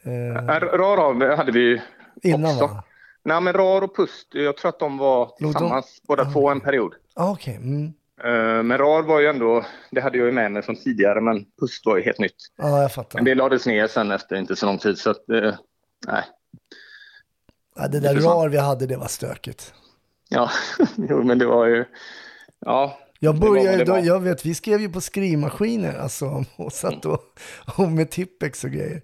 Eh, 0.03 0.43
RAR 0.55 1.37
hade 1.37 1.53
vi 1.53 1.83
innan 2.23 2.45
också. 2.45 2.67
va? 2.67 2.83
Nej, 3.31 3.41
men 3.41 3.53
RAR 3.53 3.83
och 3.83 3.97
PUST, 3.97 4.27
jag 4.31 4.57
tror 4.57 4.69
att 4.69 4.79
de 4.79 4.99
var 4.99 5.27
tillsammans 5.39 6.03
båda 6.09 6.23
Ah, 6.23 6.33
två 6.33 6.49
en 6.51 6.61
period. 6.61 6.95
Ah, 7.15 7.31
Okej. 7.31 7.57
Mm. 7.57 7.85
Eh, 8.25 8.63
Men 8.63 8.79
RAR 8.79 9.03
var 9.03 9.21
ju 9.21 9.27
ändå, 9.27 9.65
det 9.91 10.01
hade 10.01 10.19
jag 10.19 10.27
ju 10.27 10.33
med 10.33 10.53
mig 10.53 10.63
från 10.63 10.77
tidigare, 10.77 11.21
men 11.21 11.45
PUST 11.61 11.87
var 11.87 11.97
ju 11.97 12.03
helt 12.03 12.19
nytt. 12.19 12.37
Ja, 12.57 12.83
jag 12.83 12.93
fattar. 12.93 13.19
Men 13.19 13.25
det 13.25 13.35
lades 13.35 13.67
ner 13.67 13.87
sen 13.87 14.11
efter 14.11 14.37
inte 14.37 14.57
så 14.57 14.67
lång 14.67 14.79
tid, 14.79 14.99
så 14.99 15.11
att, 15.11 15.29
eh, 15.31 15.55
nej. 16.07 16.23
Ja, 17.77 17.89
det 17.89 18.01
där 18.01 18.11
intressant. 18.11 18.35
RAR 18.35 18.49
vi 18.49 18.59
hade, 18.59 18.87
det 18.87 18.97
var 18.97 19.07
stökigt. 19.09 19.75
Ja, 20.29 20.51
jo, 20.97 21.23
men 21.23 21.39
det 21.39 21.47
var 21.47 21.67
ju, 21.67 21.85
ja. 22.67 22.99
Jag 23.19 23.35
det 23.35 23.41
började, 23.41 23.77
det 23.77 23.85
då, 23.85 23.99
jag 23.99 24.21
vet, 24.21 24.47
vi 24.47 24.55
skrev 24.55 24.81
ju 24.81 24.89
på 24.89 25.01
skrivmaskiner 25.01 25.99
alltså, 25.99 26.45
och 26.57 26.73
satt 26.73 27.05
och, 27.05 27.21
och 27.79 27.89
med 27.93 28.11
Tippex 28.11 28.65
och 28.65 28.71
grejer. 28.71 29.03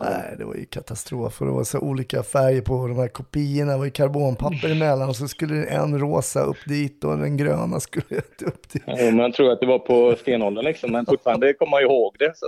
Nej, 0.00 0.34
det 0.38 0.44
var 0.44 0.54
ju 0.54 0.64
katastrof 0.64 1.40
och 1.40 1.46
det 1.46 1.52
var 1.52 1.64
så 1.64 1.78
olika 1.78 2.22
färger 2.22 2.60
på 2.60 2.88
de 2.88 2.96
här 2.98 3.08
kopiorna. 3.08 3.72
Det 3.72 3.78
var 3.78 3.84
ju 3.84 3.90
karbonpapper 3.90 4.70
emellan 4.70 5.08
och 5.08 5.16
så 5.16 5.28
skulle 5.28 5.64
en 5.64 5.98
rosa 5.98 6.40
upp 6.42 6.56
dit 6.66 7.04
och 7.04 7.18
den 7.18 7.36
gröna 7.36 7.80
skulle 7.80 8.04
upp 8.46 8.68
dit. 8.72 8.82
Ja, 8.86 8.98
jag 8.98 9.34
tror 9.34 9.52
att 9.52 9.60
det 9.60 9.66
var 9.66 9.78
på 9.78 10.16
stenåldern 10.20 10.64
liksom, 10.64 10.92
men 10.92 11.06
fortfarande 11.06 11.52
kommer 11.52 11.70
man 11.70 11.82
ihåg 11.82 12.16
det. 12.18 12.32
Så. 12.36 12.46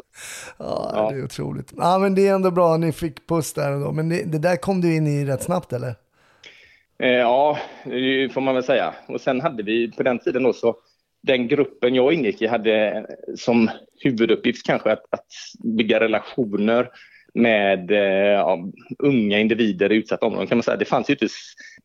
Ja, 0.58 0.90
Ja. 0.94 1.10
det 1.10 1.16
är 1.16 1.24
otroligt. 1.24 1.72
Ja, 1.76 1.98
men 1.98 2.14
det 2.14 2.28
är 2.28 2.34
ändå 2.34 2.50
bra 2.50 2.74
att 2.74 2.80
ni 2.80 2.92
fick 2.92 3.26
puss 3.26 3.52
där 3.52 3.72
ändå. 3.72 3.92
Men 3.92 4.08
det, 4.08 4.22
det 4.32 4.38
där 4.38 4.56
kom 4.56 4.80
du 4.80 4.96
in 4.96 5.06
i 5.06 5.24
rätt 5.24 5.42
snabbt 5.42 5.72
eller? 5.72 5.94
Eh, 7.02 7.08
ja, 7.10 7.58
det 7.84 8.28
får 8.34 8.40
man 8.40 8.54
väl 8.54 8.64
säga. 8.64 8.94
Och 9.08 9.20
sen 9.20 9.40
hade 9.40 9.62
vi 9.62 9.92
på 9.92 10.02
den 10.02 10.18
tiden 10.18 10.46
också, 10.46 10.74
den 11.22 11.48
gruppen 11.48 11.94
jag 11.94 12.12
ingick 12.12 12.42
i 12.42 12.46
hade 12.46 13.06
som 13.36 13.70
huvuduppgift 14.00 14.66
kanske 14.66 14.92
att, 14.92 15.02
att 15.10 15.26
bygga 15.64 16.00
relationer 16.00 16.90
med 17.34 17.90
eh, 17.90 18.32
ja, 18.32 18.58
unga 18.98 19.38
individer 19.38 19.92
i 19.92 19.96
utsatta 19.96 20.26
områden. 20.26 20.46
Kan 20.46 20.58
man 20.58 20.62
säga. 20.62 20.76
Det 20.76 20.84
fanns 20.84 21.10
ju 21.10 21.12
inte 21.12 21.28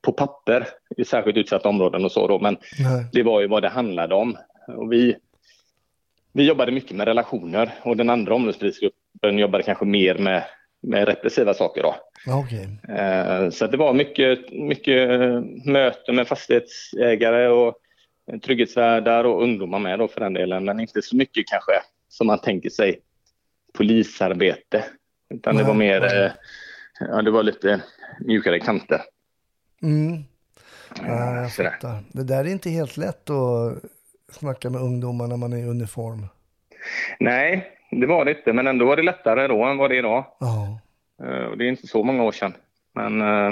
på 0.01 0.11
papper 0.11 0.67
i 0.97 1.05
särskilt 1.05 1.37
utsatta 1.37 1.69
områden 1.69 2.05
och 2.05 2.11
så 2.11 2.27
då, 2.27 2.39
men 2.39 2.57
Nej. 2.79 3.05
det 3.13 3.23
var 3.23 3.41
ju 3.41 3.47
vad 3.47 3.61
det 3.61 3.69
handlade 3.69 4.15
om. 4.15 4.37
Och 4.67 4.93
vi, 4.93 5.15
vi 6.33 6.43
jobbade 6.43 6.71
mycket 6.71 6.97
med 6.97 7.07
relationer 7.07 7.71
och 7.81 7.97
den 7.97 8.09
andra 8.09 8.35
områdespolisgruppen 8.35 9.39
jobbade 9.39 9.63
kanske 9.63 9.85
mer 9.85 10.15
med, 10.15 10.43
med 10.81 11.07
repressiva 11.07 11.53
saker. 11.53 11.83
Då. 11.83 11.95
Okay. 12.33 12.95
Eh, 12.97 13.49
så 13.49 13.67
det 13.67 13.77
var 13.77 13.93
mycket, 13.93 14.51
mycket 14.51 15.09
möten 15.65 16.15
med 16.15 16.27
fastighetsägare 16.27 17.47
och 17.47 17.75
trygghetsvärdar 18.43 19.23
och 19.23 19.43
ungdomar 19.43 19.79
med 19.79 19.99
då 19.99 20.07
för 20.07 20.19
den 20.19 20.33
delen, 20.33 20.65
men 20.65 20.79
inte 20.79 21.01
så 21.01 21.15
mycket 21.15 21.47
kanske 21.47 21.71
som 22.09 22.27
man 22.27 22.39
tänker 22.39 22.69
sig 22.69 22.99
polisarbete. 23.73 24.83
Utan 25.29 25.55
det 25.55 25.63
var 25.63 25.73
mer, 25.73 26.03
eh, 26.03 26.31
ja 26.99 27.21
det 27.21 27.31
var 27.31 27.43
lite 27.43 27.81
mjukare 28.19 28.59
kanter. 28.59 29.01
Mm. 29.81 30.23
Ja, 31.07 31.35
jag 31.35 31.53
fattar. 31.53 32.03
Det 32.11 32.23
där 32.23 32.45
är 32.45 32.47
inte 32.47 32.69
helt 32.69 32.97
lätt 32.97 33.29
att 33.29 33.83
snacka 34.31 34.69
med 34.69 34.81
ungdomar 34.81 35.27
när 35.27 35.37
man 35.37 35.53
är 35.53 35.57
i 35.57 35.65
uniform. 35.65 36.25
Nej, 37.19 37.71
det 37.91 38.05
var 38.05 38.25
det 38.25 38.31
inte, 38.31 38.53
men 38.53 38.67
ändå 38.67 38.85
var 38.85 38.95
det 38.95 39.03
lättare 39.03 39.47
då 39.47 39.63
än 39.63 39.77
vad 39.77 39.89
det 39.89 39.95
är 39.95 39.99
idag. 39.99 40.25
Ja. 40.39 40.79
Uh, 41.23 41.57
det 41.57 41.65
är 41.65 41.69
inte 41.69 41.87
så 41.87 42.03
många 42.03 42.23
år 42.23 42.31
sedan. 42.31 42.53
Men, 42.93 43.21
uh, 43.21 43.49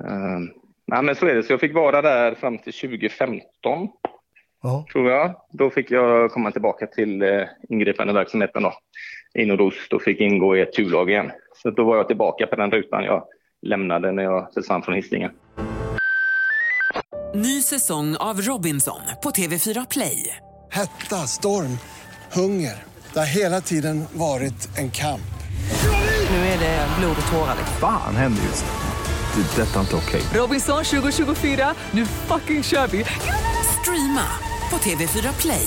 uh, 0.00 0.38
nej, 0.86 1.02
men 1.02 1.14
så 1.14 1.26
är 1.26 1.34
det. 1.34 1.42
Så 1.42 1.52
jag 1.52 1.60
fick 1.60 1.74
vara 1.74 2.02
där 2.02 2.34
fram 2.34 2.58
till 2.58 2.72
2015, 2.72 3.88
ja. 4.62 4.86
tror 4.92 5.10
jag. 5.10 5.34
Då 5.50 5.70
fick 5.70 5.90
jag 5.90 6.30
komma 6.30 6.50
tillbaka 6.50 6.86
till 6.86 7.22
uh, 7.22 7.46
ingripande 7.68 8.12
verksamheten 8.12 8.62
då, 8.62 8.72
i 9.38 9.46
nordost 9.46 9.92
och 9.92 10.02
fick 10.02 10.20
ingå 10.20 10.56
i 10.56 10.60
ett 10.60 10.72
turlag 10.72 11.10
igen. 11.10 11.30
Så 11.62 11.70
då 11.70 11.84
var 11.84 11.96
jag 11.96 12.06
tillbaka 12.06 12.46
på 12.46 12.56
den 12.56 12.70
rutan 12.70 13.04
jag 13.04 13.24
lämnade 13.62 14.12
när 14.12 14.22
jag 14.22 14.52
försvann 14.54 14.82
från 14.82 14.94
Hisingen. 14.94 15.30
Ny 17.34 17.62
säsong 17.62 18.16
av 18.16 18.40
Robinson 18.40 19.00
på 19.22 19.30
TV4 19.30 19.86
Play. 19.90 20.36
Hetta, 20.70 21.16
storm, 21.16 21.78
hunger. 22.32 22.74
Det 23.12 23.18
har 23.18 23.26
hela 23.26 23.60
tiden 23.60 24.04
varit 24.12 24.78
en 24.78 24.90
kamp. 24.90 25.20
Nu 26.30 26.36
är 26.36 26.58
det 26.58 26.86
blod 26.98 27.16
och 27.22 27.32
tårar. 27.32 27.56
Fan 27.80 28.16
händer 28.16 28.42
just 28.42 28.64
det. 28.64 28.90
Det 29.34 29.62
är 29.62 29.66
detta 29.66 29.80
inte 29.80 29.96
okej. 29.96 30.22
Robinson 30.34 30.84
2024, 30.84 31.74
nu 31.90 32.06
fucking 32.06 32.62
kör 32.62 32.86
vi! 32.86 33.04
Streama 33.80 34.26
på 34.70 34.76
TV4 34.76 35.40
Play. 35.40 35.66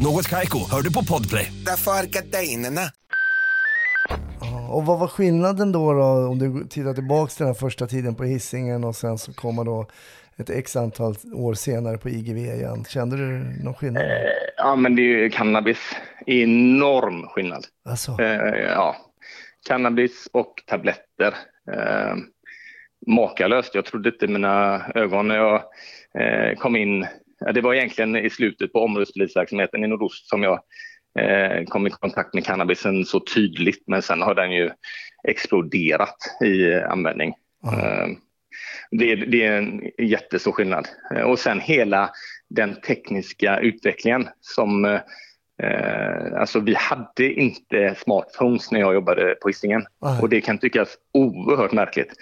Något 0.00 0.28
Kaiko, 0.28 0.58
hör 0.70 0.82
du 0.82 0.92
på 0.92 1.04
Podplay. 1.04 1.52
Därför 1.66 1.90
är 1.90 2.06
gardinerna. 2.06 2.80
Och 4.70 4.86
vad 4.86 4.98
var 4.98 5.08
skillnaden 5.08 5.72
då, 5.72 5.92
då 5.92 6.04
om 6.04 6.38
du 6.38 6.68
tittar 6.68 6.94
tillbaka 6.94 7.30
till 7.30 7.46
den 7.46 7.54
första 7.54 7.86
tiden 7.86 8.14
på 8.14 8.24
hissingen 8.24 8.84
och 8.84 8.96
sen 8.96 9.18
så 9.18 9.32
kommer 9.32 9.64
då 9.64 9.86
ett 10.36 10.50
x 10.50 10.76
antal 10.76 11.14
år 11.34 11.54
senare 11.54 11.98
på 11.98 12.08
IGV 12.08 12.36
igen. 12.36 12.84
Kände 12.88 13.16
du 13.16 13.62
någon 13.64 13.74
skillnad? 13.74 14.02
Eh, 14.02 14.08
ja, 14.56 14.76
men 14.76 14.96
det 14.96 15.02
är 15.02 15.18
ju 15.18 15.30
cannabis. 15.30 15.78
Enorm 16.26 17.26
skillnad. 17.28 17.64
Alltså. 17.88 18.16
Eh, 18.20 18.56
ja. 18.56 18.96
Cannabis 19.68 20.28
och 20.32 20.62
tabletter. 20.66 21.34
Eh, 21.72 22.16
makalöst. 23.06 23.74
Jag 23.74 23.84
trodde 23.84 24.08
inte 24.08 24.26
mina 24.26 24.82
ögon 24.94 25.28
när 25.28 25.36
jag 25.36 25.62
eh, 26.14 26.58
kom 26.58 26.76
in. 26.76 27.06
Det 27.54 27.60
var 27.60 27.74
egentligen 27.74 28.16
i 28.16 28.30
slutet 28.30 28.72
på 28.72 28.80
områdespolisverksamheten 28.80 29.84
i 29.84 29.88
nordost 29.88 30.28
som 30.28 30.42
jag 30.42 30.60
eh, 31.18 31.64
kom 31.64 31.86
i 31.86 31.90
kontakt 31.90 32.34
med 32.34 32.44
cannabisen 32.44 33.04
så 33.04 33.20
tydligt. 33.20 33.82
Men 33.86 34.02
sen 34.02 34.22
har 34.22 34.34
den 34.34 34.52
ju 34.52 34.70
exploderat 35.28 36.16
i 36.44 36.74
användning. 36.74 37.34
Mm. 37.72 38.16
Det, 38.90 39.14
det, 39.14 39.46
är 39.46 39.58
en 39.58 39.82
jättestor 39.98 40.52
skillnad. 40.52 40.88
Och 41.24 41.38
sen 41.38 41.60
hela 41.60 42.10
den 42.50 42.80
tekniska 42.80 43.58
utvecklingen 43.58 44.28
som 44.40 44.84
eh, 44.84 45.00
alltså 46.36 46.60
vi 46.60 46.74
hade 46.74 47.32
inte 47.32 47.94
smartphones 47.94 48.70
när 48.70 48.80
jag 48.80 48.94
jobbade 48.94 49.34
på 49.34 49.48
Hisingen 49.48 49.86
Nej. 50.02 50.20
och 50.20 50.28
det 50.28 50.40
kan 50.40 50.58
tyckas 50.58 50.96
oerhört 51.12 51.72
märkligt. 51.72 52.12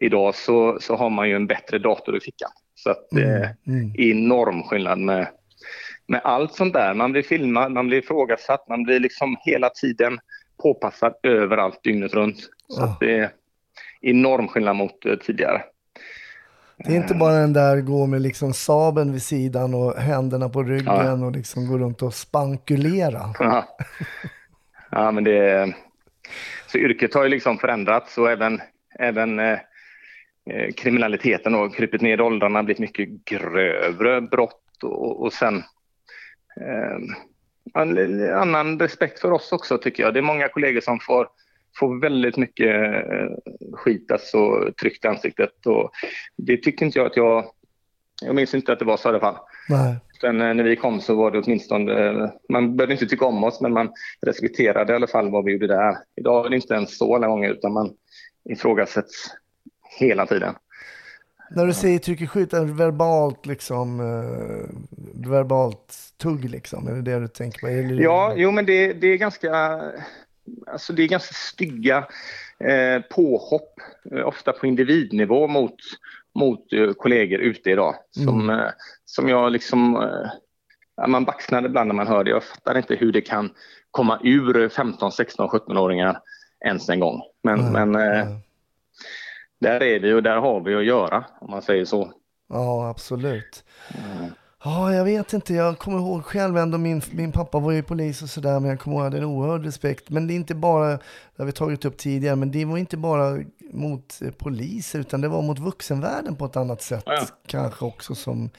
Idag 0.00 0.34
så, 0.34 0.78
så 0.80 0.96
har 0.96 1.10
man 1.10 1.28
ju 1.28 1.36
en 1.36 1.46
bättre 1.46 1.78
dator 1.78 2.16
i 2.16 2.20
fickan. 2.20 2.50
Så 2.82 2.90
att 2.90 3.06
det 3.10 3.22
är 3.22 3.56
Mm. 3.66 3.92
enorm 3.98 4.62
skillnad 4.62 4.98
med, 4.98 5.28
med 6.06 6.20
allt 6.24 6.54
sånt 6.54 6.74
där. 6.74 6.94
Man 6.94 7.12
blir 7.12 7.22
filmad, 7.22 7.72
man 7.72 7.86
blir 7.86 7.98
ifrågasatt, 7.98 8.68
man 8.68 8.82
blir 8.82 9.00
liksom 9.00 9.36
hela 9.40 9.68
tiden 9.70 10.18
påpassad 10.62 11.14
överallt 11.22 11.82
dygnet 11.82 12.14
runt. 12.14 12.38
Så 12.68 12.80
Ja. 12.80 12.84
att 12.84 13.00
det 13.00 13.18
är 13.18 13.30
enorm 14.00 14.48
skillnad 14.48 14.76
mot 14.76 15.06
eh, 15.06 15.14
tidigare. 15.16 15.62
Det 16.84 16.92
är 16.92 16.96
inte 16.96 17.14
bara 17.14 17.34
den 17.34 17.52
där 17.52 17.80
gå 17.80 18.06
med 18.06 18.22
liksom 18.22 18.52
sabeln 18.52 19.12
vid 19.12 19.22
sidan 19.22 19.74
och 19.74 19.94
händerna 19.94 20.48
på 20.48 20.62
ryggen 20.62 21.22
och 21.22 21.32
liksom 21.32 21.66
gå 21.66 21.78
runt 21.78 22.02
och 22.02 22.14
spankulera. 22.14 23.20
Ja, 23.38 23.66
ja 24.90 25.10
men 25.10 25.24
det... 25.24 25.72
Så 26.66 26.78
yrket 26.78 27.14
har 27.14 27.22
ju 27.22 27.28
liksom 27.28 27.58
förändrats 27.58 28.18
och 28.18 28.30
även, 28.30 28.60
även 28.98 29.38
eh, 29.38 29.52
eh, 29.52 29.58
kriminaliteten 30.76 31.54
har 31.54 31.68
krupit 31.68 32.00
ner 32.00 32.18
i 32.18 32.22
åldrarna, 32.22 32.62
blivit 32.62 32.80
mycket 32.80 33.24
grövre 33.24 34.20
brott 34.20 34.82
och, 34.82 35.22
och 35.22 35.32
sen 35.32 35.56
eh, 36.60 36.98
annan 38.34 38.78
respekt 38.78 39.20
för 39.20 39.32
oss 39.32 39.52
också 39.52 39.78
tycker 39.78 40.02
jag. 40.02 40.14
Det 40.14 40.20
är 40.20 40.22
många 40.22 40.48
kollegor 40.48 40.80
som 40.80 41.00
får, 41.00 41.28
får 41.78 42.00
väldigt 42.00 42.36
mycket 42.36 42.94
eh, 42.94 43.30
skit, 43.72 44.10
alltså 44.10 44.70
tryckt 44.80 45.04
i 45.04 45.08
ansiktet 45.08 45.66
och 45.66 45.90
det 46.36 46.56
tyckte 46.56 46.84
inte 46.84 46.98
jag 46.98 47.06
att 47.06 47.16
jag... 47.16 47.44
Jag 48.22 48.34
minns 48.34 48.54
inte 48.54 48.72
att 48.72 48.78
det 48.78 48.84
var 48.84 48.96
så 48.96 49.08
i 49.08 49.10
alla 49.10 49.20
fall. 49.20 49.36
Nej. 49.68 49.96
Sen 50.20 50.40
eh, 50.40 50.54
när 50.54 50.64
vi 50.64 50.76
kom 50.76 51.00
så 51.00 51.14
var 51.14 51.30
det 51.30 51.38
åtminstone, 51.38 51.92
eh, 51.92 52.30
man 52.48 52.76
behövde 52.76 52.94
inte 52.94 53.06
tycka 53.06 53.24
om 53.24 53.44
oss 53.44 53.60
men 53.60 53.72
man 53.72 53.92
respekterade 54.26 54.92
i 54.92 54.96
alla 54.96 55.06
fall 55.06 55.30
vad 55.30 55.44
vi 55.44 55.52
gjorde 55.52 55.66
där. 55.66 55.96
Idag 56.16 56.46
är 56.46 56.50
det 56.50 56.56
inte 56.56 56.74
ens 56.74 56.98
så 56.98 57.14
alla 57.14 57.26
gånger 57.26 57.50
utan 57.50 57.72
man 57.72 57.94
ifrågasätts 58.44 59.30
hela 59.98 60.26
tiden. 60.26 60.54
När 61.50 61.66
du 61.66 61.72
säger 61.74 61.98
trycker 61.98 62.26
skjut, 62.26 62.52
är 62.52 62.64
det 62.64 62.72
verbalt 62.72 63.46
liksom, 63.46 64.00
eh, 64.00 64.68
verbalt 65.30 65.94
tugg 66.22 66.50
liksom? 66.50 66.88
Är 66.88 66.92
det 66.92 67.02
det 67.02 67.20
du 67.20 67.28
tänker 67.28 67.60
på? 67.60 67.66
Eller, 67.66 68.02
Ja, 68.02 68.32
jo 68.36 68.50
men 68.50 68.66
det, 68.66 68.92
det 68.92 69.06
är 69.06 69.16
ganska, 69.16 69.80
alltså 70.66 70.92
det 70.92 71.02
är 71.02 71.08
ganska 71.08 71.34
stygga 71.34 71.98
eh, 72.64 73.02
påhopp, 73.10 73.80
eh, 74.12 74.26
ofta 74.26 74.52
på 74.52 74.66
individnivå 74.66 75.46
mot, 75.46 75.74
mot 76.34 76.72
eh, 76.72 76.92
kollegor 76.92 77.38
ute 77.40 77.70
idag. 77.70 77.94
Som, 78.10 78.50
eh, 78.50 78.68
som 79.04 79.28
jag 79.28 79.52
liksom, 79.52 79.96
eh, 79.96 81.06
man 81.08 81.24
baxnar 81.24 81.64
ibland 81.66 81.88
när 81.88 81.94
man 81.94 82.06
hör 82.08 82.24
det. 82.24 82.30
Jag 82.30 82.44
fattar 82.44 82.76
inte 82.76 82.94
hur 82.94 83.12
det 83.12 83.20
kan 83.20 83.50
komma 83.90 84.20
ur 84.24 84.68
15, 84.68 85.12
16, 85.12 85.48
17-åringar 85.48 86.20
ens 86.64 86.88
en 86.88 87.00
gång. 87.00 87.22
Men, 87.42 87.58
Nej, 87.60 87.72
men 87.72 87.92
nej. 87.92 88.26
Där 89.60 89.82
är 89.82 90.00
vi 90.00 90.12
och 90.12 90.22
där 90.22 90.36
har 90.36 90.60
vi 90.60 90.74
att 90.74 90.84
göra 90.84 91.24
om 91.40 91.50
man 91.50 91.62
säger 91.62 91.84
så. 91.84 92.12
Ja, 92.48 92.88
absolut. 92.88 93.64
Ja, 94.64 94.94
jag 94.94 95.04
vet 95.04 95.32
inte. 95.32 95.54
Jag 95.54 95.78
kommer 95.78 95.98
ihåg 95.98 96.24
själv 96.24 96.56
ändå, 96.56 96.78
min, 96.78 97.02
min 97.12 97.32
pappa 97.32 97.58
var 97.58 97.72
ju 97.72 97.82
polis 97.82 98.22
och 98.22 98.28
sådär, 98.30 98.60
men 98.60 98.70
jag 98.70 98.80
kommer 98.80 98.96
ihåg 98.96 99.06
att 99.06 99.12
jag 99.12 99.20
hade 99.20 99.32
en 99.32 99.36
oerhörd 99.36 99.64
respekt. 99.64 100.10
Men 100.10 100.26
det 100.26 100.32
är 100.32 100.36
inte 100.36 100.54
bara, 100.54 100.88
det 100.88 100.98
har 101.36 101.44
vi 101.44 101.52
tagit 101.52 101.84
upp 101.84 101.96
tidigare, 101.96 102.36
men 102.36 102.50
det 102.50 102.64
var 102.64 102.78
inte 102.78 102.96
bara 102.96 103.38
mot 103.72 104.22
eh, 104.22 104.30
poliser, 104.30 105.00
utan 105.00 105.20
det 105.20 105.28
var 105.28 105.42
mot 105.42 105.58
vuxenvärlden 105.58 106.36
på 106.36 106.44
ett 106.44 106.56
annat 106.56 106.82
sätt. 106.82 107.02
Ja. 107.06 107.26
Kanske 107.46 107.84
också 107.84 108.14
som 108.14 108.50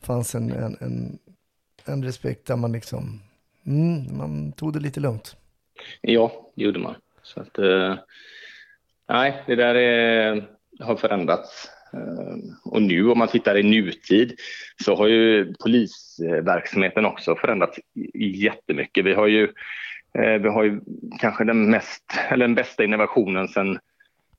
fanns 0.00 0.34
en, 0.34 0.52
en, 0.52 0.76
en, 0.80 1.18
en 1.84 2.04
respekt 2.04 2.46
där 2.46 2.56
man 2.56 2.72
liksom, 2.72 3.20
mm, 3.66 4.16
man 4.16 4.52
tog 4.52 4.72
det 4.72 4.80
lite 4.80 5.00
lugnt. 5.00 5.36
Ja, 6.00 6.32
det 6.54 6.64
gjorde 6.64 6.78
man. 6.78 6.94
Så 7.22 7.40
att, 7.40 7.58
eh, 7.58 7.94
nej, 9.08 9.42
det 9.46 9.54
där 9.54 9.74
är, 9.74 10.44
har 10.80 10.96
förändrats. 10.96 11.70
Eh, 11.92 12.36
och 12.64 12.82
nu 12.82 13.08
om 13.10 13.18
man 13.18 13.28
tittar 13.28 13.58
i 13.58 13.62
nutid 13.62 14.34
så 14.84 14.94
har 14.94 15.06
ju 15.06 15.54
polisverksamheten 15.54 17.06
också 17.06 17.36
förändrats 17.36 17.78
jättemycket. 18.14 19.04
Vi 19.04 19.14
har 19.14 19.26
ju, 19.26 19.44
eh, 20.18 20.38
vi 20.42 20.48
har 20.48 20.64
ju 20.64 20.80
kanske 21.20 21.44
den, 21.44 21.70
mest, 21.70 22.04
eller 22.30 22.46
den 22.46 22.54
bästa 22.54 22.84
innovationen 22.84 23.48
sedan 23.48 23.78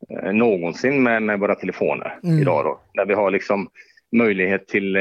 eh, 0.09 0.32
någonsin 0.32 1.03
med, 1.03 1.24
med 1.24 1.39
våra 1.39 1.55
telefoner 1.55 2.20
Mm. 2.24 2.39
idag. 2.39 2.65
Då, 2.65 2.80
där 2.93 3.05
vi 3.05 3.13
har 3.13 3.32
liksom 3.32 3.70
möjlighet 4.11 4.67
till, 4.67 4.97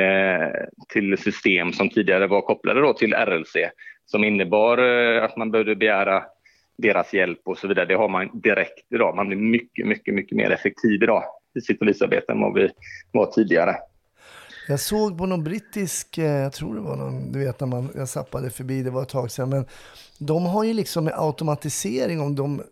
till 0.88 1.18
system 1.18 1.72
som 1.72 1.88
tidigare 1.88 2.26
var 2.26 2.40
kopplade 2.40 2.80
då 2.80 2.92
till 2.92 3.14
RLC 3.14 3.56
som 4.06 4.24
innebar 4.24 4.78
att 5.18 5.36
man 5.36 5.50
behövde 5.50 5.76
begära 5.76 6.22
deras 6.79 7.14
hjälp 7.14 7.41
och 7.45 7.59
så 7.59 7.68
vidare. 7.68 7.87
Det 7.87 7.95
har 7.95 8.09
man 8.09 8.41
direkt 8.41 8.93
idag. 8.95 9.16
Man 9.16 9.26
blir 9.29 9.39
mycket, 9.39 9.87
mycket, 9.87 10.14
mycket 10.14 10.37
mer 10.37 10.51
effektiv 10.51 11.03
idag 11.03 11.24
i 11.59 11.61
sitt 11.61 11.79
polisarbete 11.79 12.33
än 12.33 12.41
vad 12.41 12.55
vi 12.55 12.68
var 13.12 13.26
tidigare. 13.26 13.76
Jag 14.68 14.81
såg 14.81 15.18
på 15.18 15.26
någon 15.26 15.45
brittisk, 15.45 16.18
eh, 16.18 16.24
jag 16.24 16.53
tror 16.53 16.74
det 16.74 16.81
var 16.81 16.97
någon, 16.97 17.33
du 17.33 17.39
vet 17.39 17.61
när 17.61 17.66
man, 17.66 17.89
jag 17.97 18.09
zappade 18.09 18.51
förbi, 18.51 18.83
det 18.83 18.91
var 18.91 19.03
ett 19.03 19.09
tag 19.09 19.31
sedan, 19.31 19.49
men 19.51 19.64
de 20.18 20.47
har 20.47 20.64
ju 20.64 20.72
liksom 20.72 21.05
med 21.05 21.14
automatisering 21.16 22.20
om 22.20 22.35
de 22.35 22.62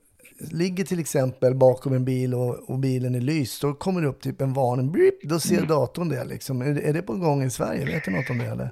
ligger 0.53 0.85
till 0.85 1.01
exempel 1.01 1.55
bakom 1.55 1.93
en 1.93 2.05
bil 2.05 2.35
och, 2.35 2.71
och 2.71 2.79
bilen 2.79 3.15
är 3.15 3.21
lyst, 3.21 3.63
då 3.63 3.75
kommer 3.75 4.01
det 4.01 4.09
upp 4.09 4.21
typ 4.21 4.41
en 4.41 4.53
varning, 4.53 4.93
blip, 4.93 5.23
då 5.23 5.41
ser 5.41 5.57
Mm. 5.57 5.69
datorn 5.69 6.09
det 6.09 6.25
liksom. 6.25 6.63
Är, 6.63 6.75
det- 6.75 6.81
är 6.89 6.93
det 6.93 7.03
på 7.03 7.13
gång 7.13 7.43
i 7.43 7.51
Sverige? 7.51 7.85
Vet 7.85 8.05
du 8.05 8.11
något 8.11 8.31
om 8.31 8.39
det 8.39 8.45
eller? 8.47 8.71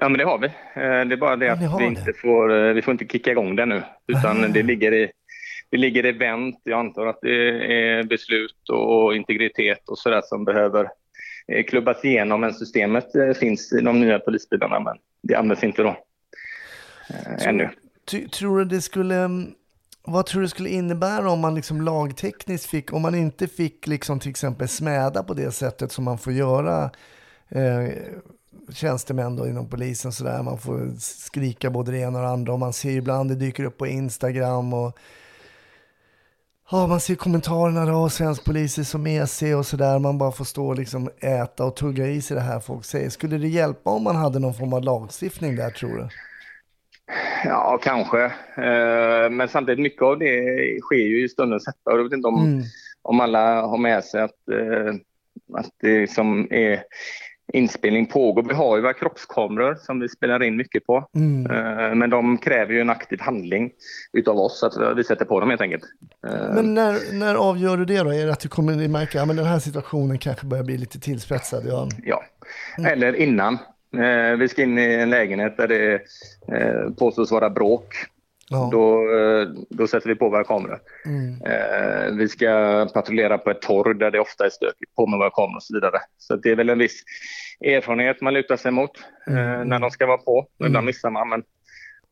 Ja, 0.00 0.08
men 0.08 0.18
det 0.18 0.24
har 0.24 0.38
vi. 0.38 0.46
Eh, 0.46 0.52
Det 1.08 1.14
är 1.14 1.16
bara 1.16 1.36
det 1.36 1.48
att 1.48 1.60
vi 1.62 1.66
det. 1.78 1.84
inte 1.84 2.12
får, 2.12 2.66
eh, 2.68 2.72
vi 2.74 2.82
får 2.82 2.92
inte 2.92 3.06
kicka 3.06 3.30
igång 3.30 3.56
det 3.56 3.66
nu, 3.66 3.82
utan 4.06 4.52
det 4.52 4.62
ligger 4.62 4.92
i 4.94 5.10
det 5.70 5.76
ligger 5.76 6.04
event. 6.04 6.60
Jag 6.64 6.78
antar 6.80 7.06
att 7.06 7.18
det 7.22 7.50
är 7.74 8.02
beslut 8.02 8.68
och 8.68 9.16
integritet 9.16 9.88
och 9.88 9.98
sådär 9.98 10.20
som 10.24 10.44
behöver 10.44 10.88
eh, 11.48 11.64
klubbas 11.64 12.04
igenom. 12.04 12.40
Men 12.40 12.54
systemet 12.54 13.06
finns 13.38 13.72
i 13.72 13.80
de 13.80 14.00
nya 14.00 14.18
polisbilarna, 14.18 14.80
men 14.80 14.96
det 15.22 15.34
används 15.34 15.64
inte 15.64 15.82
då. 15.82 15.96
Eh, 17.10 17.48
ännu. 17.48 17.68
Tror 18.32 18.58
du 18.58 18.64
det 18.64 18.80
skulle, 18.80 19.28
vad 20.02 20.26
tror 20.26 20.40
du 20.40 20.46
det 20.46 20.50
skulle 20.50 20.68
innebära 20.68 21.30
om 21.30 21.40
man 21.40 21.54
liksom 21.54 21.80
lagtekniskt 21.80 22.70
fick, 22.70 22.92
om 22.92 23.02
man 23.02 23.14
inte 23.14 23.48
fick 23.48 23.86
liksom 23.86 24.20
till 24.20 24.30
exempel 24.30 24.68
smäda 24.68 25.22
på 25.22 25.34
det 25.34 25.50
sättet 25.52 25.92
som 25.92 26.04
man 26.04 26.18
får 26.18 26.32
göra 26.32 26.84
eh, 27.48 27.92
tjänstemän 28.72 29.36
då 29.36 29.46
inom 29.48 29.68
polisen 29.68 30.12
sådär, 30.12 30.42
man 30.42 30.58
får 30.58 30.90
skrika 30.98 31.70
både 31.70 31.90
det 31.92 31.98
ena 31.98 32.18
och 32.18 32.24
det 32.24 32.30
andra 32.30 32.52
och 32.52 32.58
man 32.58 32.72
ser 32.72 32.90
ibland 32.90 33.30
det 33.30 33.34
dyker 33.34 33.64
upp 33.64 33.78
på 33.78 33.86
Instagram 33.86 34.72
och 34.74 34.98
Ja, 36.72 36.86
man 36.86 37.00
ser 37.00 37.14
kommentarerna 37.14 37.86
då, 37.86 38.08
svensk 38.08 38.44
polis 38.44 38.78
är 38.78 38.82
så 38.82 38.98
mesig 38.98 39.56
och 39.56 39.66
sådär. 39.66 39.98
Man 39.98 40.18
bara 40.18 40.32
får 40.32 40.44
stå 40.44 40.66
och 40.68 40.76
liksom 40.76 41.10
äta 41.20 41.64
och 41.64 41.76
tugga 41.76 42.06
i 42.06 42.22
sig 42.22 42.34
det 42.34 42.40
här 42.42 42.60
folk 42.60 42.84
säger. 42.84 43.08
Skulle 43.10 43.38
det 43.38 43.48
hjälpa 43.48 43.90
om 43.90 44.02
man 44.04 44.16
hade 44.16 44.38
någon 44.38 44.54
form 44.54 44.72
av 44.72 44.82
lagstiftning 44.82 45.56
där 45.56 45.70
tror 45.70 45.96
du? 45.96 46.08
Ja, 47.44 47.78
kanske. 47.82 48.24
Eh, 48.56 49.30
Men 49.30 49.48
samtidigt, 49.48 49.82
mycket 49.82 50.02
av 50.02 50.18
det 50.18 50.26
sker 50.80 50.96
ju 51.06 51.24
i 51.24 51.28
stundens 51.28 51.66
hetta. 51.66 51.78
Jag 51.84 52.04
vet 52.04 52.12
inte 52.12 52.28
om, 52.28 52.44
Mm. 52.44 52.62
om 53.02 53.20
alla 53.20 53.62
har 53.66 53.78
med 53.78 54.04
sig 54.04 54.22
att, 54.22 54.48
eh, 54.52 54.94
att 55.58 55.70
det 55.80 56.10
som 56.10 56.48
är 56.52 56.82
inspelning 57.52 58.06
pågår. 58.06 58.42
Vi 58.42 58.54
har 58.54 58.76
ju 58.76 58.82
våra 58.82 58.92
kroppskameror 58.92 59.74
som 59.74 60.00
vi 60.00 60.08
spelar 60.08 60.42
in 60.42 60.56
mycket 60.56 60.86
på. 60.86 61.08
Mm. 61.14 61.50
Eh, 61.50 61.94
Men 61.94 62.10
de 62.10 62.38
kräver 62.38 62.72
ju 62.72 62.80
en 62.80 62.90
aktiv 62.90 63.20
handling 63.20 63.70
utav 64.12 64.36
oss, 64.38 64.62
att 64.62 64.96
vi 64.98 65.04
sätter 65.04 65.24
på 65.24 65.40
dem 65.40 65.48
helt 65.50 65.60
enkelt. 65.62 65.82
Eh, 66.26 66.54
Men 66.54 66.74
när, 66.74 67.18
när 67.18 67.34
avgör 67.34 67.76
du 67.76 67.84
det 67.84 68.02
då? 68.02 68.10
Är 68.14 68.26
det 68.26 68.32
att 68.32 68.40
du 68.40 68.48
kommer 68.48 68.84
att 68.84 68.90
märka 68.90 69.22
att 69.22 69.28
den 69.28 69.44
här 69.46 69.58
situationen 69.58 70.18
kanske 70.18 70.46
börjar 70.46 70.64
bli 70.64 70.78
lite 70.78 71.00
tillspetsad? 71.00 71.62
Ja. 71.66 71.88
Ja, 72.04 72.22
eller 72.88 73.16
innan. 73.16 73.58
Eh, 73.96 74.36
Vi 74.38 74.48
ska 74.48 74.62
in 74.62 74.78
i 74.78 74.94
en 74.94 75.10
lägenhet 75.10 75.56
där 75.56 75.68
det 75.68 76.00
påstås 76.98 77.30
vara 77.32 77.50
bråk. 77.50 77.94
Ja. 78.52 78.68
Då, 78.72 79.12
eh, 79.18 79.48
då 79.70 79.86
sätter 79.86 80.08
vi 80.08 80.14
på 80.14 80.28
våra 80.28 80.44
kameror. 80.44 80.80
Mm. 81.06 81.42
Eh, 81.42 82.16
Vi 82.16 82.28
ska 82.28 82.48
patrullera 82.94 83.38
på 83.38 83.50
ett 83.50 83.62
torg 83.62 83.98
där 83.98 84.10
det 84.10 84.20
ofta 84.20 84.46
är 84.46 84.50
stökigt, 84.50 84.94
på 84.96 85.06
med 85.06 85.18
våra 85.18 85.30
kameror 85.30 85.56
och 85.56 85.62
så 85.62 85.74
vidare. 85.74 86.00
Så 86.18 86.36
det 86.36 86.50
är 86.50 86.56
väl 86.56 86.70
en 86.70 86.78
viss 86.78 87.02
erfarenhet 87.60 88.20
man 88.20 88.34
lutar 88.34 88.56
sig 88.56 88.70
mot 88.70 88.90
eh, 89.26 89.64
när 89.64 89.78
de 89.78 89.90
ska 89.90 90.06
vara 90.06 90.18
på. 90.18 90.46
Ibland 90.64 90.86
missar 90.86 91.10
man, 91.10 91.28
men 91.28 91.42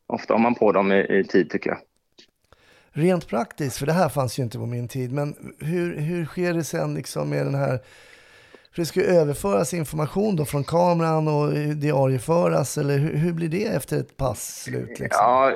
ofta 0.07 0.33
har 0.33 0.39
man 0.39 0.55
på 0.55 0.71
dem 0.71 0.91
i, 0.91 1.19
i 1.19 1.23
tid 1.23 1.49
tycker 1.49 1.69
jag. 1.69 1.79
Rent 2.91 3.27
praktiskt, 3.27 3.77
för 3.77 3.85
det 3.85 3.93
här 3.93 4.09
fanns 4.09 4.39
ju 4.39 4.43
inte 4.43 4.57
på 4.57 4.65
min 4.65 4.87
tid, 4.87 5.13
men 5.13 5.35
hur, 5.59 5.97
hur 5.99 6.25
sker 6.25 6.53
det 6.53 6.63
sen 6.63 6.93
liksom 6.93 7.29
med 7.29 7.45
den 7.45 7.55
här... 7.55 7.79
För 8.73 8.81
det 8.81 8.85
ska 8.85 8.99
ju 8.99 9.05
överföras 9.05 9.73
information 9.73 10.35
då 10.35 10.45
från 10.45 10.63
kameran 10.63 11.27
och 11.27 11.53
diarieföras, 11.75 12.77
eller 12.77 12.97
hur, 12.97 13.17
hur 13.17 13.33
blir 13.33 13.49
det 13.49 13.65
efter 13.65 13.97
ett 13.99 14.17
pass 14.17 14.63
slut? 14.63 14.99
Liksom? 14.99 15.07
Ja, 15.11 15.53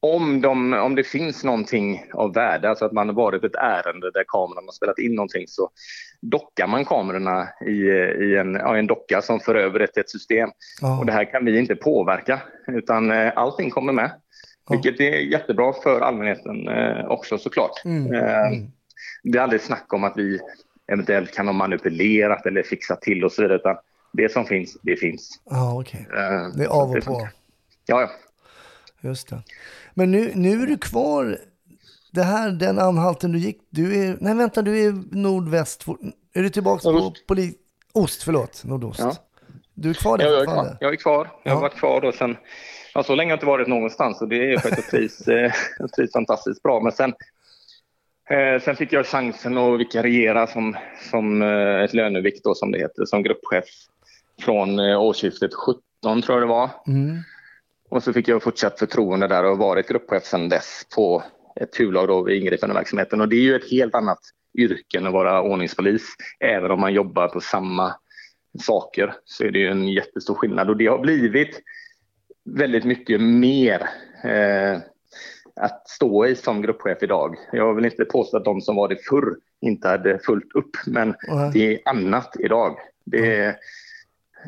om, 0.00 0.40
de, 0.40 0.72
om 0.74 0.94
det 0.94 1.04
finns 1.04 1.44
någonting 1.44 2.04
av 2.12 2.34
värde, 2.34 2.68
alltså 2.68 2.84
att 2.84 2.92
man 2.92 3.08
har 3.08 3.14
varit 3.14 3.44
ett 3.44 3.54
ärende 3.54 4.10
där 4.10 4.24
kameran 4.28 4.64
har 4.66 4.72
spelat 4.72 4.98
in 4.98 5.14
någonting 5.14 5.44
så 5.48 5.70
dockar 6.20 6.66
man 6.66 6.84
kamerorna 6.84 7.48
i, 7.66 7.72
i 8.24 8.36
en, 8.36 8.54
ja, 8.54 8.76
en 8.76 8.86
docka 8.86 9.22
som 9.22 9.40
för 9.40 9.54
över 9.54 9.78
det 9.78 9.86
till 9.86 10.00
ett 10.00 10.10
system. 10.10 10.50
Ja. 10.80 10.98
Och 10.98 11.06
det 11.06 11.12
här 11.12 11.32
kan 11.32 11.44
vi 11.44 11.58
inte 11.58 11.76
påverka 11.76 12.42
utan 12.66 13.10
eh, 13.10 13.32
allting 13.36 13.70
kommer 13.70 13.92
med. 13.92 14.10
Vilket 14.70 15.00
är 15.00 15.16
jättebra 15.16 15.72
för 15.82 16.00
allmänheten 16.00 16.68
eh, 16.68 17.04
också 17.06 17.38
såklart. 17.38 17.84
Mm, 17.84 18.14
Eh, 18.14 18.50
Det 19.22 19.38
är 19.38 19.42
aldrig 19.42 19.60
snack 19.60 19.92
om 19.92 20.04
att 20.04 20.16
vi 20.16 20.40
eventuellt 20.92 21.34
kan 21.34 21.46
ha 21.46 21.52
manipulerat 21.52 22.46
eller 22.46 22.62
fixat 22.62 23.02
till 23.02 23.24
och 23.24 23.32
så 23.32 23.42
vidare. 23.42 23.58
Utan 23.58 23.76
det 24.12 24.32
som 24.32 24.44
finns, 24.44 24.76
det 24.82 24.96
finns. 24.96 25.40
Ja, 25.50 25.80
okej. 25.80 26.06
Eh, 26.14 26.56
Det 26.56 26.64
är 26.64 26.68
av 26.68 26.90
och 26.90 27.04
på. 27.04 27.28
Ja, 27.86 28.00
ja. 28.00 28.10
Just 29.00 29.28
det. 29.30 29.42
Men 29.94 30.10
nu, 30.10 30.32
nu 30.34 30.62
är 30.62 30.66
du 30.66 30.76
kvar, 30.78 31.38
det 32.12 32.22
här, 32.22 32.50
den 32.50 32.78
anhalten 32.78 33.32
du 33.32 33.38
gick, 33.38 33.58
du 33.70 34.04
är, 34.04 34.16
nej 34.20 34.34
vänta, 34.34 34.62
du 34.62 34.84
är 34.86 35.16
nordväst, 35.16 35.86
är 36.34 36.42
du 36.42 36.48
tillbaka 36.50 36.82
på 36.82 36.92
Nordost. 36.92 37.26
poli, 37.26 37.54
ost, 37.92 38.22
förlåt, 38.22 38.64
nordost. 38.64 39.00
Ja. 39.00 39.14
Du 39.74 39.90
är 39.90 39.94
kvar 39.94 40.18
där 40.18 40.24
Jag, 40.26 40.40
är 40.40 40.44
kvar. 40.46 40.76
jag 40.80 40.92
är 40.92 40.96
kvar. 40.96 41.30
Jag 41.42 41.50
har 41.52 41.56
Ja. 41.56 41.60
varit 41.60 41.76
kvar 41.78 42.00
då 42.00 42.12
sen, 42.12 42.36
ja, 42.94 43.02
så 43.02 43.14
länge 43.14 43.28
har 43.28 43.32
jag 43.32 43.36
inte 43.36 43.46
varit 43.46 43.68
någonstans 43.68 44.20
och 44.20 44.28
det 44.28 44.52
är 44.52 44.58
för 44.58 44.68
att 44.68 44.76
jag 44.78 44.86
trivs, 44.86 45.28
eh, 45.28 45.52
jag 45.78 45.92
trivs 45.92 46.12
fantastiskt 46.12 46.62
bra. 46.62 46.80
Men 46.80 46.92
sen, 46.92 47.12
eh, 48.30 48.60
sen 48.60 48.76
fick 48.76 48.92
jag 48.92 49.06
chansen 49.06 49.58
att 49.58 49.80
vikariera 49.80 50.46
som, 50.46 50.76
som 51.10 51.42
eh, 51.42 51.80
ett 51.84 51.94
lönevikt 51.94 52.44
då, 52.44 52.54
som 52.54 52.72
det 52.72 52.78
heter, 52.78 53.04
som 53.04 53.22
gruppchef 53.22 53.64
från 54.40 54.78
eh, 54.78 55.00
årsskiftet 55.00 55.54
17 55.54 56.22
tror 56.22 56.38
jag 56.38 56.42
det 56.42 56.52
var. 56.52 56.70
Mm. 56.86 57.16
Och 57.90 58.02
så 58.02 58.12
fick 58.12 58.28
jag 58.28 58.42
fortsatt 58.42 58.78
förtroende 58.78 59.28
där 59.28 59.44
och 59.44 59.58
varit 59.58 59.88
gruppchef 59.88 60.24
sedan 60.24 60.48
dess 60.48 60.86
på 60.94 61.22
ett 61.60 61.72
turlag 61.72 62.08
då 62.08 62.22
vid 62.22 62.42
ingripande 62.42 62.74
verksamheten. 62.74 63.20
Och 63.20 63.28
det 63.28 63.36
är 63.36 63.42
ju 63.42 63.56
ett 63.56 63.70
helt 63.70 63.94
annat 63.94 64.20
yrke 64.58 64.98
än 64.98 65.06
att 65.06 65.12
vara 65.12 65.42
ordningspolis. 65.42 66.02
Även 66.40 66.70
om 66.70 66.80
man 66.80 66.92
jobbar 66.92 67.28
på 67.28 67.40
samma 67.40 67.94
saker 68.58 69.14
så 69.24 69.44
är 69.44 69.50
det 69.50 69.58
ju 69.58 69.68
en 69.68 69.88
jättestor 69.88 70.34
skillnad. 70.34 70.70
Och 70.70 70.76
det 70.76 70.86
har 70.86 70.98
blivit 70.98 71.60
väldigt 72.44 72.84
mycket 72.84 73.20
mer 73.20 73.80
eh, 74.24 74.78
att 75.56 75.88
stå 75.88 76.26
i 76.26 76.36
som 76.36 76.62
gruppchef 76.62 77.02
idag. 77.02 77.36
Jag 77.52 77.74
vill 77.74 77.84
inte 77.84 78.04
påstå 78.04 78.36
att 78.36 78.44
de 78.44 78.60
som 78.60 78.76
var 78.76 78.88
det 78.88 79.04
förr 79.08 79.36
inte 79.60 79.88
hade 79.88 80.18
fullt 80.18 80.54
upp, 80.54 80.76
men 80.86 81.14
Nej. 81.28 81.50
det 81.52 81.74
är 81.74 81.80
annat 81.84 82.36
idag. 82.38 82.76
Det 83.04 83.36
är 83.36 83.48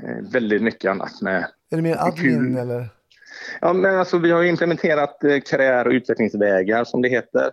eh, 0.03 0.31
väldigt 0.33 0.63
mycket 0.63 0.91
annat 0.91 1.23
med 1.23 1.47
Är 1.71 1.77
det 1.77 1.83
mer 1.83 1.97
admin 1.97 2.57
eller? 2.57 2.89
Ja, 3.61 3.73
men 3.73 3.99
alltså, 3.99 4.19
vi 4.19 4.31
har 4.31 4.45
implementerat 4.45 5.25
eh, 5.25 5.41
karriär 5.41 5.87
och 5.87 5.93
utvecklingsvägar 5.93 6.85
som 6.85 7.03
det 7.03 7.09
heter. 7.09 7.45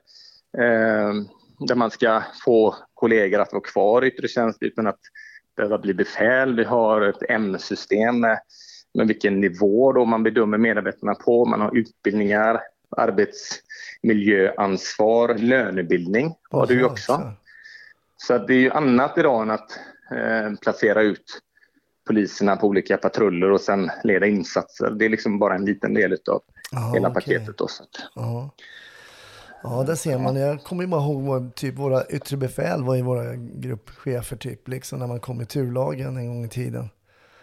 Eh, 0.58 1.14
där 1.68 1.76
man 1.76 1.92
ska 1.92 2.24
få 2.46 2.76
kollegor 2.94 3.40
att 3.40 3.54
vara 3.54 3.64
kvar 3.64 4.04
i 4.04 4.08
yttre 4.08 4.28
tjänst 4.28 4.58
utan 4.62 4.88
att 4.88 5.00
behöva 5.58 5.78
bli 5.78 5.94
befäl. 5.94 6.56
Vi 6.56 6.64
har 6.64 7.02
ett 7.02 7.24
M-system 7.30 8.20
med, 8.20 8.40
med 8.94 9.08
vilken 9.08 9.42
nivå 9.42 9.94
då 9.94 10.06
man 10.06 10.24
bedömer 10.24 10.58
medarbetarna 10.58 11.16
på. 11.16 11.46
Man 11.46 11.62
har 11.62 11.78
utbildningar, 11.78 12.60
arbetsmiljöansvar, 12.98 15.34
lönebildning 15.34 16.36
har 16.52 16.68
du 16.68 16.74
ju 16.74 16.86
också. 16.86 17.34
så. 18.18 18.38
Det 18.38 18.54
är 18.54 18.58
ju 18.60 18.72
annat 18.72 19.18
idag 19.18 19.42
än 19.42 19.52
att 19.52 19.72
eh, 20.12 20.54
placera 20.62 21.02
ut 21.02 21.42
poliserna 22.08 22.56
på 22.56 22.68
olika 22.68 22.98
patruller 22.98 23.52
och 23.52 23.62
sen 23.62 23.92
leda 24.04 24.26
insatser. 24.26 24.92
Det 24.92 25.06
är 25.06 25.10
liksom 25.10 25.40
bara 25.40 25.56
en 25.56 25.66
liten 25.66 25.94
del 25.94 26.14
av 26.14 26.42
Ja, 26.72 26.92
hela 26.94 27.08
okej. 27.10 27.14
paketet. 27.24 27.58
Då, 27.58 27.68
så 27.68 27.84
Ja. 28.16 28.50
där 29.88 29.96
ser 29.96 30.18
man. 30.20 30.36
Jag 30.36 30.64
kommer 30.64 30.88
bara 30.88 31.02
ihåg 31.02 31.56
typ 31.56 31.76
våra 31.76 32.06
yttre 32.06 32.38
befäl 32.38 32.84
var 32.84 32.96
ju 32.96 33.02
våra 33.02 33.36
gruppchefer 33.36 34.36
typ, 34.36 34.68
liksom 34.68 35.00
när 35.00 35.08
man 35.08 35.20
kom 35.20 35.42
i 35.42 35.46
turlagen 35.46 36.18
en 36.18 36.28
gång 36.28 36.46
i 36.46 36.50
tiden. 36.50 36.90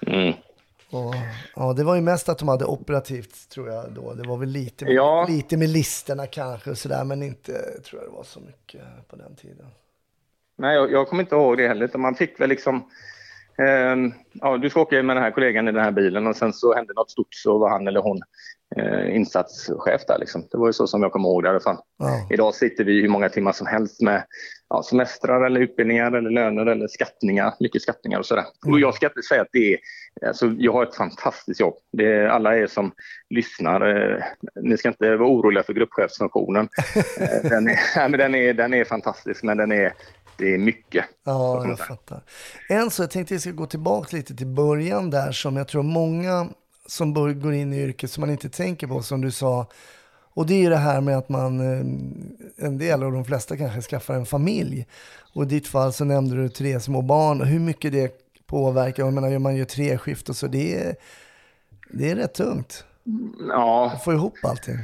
mm. 0.07 0.35
Och, 0.91 1.15
ja, 1.57 1.73
det 1.73 1.85
var 1.85 1.95
ju 1.95 2.01
mest 2.01 2.29
att 2.29 2.39
de 2.39 2.49
hade 2.49 2.65
operativt 2.65 3.49
tror 3.49 3.69
jag 3.69 3.93
då. 3.93 4.15
Det 4.15 4.29
var 4.29 4.37
väl 4.37 4.49
lite, 4.49 4.85
med- 4.85 4.95
Ja. 4.95 5.27
lite 5.29 5.57
med 5.57 5.69
listerna 5.69 6.27
kanske 6.27 6.71
och 6.71 6.79
sådär, 6.79 7.05
men 7.05 7.23
inte 7.23 7.53
tror 7.85 8.03
jag 8.03 8.11
det 8.13 8.17
var 8.17 8.25
så 8.25 8.41
mycket 8.41 8.83
på 9.09 9.17
den 9.17 9.37
tiden. 9.37 9.67
Nej, 10.59 10.75
jag, 10.75 10.93
jag 10.93 11.09
kommer 11.09 11.23
inte 11.23 11.35
ihåg 11.35 11.57
det 11.57 11.69
heller. 11.69 11.99
Man 11.99 12.15
fick 12.15 12.41
väl 12.41 12.49
liksom 12.49 12.91
ehm, 13.59 14.13
ja, 14.33 14.57
du 14.59 14.71
ska 14.71 14.81
åka 14.81 15.03
med 15.03 15.17
den 15.17 15.23
här 15.25 15.31
kollegan 15.31 15.69
i 15.69 15.73
den 15.73 15.85
här 15.85 15.91
bilen 15.93 16.27
och 16.27 16.37
sen 16.37 16.53
så 16.53 16.75
hände 16.75 16.93
något 16.95 17.11
stort 17.11 17.35
så 17.35 17.59
var 17.59 17.71
han 17.71 17.89
eller 17.89 18.01
hon 18.01 18.21
eh, 18.77 19.17
insatschef 19.17 20.07
där. 20.09 20.19
Liksom. 20.19 20.49
Det 20.51 20.59
var 20.59 20.67
ju 20.67 20.73
så 20.73 20.87
som 20.87 21.03
jag 21.03 21.13
kommer 21.13 21.29
ihåg 21.29 21.43
det 21.43 21.47
i 21.47 21.51
alla 21.51 21.61
fall. 21.61 21.79
Ja. 21.99 22.29
Idag 22.31 22.55
sitter 22.55 22.85
vi 22.85 23.01
hur 23.01 23.09
många 23.09 23.29
timmar 23.29 23.53
som 23.53 23.67
helst 23.67 24.03
med 24.03 24.25
ja, 24.69 24.83
semestrar 24.83 25.47
eller 25.47 25.61
utbildningar 25.61 26.13
eller 26.13 26.31
löner 26.31 26.67
eller 26.67 26.89
skattningar, 26.89 27.55
mycket 27.61 27.83
skattningar 27.83 28.19
och 28.19 28.27
sådär. 28.27 28.45
Och 28.67 28.81
jag 28.81 28.95
ska 28.95 29.07
inte 29.07 29.23
säga 29.23 29.43
att 29.43 29.49
det 29.53 29.75
är, 29.75 29.79
alltså 30.27 30.47
jag 30.59 30.73
har 30.73 30.83
ett 30.83 30.95
fantastiskt 30.95 31.61
jobb. 31.61 31.75
Det 31.93 32.13
är, 32.13 32.27
alla 32.27 32.57
er 32.57 32.67
som 32.67 32.93
lyssnar, 33.31 33.97
eh, 33.97 34.25
ni 34.63 34.77
ska 34.77 34.89
inte 34.89 35.17
vara 35.17 35.29
oroliga 35.29 35.63
för 35.63 35.73
gruppchefsfunktionen. 35.73 36.69
Eh, 37.21 37.51
den, 37.51 37.69
är, 37.69 37.79
nej, 37.97 38.09
men 38.09 38.19
den, 38.19 38.35
är, 38.35 38.55
den 38.55 38.75
är 38.75 38.85
fantastisk 38.85 39.43
men 39.43 39.57
den 39.57 39.73
är, 39.73 39.93
det 40.37 40.55
är 40.55 40.59
mycket. 40.59 41.05
Ja, 41.25 41.69
jag 41.69 41.79
fattar. 41.79 42.23
En 42.69 42.91
så, 42.91 43.03
jag 43.03 43.11
tänkte 43.11 43.35
jag 43.35 43.41
ska 43.41 43.51
gå 43.51 43.67
tillbaka 43.67 44.17
lite 44.17 44.37
till 44.37 44.47
början 44.47 45.11
där 45.11 45.33
som 45.33 45.57
jag 45.57 45.69
tror 45.69 45.83
många 45.83 46.49
som 46.87 47.15
går 47.15 47.55
in 47.55 47.73
i 47.73 47.83
yrket 47.83 48.11
som 48.11 48.21
man 48.21 48.31
inte 48.31 48.49
tänker 48.49 48.87
på 48.87 49.03
som 49.03 49.21
du 49.21 49.31
sa. 49.31 49.67
Och 50.35 50.47
det 50.47 50.55
är 50.55 50.59
ju 50.59 50.69
det 50.69 50.77
här 50.77 51.01
med 51.01 51.19
att 51.19 51.29
man, 51.29 51.61
eh, 51.61 52.67
en 52.67 52.79
del 52.79 53.05
och 53.05 53.13
de 53.13 53.25
flesta 53.25 53.57
kanske 53.57 53.81
skaffar 53.81 54.15
en 54.15 54.27
familj. 54.27 54.87
Och 55.35 55.43
i 55.43 55.47
ditt 55.47 55.69
fall 55.69 55.93
så 55.93 56.05
nämnde 56.05 56.37
du 56.37 56.49
tre 56.49 56.81
små 56.81 57.03
barn 57.03 57.41
och 57.41 57.47
hur 57.47 57.61
mycket 57.61 57.93
det 57.93 58.13
påverkar. 58.47 59.05
Jag 59.05 59.13
menar, 59.13 59.39
man 59.39 59.57
gör 59.57 59.65
tre 59.65 59.99
skift 59.99 60.29
och 60.29 60.37
så, 60.37 60.47
det 60.47 60.75
är, 60.75 60.97
det 61.91 62.11
är 62.11 62.17
rätt 62.17 62.35
tungt. 62.35 62.85
Ja. 63.49 63.93
Att 63.95 64.05
få 64.05 64.13
ihop 64.13 64.35
allting. 64.43 64.77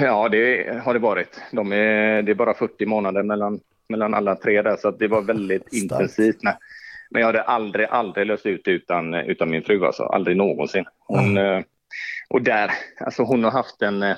Ja, 0.00 0.28
det 0.28 0.74
har 0.84 0.94
det 0.94 1.00
varit. 1.00 1.40
De 1.52 1.72
är, 1.72 2.22
det 2.22 2.32
är 2.32 2.34
bara 2.34 2.54
40 2.54 2.86
månader 2.86 3.22
mellan, 3.22 3.60
mellan 3.88 4.14
alla 4.14 4.36
tre 4.36 4.62
där, 4.62 4.76
så 4.76 4.90
det 4.90 5.08
var 5.08 5.22
väldigt 5.22 5.72
intensivt. 5.72 6.42
Nej. 6.42 6.56
Men 7.10 7.20
jag 7.20 7.26
hade 7.26 7.42
aldrig, 7.42 7.86
aldrig 7.86 8.26
löst 8.26 8.46
ut 8.46 8.68
utan, 8.68 9.14
utan 9.14 9.50
min 9.50 9.62
fru, 9.62 9.84
alltså. 9.86 10.02
aldrig 10.02 10.36
någonsin. 10.36 10.84
Hon, 11.06 11.36
eh, 11.36 11.60
Och 12.30 12.42
där, 12.42 12.70
alltså 13.00 13.22
hon 13.22 13.44
har 13.44 13.50
haft 13.50 13.82
en 13.82 14.02
eh, 14.02 14.16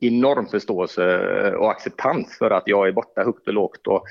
enorm 0.00 0.46
förståelse 0.46 1.18
och 1.54 1.70
acceptans 1.70 2.38
för 2.38 2.50
att 2.50 2.62
jag 2.66 2.88
är 2.88 2.92
borta 2.92 3.24
högt 3.24 3.48
och 3.48 3.54
lågt 3.54 3.86
och, 3.86 4.04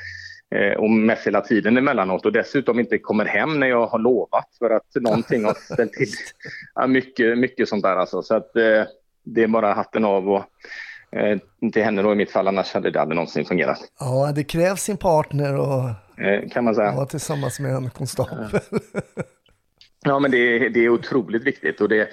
eh, 0.57 0.73
och 0.73 0.89
mest 0.89 1.27
hela 1.27 1.41
tiden 1.41 1.77
emellanåt 1.77 2.25
och 2.25 2.31
dessutom 2.31 2.79
inte 2.79 2.97
kommer 2.97 3.25
hem 3.25 3.59
när 3.59 3.67
jag 3.67 3.87
har 3.87 3.99
lovat 3.99 4.49
för 4.59 4.69
att 4.69 4.95
någonting 4.95 5.45
har 5.45 5.53
ställt 5.73 5.93
till. 5.93 6.09
Ja, 6.75 6.87
mycket, 6.87 7.37
mycket 7.37 7.69
sånt 7.69 7.83
där 7.83 7.95
alltså. 7.95 8.21
Så 8.21 8.35
att 8.35 8.55
eh, 8.55 8.83
det 9.23 9.43
är 9.43 9.47
bara 9.47 9.73
hatten 9.73 10.05
av 10.05 10.29
och 10.29 10.43
eh, 11.11 11.37
till 11.73 11.83
henne 11.83 12.01
då 12.01 12.11
i 12.11 12.15
mitt 12.15 12.31
fall, 12.31 12.47
annars 12.47 12.73
hade 12.73 12.91
det 12.91 13.01
aldrig 13.01 13.15
någonsin 13.15 13.45
fungerat. 13.45 13.79
Ja, 13.99 14.31
det 14.35 14.43
krävs 14.43 14.81
sin 14.81 14.97
partner 14.97 15.59
och 15.59 15.89
Eh, 15.89 16.04
kan 16.51 16.63
man 16.63 16.75
säga. 16.75 16.95
vara 16.95 17.05
tillsammans 17.05 17.59
med 17.59 17.71
en 17.75 17.89
konstapel. 17.89 18.59
Ja, 20.05 20.19
men 20.19 20.31
det, 20.31 20.37
är- 20.37 20.69
det 20.69 20.79
är 20.79 20.89
otroligt 20.89 21.43
viktigt 21.43 21.81
och 21.81 21.89
det, 21.89 22.09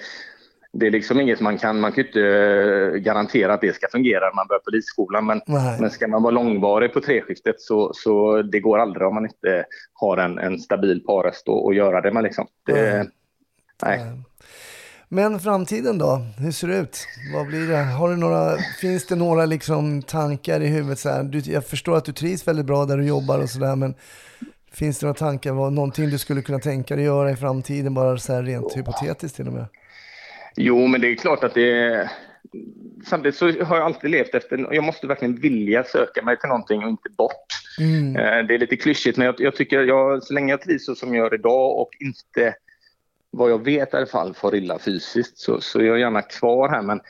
det 0.73 0.87
är 0.87 0.91
liksom 0.91 1.19
inget 1.19 1.39
man 1.41 1.57
kan, 1.57 1.79
man 1.79 1.91
kan 1.91 2.05
inte 2.05 2.21
eh, 2.21 2.97
garantera 2.99 3.53
att 3.53 3.61
det 3.61 3.75
ska 3.75 3.87
fungera 3.91 4.19
när 4.29 4.35
man 4.35 4.47
börjar 4.47 4.59
polisskolan. 4.59 5.25
Men, 5.25 5.41
Nej. 5.47 5.77
men 5.81 5.89
ska 5.89 6.07
man 6.07 6.23
vara 6.23 6.31
långvarig 6.31 6.93
på 6.93 7.01
treskiftet 7.01 7.61
så, 7.61 7.91
så 7.93 8.41
det 8.41 8.59
går 8.59 8.79
aldrig 8.79 9.07
om 9.07 9.13
man 9.15 9.25
inte 9.25 9.65
har 9.93 10.17
en, 10.17 10.39
en 10.39 10.59
stabil 10.59 11.03
parröst 11.05 11.47
och, 11.47 11.65
och 11.65 11.73
göra 11.73 12.01
det 12.01 12.11
med 12.11 12.23
liksom. 12.23 12.47
Det, 12.65 13.07
nej. 13.83 13.99
Men 15.13 15.39
framtiden 15.39 15.97
då? 15.97 16.21
Hur 16.39 16.51
ser 16.51 16.67
det 16.67 16.77
ut? 16.77 17.07
Vad 17.33 17.47
blir 17.47 17.67
det? 17.67 17.77
Har 17.77 18.09
du 18.09 18.17
några, 18.17 18.57
finns 18.81 19.05
det 19.05 19.15
några 19.15 19.45
liksom 19.45 20.01
tankar 20.01 20.61
i 20.61 20.67
huvudet? 20.67 20.99
Så 20.99 21.09
här? 21.09 21.23
Du, 21.23 21.39
jag 21.39 21.67
förstår 21.67 21.97
att 21.97 22.05
du 22.05 22.11
trivs 22.11 22.47
väldigt 22.47 22.65
bra 22.65 22.85
där 22.85 22.97
du 22.97 23.05
jobbar 23.05 23.39
och 23.39 23.49
sådär, 23.49 23.75
men 23.75 23.95
finns 24.71 24.99
det 24.99 25.05
några 25.05 25.17
tankar? 25.17 25.51
Vad, 25.51 25.73
någonting 25.73 26.09
du 26.09 26.17
skulle 26.17 26.41
kunna 26.41 26.59
tänka 26.59 26.95
dig 26.95 27.05
göra 27.05 27.31
i 27.31 27.35
framtiden, 27.35 27.93
bara 27.93 28.17
så 28.17 28.33
här 28.33 28.43
rent 28.43 28.77
hypotetiskt 28.77 29.35
till 29.35 29.47
och 29.47 29.53
med? 29.53 29.65
Jo, 30.55 30.87
men 30.87 31.01
det 31.01 31.07
är 31.07 31.15
klart 31.15 31.43
att 31.43 31.53
det 31.53 32.09
Samtidigt 33.05 33.37
så 33.37 33.45
har 33.45 33.77
jag 33.77 33.85
alltid 33.85 34.09
levt 34.09 34.35
efter, 34.35 34.73
jag 34.73 34.83
måste 34.83 35.07
verkligen 35.07 35.35
vilja 35.35 35.83
söka 35.83 36.21
mig 36.21 36.39
till 36.39 36.49
någonting 36.49 36.83
och 36.83 36.89
inte 36.89 37.09
bort. 37.17 37.47
Mm. 37.79 38.15
Eh, 38.15 38.47
Det 38.47 38.53
är 38.53 38.59
lite 38.59 38.77
klyschigt, 38.77 39.17
men 39.17 39.25
jag, 39.25 39.35
jag 39.37 39.55
tycker 39.55 39.83
jag, 39.83 40.23
så 40.23 40.33
länge 40.33 40.53
jag 40.53 40.61
trivs 40.61 40.85
så 40.85 40.95
som 40.95 41.15
jag 41.15 41.23
gör 41.23 41.33
idag 41.33 41.79
och 41.79 41.89
inte, 41.99 42.55
vad 43.33 43.51
jag 43.51 43.63
vet 43.63 43.93
i 43.93 43.97
alla 43.97 44.05
fall, 44.05 44.33
får 44.33 44.55
illa 44.55 44.79
fysiskt 44.79 45.37
så, 45.37 45.61
så 45.61 45.79
är 45.79 45.83
jag 45.83 45.99
gärna 45.99 46.21
kvar 46.21 46.69
här. 46.69 46.81
Men, 46.81 47.01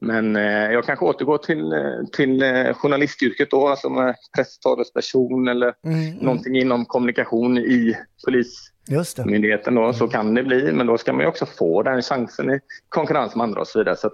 men 0.00 0.36
eh, 0.36 0.72
jag 0.72 0.84
kanske 0.84 1.04
återgår 1.04 1.38
till, 1.38 1.72
eh, 1.72 2.06
till 2.12 2.42
eh, 2.42 2.74
journalistyrket 2.74 3.50
då, 3.50 3.68
alltså 3.68 3.88
med 3.88 4.14
presstalesperson 4.36 5.48
eller 5.48 5.74
Mm, 5.84 5.98
mm. 6.00 6.16
någonting 6.16 6.56
inom 6.56 6.84
kommunikation 6.84 7.58
i. 7.58 7.96
Polismyndigheten. 8.24 9.74
Då, 9.74 9.92
Så 9.92 10.08
kan 10.08 10.34
det 10.34 10.42
bli, 10.42 10.72
men 10.72 10.86
då 10.86 10.98
ska 10.98 11.12
man 11.12 11.20
ju 11.22 11.26
också 11.26 11.46
få 11.46 11.82
den 11.82 12.02
chansen 12.02 12.50
i 12.50 12.60
konkurrens 12.88 13.36
med 13.36 13.44
andra 13.44 13.60
och 13.60 13.68
så 13.68 13.78
vidare. 13.78 13.96
Så 13.96 14.10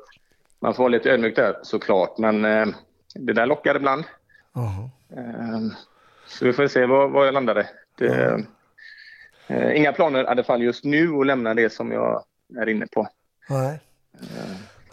man 0.60 0.74
får 0.74 0.82
vara 0.82 0.88
lite 0.92 1.10
ödmjuk 1.10 1.36
där 1.36 1.56
såklart, 1.62 2.18
men 2.18 2.44
eh, 2.44 2.66
det 3.14 3.32
där 3.32 3.46
lockar 3.46 3.76
ibland. 3.76 4.04
Jaha. 4.54 4.90
Eh, 5.16 5.60
Så 6.26 6.44
vi 6.44 6.52
får 6.52 6.66
se 6.66 6.86
var, 6.86 7.08
var 7.08 7.24
jag 7.24 7.34
landade. 7.34 7.66
Det, 7.98 8.44
eh, 9.48 9.76
inga 9.76 9.92
planer 9.92 10.24
i 10.24 10.26
alla 10.26 10.44
fall 10.44 10.62
just 10.62 10.84
nu 10.84 11.14
att 11.14 11.26
lämna 11.26 11.54
det 11.54 11.72
som 11.72 11.92
jag 11.92 12.22
är 12.58 12.68
inne 12.68 12.86
på. 12.86 13.08
Nej. 13.50 13.78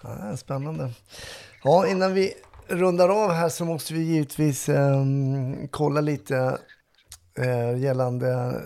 Ja, 0.03 0.37
spännande. 0.37 0.89
Ja, 1.63 1.87
innan 1.87 2.13
vi 2.13 2.33
rundar 2.67 3.09
av 3.09 3.31
här 3.31 3.49
så 3.49 3.65
måste 3.65 3.93
vi 3.93 4.03
givetvis 4.03 4.69
ehm, 4.69 5.67
kolla 5.67 6.01
lite 6.01 6.57
eh, 7.39 7.79
gällande 7.79 8.61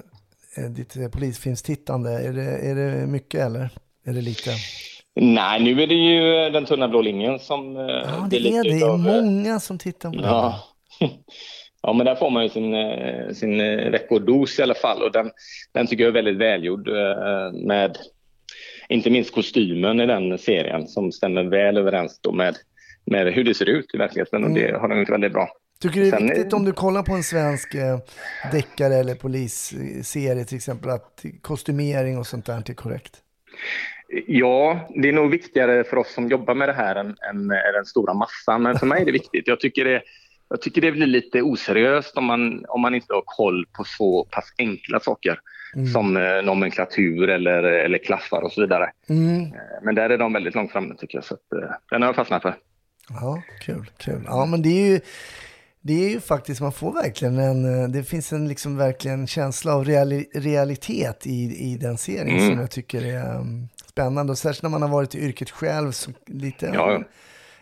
eh, 0.58 0.64
ditt 0.64 0.96
eh, 0.96 1.08
polisfilmstittande. 1.10 2.12
Är 2.12 2.34
det, 2.34 2.58
är 2.58 2.76
det 2.76 3.08
mycket 3.08 3.42
eller 3.42 3.70
är 4.06 4.14
det 4.14 4.22
lite? 4.22 4.52
Nej, 5.16 5.64
nu 5.64 5.84
är 5.84 5.88
det 5.88 5.94
ju 5.96 6.50
den 6.50 6.66
tunna 6.66 6.88
blå 6.88 7.02
linjen 7.02 7.40
som 7.40 7.78
eh, 7.78 7.82
Ja, 7.84 8.28
det 8.30 8.40
det 8.40 8.50
är 8.50 8.64
det. 8.64 8.70
Det 8.70 8.80
är 8.80 8.90
eh, 8.90 8.98
många 8.98 9.60
som 9.60 9.78
tittar 9.78 10.10
på 10.10 10.16
det. 10.16 10.28
Ja. 10.28 10.60
Ja, 11.82 11.94
men 11.94 12.06
där 12.06 12.16
får 12.16 12.30
man 12.30 12.44
ju 12.44 12.50
sin, 12.50 12.74
eh, 12.74 13.34
sin 13.34 13.62
eh, 13.62 13.92
veckodos 13.92 14.60
i 14.60 14.64
alla 14.64 14.76
fall 14.76 15.02
och 15.04 15.12
den, 15.12 15.32
den 15.72 15.88
tycker 15.88 16.04
jag 16.04 16.10
är 16.10 16.24
väldigt 16.24 16.38
välgjord 16.38 16.88
eh, 16.88 17.52
med 17.52 17.98
inte 18.90 19.10
minst 19.10 19.34
kostymen 19.34 20.02
i 20.02 20.06
den 20.06 20.38
serien 20.38 20.88
som 20.88 21.12
stämmer 21.12 21.44
väl 21.44 21.78
överens 21.78 22.22
med, 22.34 22.56
med 23.06 23.34
hur 23.34 23.44
det 23.44 23.54
ser 23.54 23.70
ut 23.70 23.94
i 23.94 23.98
verkligheten 23.98 24.44
och 24.44 24.52
det 24.52 24.80
har 24.80 24.88
den 24.88 25.00
gjort 25.00 25.10
väldigt 25.10 25.34
bra. 25.34 25.50
Tycker 25.82 26.00
du 26.00 26.12
det 26.12 26.18
är 26.18 26.22
viktigt 26.22 26.54
om 26.54 26.66
du 26.66 26.74
kollar 26.74 27.04
på 27.04 27.14
en 27.14 27.24
svensk 27.24 27.76
deckare 28.52 28.96
eller 28.96 29.16
polisserie 29.16 30.46
till 30.46 30.58
exempel 30.58 30.90
att 30.90 31.26
kostymering 31.42 32.18
och 32.18 32.28
sånt 32.28 32.46
där 32.46 32.64
är 32.70 32.74
korrekt? 32.74 33.22
Ja, 34.28 34.88
det 34.96 35.10
är 35.10 35.14
nog 35.14 35.32
viktigare 35.32 35.84
för 35.84 35.98
oss 35.98 36.14
som 36.14 36.28
jobbar 36.28 36.56
med 36.56 36.70
det 36.70 36.74
här 36.74 36.96
än, 36.96 37.08
än, 37.08 37.38
än 37.52 37.74
den 37.74 37.86
stora 37.86 38.14
massan. 38.14 38.64
Men 38.64 38.80
för 38.80 38.86
mig 38.86 39.02
är 39.02 39.06
det 39.06 39.12
viktigt. 39.12 39.48
Jag 39.48 39.60
tycker 39.60 39.86
det, 39.86 40.02
jag 40.50 40.62
tycker 40.62 40.82
det 40.82 40.92
blir 40.92 41.08
lite 41.08 41.42
oseriöst 41.42 42.18
om 42.18 42.26
man, 42.26 42.66
om 42.68 42.82
man 42.82 42.96
inte 42.96 43.14
har 43.14 43.24
koll 43.26 43.66
på 43.78 43.84
så 43.84 44.24
pass 44.32 44.54
enkla 44.58 45.00
saker 45.00 45.40
Mm. 45.76 45.88
som 45.88 46.18
eh, 46.18 46.42
nomenklatur 46.44 47.30
eller, 47.30 47.64
eller 47.64 47.98
klaffar 47.98 48.42
och 48.42 48.52
så 48.52 48.62
vidare. 48.62 48.92
Mm. 49.10 49.42
Eh, 49.44 49.50
Men 49.84 49.96
där 49.96 50.10
är 50.10 50.18
de 50.18 50.34
väldigt 50.34 50.56
långt 50.56 50.72
framme 50.72 50.96
tycker 50.98 51.18
jag. 51.18 51.26
Så 51.26 51.34
att, 51.34 51.54
eh, 51.64 51.70
den 51.92 52.02
har 52.02 52.10
jag 52.10 52.16
fastnat 52.16 52.42
för. 52.42 52.56
Ja, 53.10 53.42
kul, 53.62 53.92
kul. 53.98 54.22
Ja, 54.26 54.46
men 54.46 54.62
det 54.62 54.70
är 54.70 54.88
ju, 54.88 55.00
det 55.82 55.94
är 56.06 56.10
ju 56.10 56.20
faktiskt, 56.20 56.62
man 56.62 56.72
får 56.72 56.94
verkligen 56.94 57.38
en, 57.40 57.82
eh, 57.84 57.90
det 57.90 58.04
finns 58.04 58.34
en 58.34 58.48
liksom 58.48 58.78
verkligen 58.78 59.28
känsla 59.28 59.74
av 59.76 59.86
reali, 59.86 60.26
realitet 60.36 61.28
i, 61.28 61.72
i 61.72 61.78
den 61.82 61.98
serien 61.98 62.38
Mm. 62.38 62.50
som 62.50 62.60
jag 62.60 62.72
tycker 62.72 63.06
är 63.06 63.36
um, 63.36 63.68
spännande. 63.86 64.32
Och 64.32 64.38
särskilt 64.38 64.64
när 64.64 64.70
man 64.70 64.82
har 64.82 64.90
varit 64.90 65.16
i 65.16 65.20
yrket 65.26 65.50
själv, 65.50 65.92
så 65.92 66.12
lite, 66.26 66.66
Ja, 66.74 66.92
ja. 66.92 67.04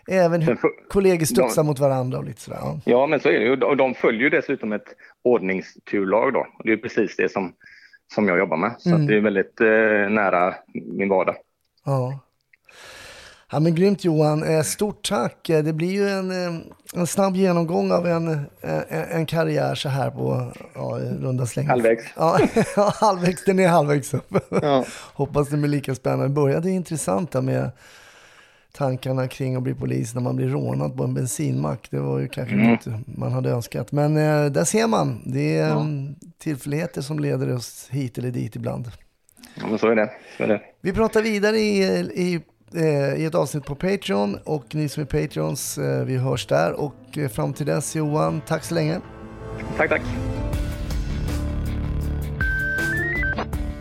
Även 0.07 0.41
hur 0.41 0.57
kollegor 0.89 1.25
studsar 1.25 1.61
Ja. 1.61 1.63
mot 1.63 1.79
varandra 1.79 2.17
och 2.17 2.23
lite 2.25 2.41
sådär. 2.41 2.59
Ja. 2.61 2.79
Ja, 2.85 3.07
men 3.07 3.19
så 3.19 3.29
är 3.29 3.33
det 3.39 3.45
ju. 3.45 3.61
Och 3.63 3.77
de 3.77 3.93
följer 3.93 4.21
ju 4.21 4.29
dessutom 4.29 4.73
ett 4.73 4.87
ordningsturlag 5.23 6.33
då. 6.33 6.47
Det 6.63 6.71
är 6.71 6.77
precis 6.77 7.15
det 7.15 7.31
som, 7.31 7.53
som 8.13 8.27
jag 8.27 8.37
jobbar 8.39 8.57
med. 8.57 8.75
Så 8.79 8.89
Mm. 8.89 9.07
det 9.07 9.15
är 9.15 9.21
väldigt 9.21 9.61
eh, 9.61 10.09
nära 10.15 10.55
min 10.73 11.09
vardag. 11.09 11.35
Ja. 11.85 12.19
Ja 13.51 13.59
men 13.59 13.75
grymt 13.75 14.03
Johan, 14.05 14.43
Eh, 14.43 14.61
stort 14.61 15.09
tack. 15.09 15.49
Eh, 15.49 15.63
Det 15.63 15.73
blir 15.73 15.91
ju 15.91 16.09
en, 16.09 16.31
eh, 16.31 16.61
en 16.95 17.07
snabb 17.07 17.35
genomgång 17.35 17.91
av 17.91 18.07
en, 18.07 18.27
en, 18.61 19.03
en 19.11 19.25
karriär 19.25 19.75
så 19.75 19.89
här 19.89 20.09
på 20.11 20.51
ja, 20.75 20.99
runda 21.21 21.45
slängar. 21.45 21.69
Halvvägs. 21.69 22.05
Ja, 22.15 22.39
ja, 22.75 22.91
halvvägs, 22.95 23.43
den 23.45 23.59
är 23.59 23.67
halvvägs 23.67 24.13
upp. 24.13 24.33
Ja. 24.61 24.85
Hoppas 25.13 25.49
det 25.49 25.57
blir 25.57 25.69
lika 25.69 25.95
spännande. 25.95 26.29
Började 26.29 26.69
intressant 26.69 27.31
där 27.31 27.41
med 27.41 27.71
tankarna 28.77 29.27
kring 29.27 29.55
att 29.55 29.63
bli 29.63 29.73
polis 29.73 30.13
när 30.13 30.21
man 30.21 30.35
blir 30.35 30.47
rånad 30.47 30.97
på 30.97 31.03
en 31.03 31.13
bensinmack. 31.13 31.87
Det 31.91 31.99
var 31.99 32.19
ju 32.19 32.27
kanske 32.27 32.55
Mm. 32.55 32.67
något 32.71 32.87
man 33.17 33.31
hade 33.31 33.49
önskat. 33.49 33.91
Men 33.91 34.17
eh, 34.17 34.45
där 34.45 34.63
ser 34.63 34.87
man, 34.87 35.21
det 35.25 35.57
är 35.57 35.71
mm, 35.71 36.15
tillfälligheter 36.37 37.01
som 37.01 37.19
leder 37.19 37.53
oss 37.55 37.87
hit 37.91 38.17
eller 38.17 38.31
dit 38.31 38.55
ibland. 38.55 38.91
Ja, 39.61 39.67
men 39.69 39.79
så 39.79 39.87
är 39.87 39.95
det. 39.95 40.09
Så 40.37 40.43
är 40.43 40.47
det. 40.47 40.61
Vi 40.81 40.93
pratar 40.93 41.21
vidare 41.21 41.57
i, 41.57 41.83
i, 42.15 42.41
eh, 42.75 43.13
i 43.21 43.25
ett 43.25 43.35
avsnitt 43.35 43.65
på 43.65 43.75
Patreon 43.75 44.37
och 44.45 44.75
ni 44.75 44.89
som 44.89 45.03
är 45.03 45.07
Patreons, 45.07 45.77
eh, 45.77 46.05
vi 46.05 46.17
hörs 46.17 46.47
där. 46.47 46.73
Och 46.73 47.17
eh, 47.17 47.27
fram 47.29 47.53
till 47.53 47.65
dess 47.65 47.95
Johan, 47.95 48.41
tack 48.47 48.63
så 48.63 48.75
länge. 48.75 48.99
Tack, 49.77 49.89
tack. 49.89 50.01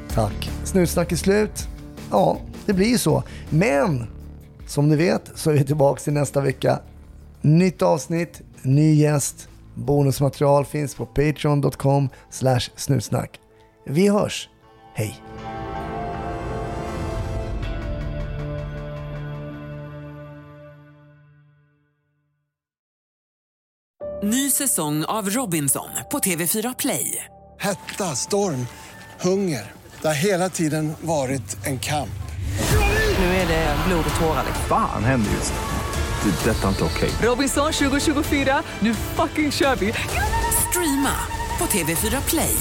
Tack. 0.08 0.50
Snutsnack 0.64 1.12
är 1.12 1.16
slut. 1.16 1.68
Ja, 2.10 2.38
det 2.66 2.72
blir 2.72 2.86
ju 2.88 2.98
så. 2.98 3.22
Men 3.50 4.06
som 4.66 4.88
ni 4.88 4.96
vet 4.96 5.30
så 5.34 5.50
är 5.50 5.54
vi 5.54 5.64
tillbaka 5.64 6.00
till 6.00 6.12
nästa 6.12 6.40
vecka. 6.40 6.78
Nytt 7.40 7.82
avsnitt, 7.82 8.42
ny 8.62 8.94
gäst. 8.94 9.48
Bonusmaterial 9.74 10.64
finns 10.64 10.94
på 10.94 11.06
patreon.com 11.06 12.08
slash 12.30 12.60
snutsnack. 12.76 13.40
Vi 13.86 14.08
hörs. 14.08 14.48
Hej! 14.94 15.22
Ny 24.22 24.50
säsong 24.50 25.04
av 25.04 25.30
Robinson 25.30 25.88
på 26.10 26.18
TV4 26.18 26.74
Play. 26.78 27.24
Hetta, 27.60 28.04
storm, 28.04 28.66
hunger. 29.20 29.72
Det 30.02 30.06
har 30.06 30.14
hela 30.14 30.48
tiden 30.48 30.92
varit 31.00 31.66
en 31.66 31.78
kamp. 31.78 32.25
Nu 33.18 33.24
är 33.24 33.46
det 33.46 33.76
blod 33.88 34.04
och 34.14 34.20
tårar. 34.20 34.44
Fan 34.68 35.04
händer 35.04 35.30
just 35.30 35.52
nu. 35.52 36.30
Det. 36.30 36.50
är 36.50 36.54
Detta 36.54 36.64
är 36.64 36.68
inte 36.68 36.84
okej. 36.84 37.10
Robinson 37.22 37.72
2024, 37.72 38.62
nu 38.80 38.94
fucking 38.94 39.52
kör 39.52 39.76
vi! 39.76 39.92
Streama 40.70 41.14
på 41.58 41.64
TV4 41.64 42.28
Play. 42.30 42.56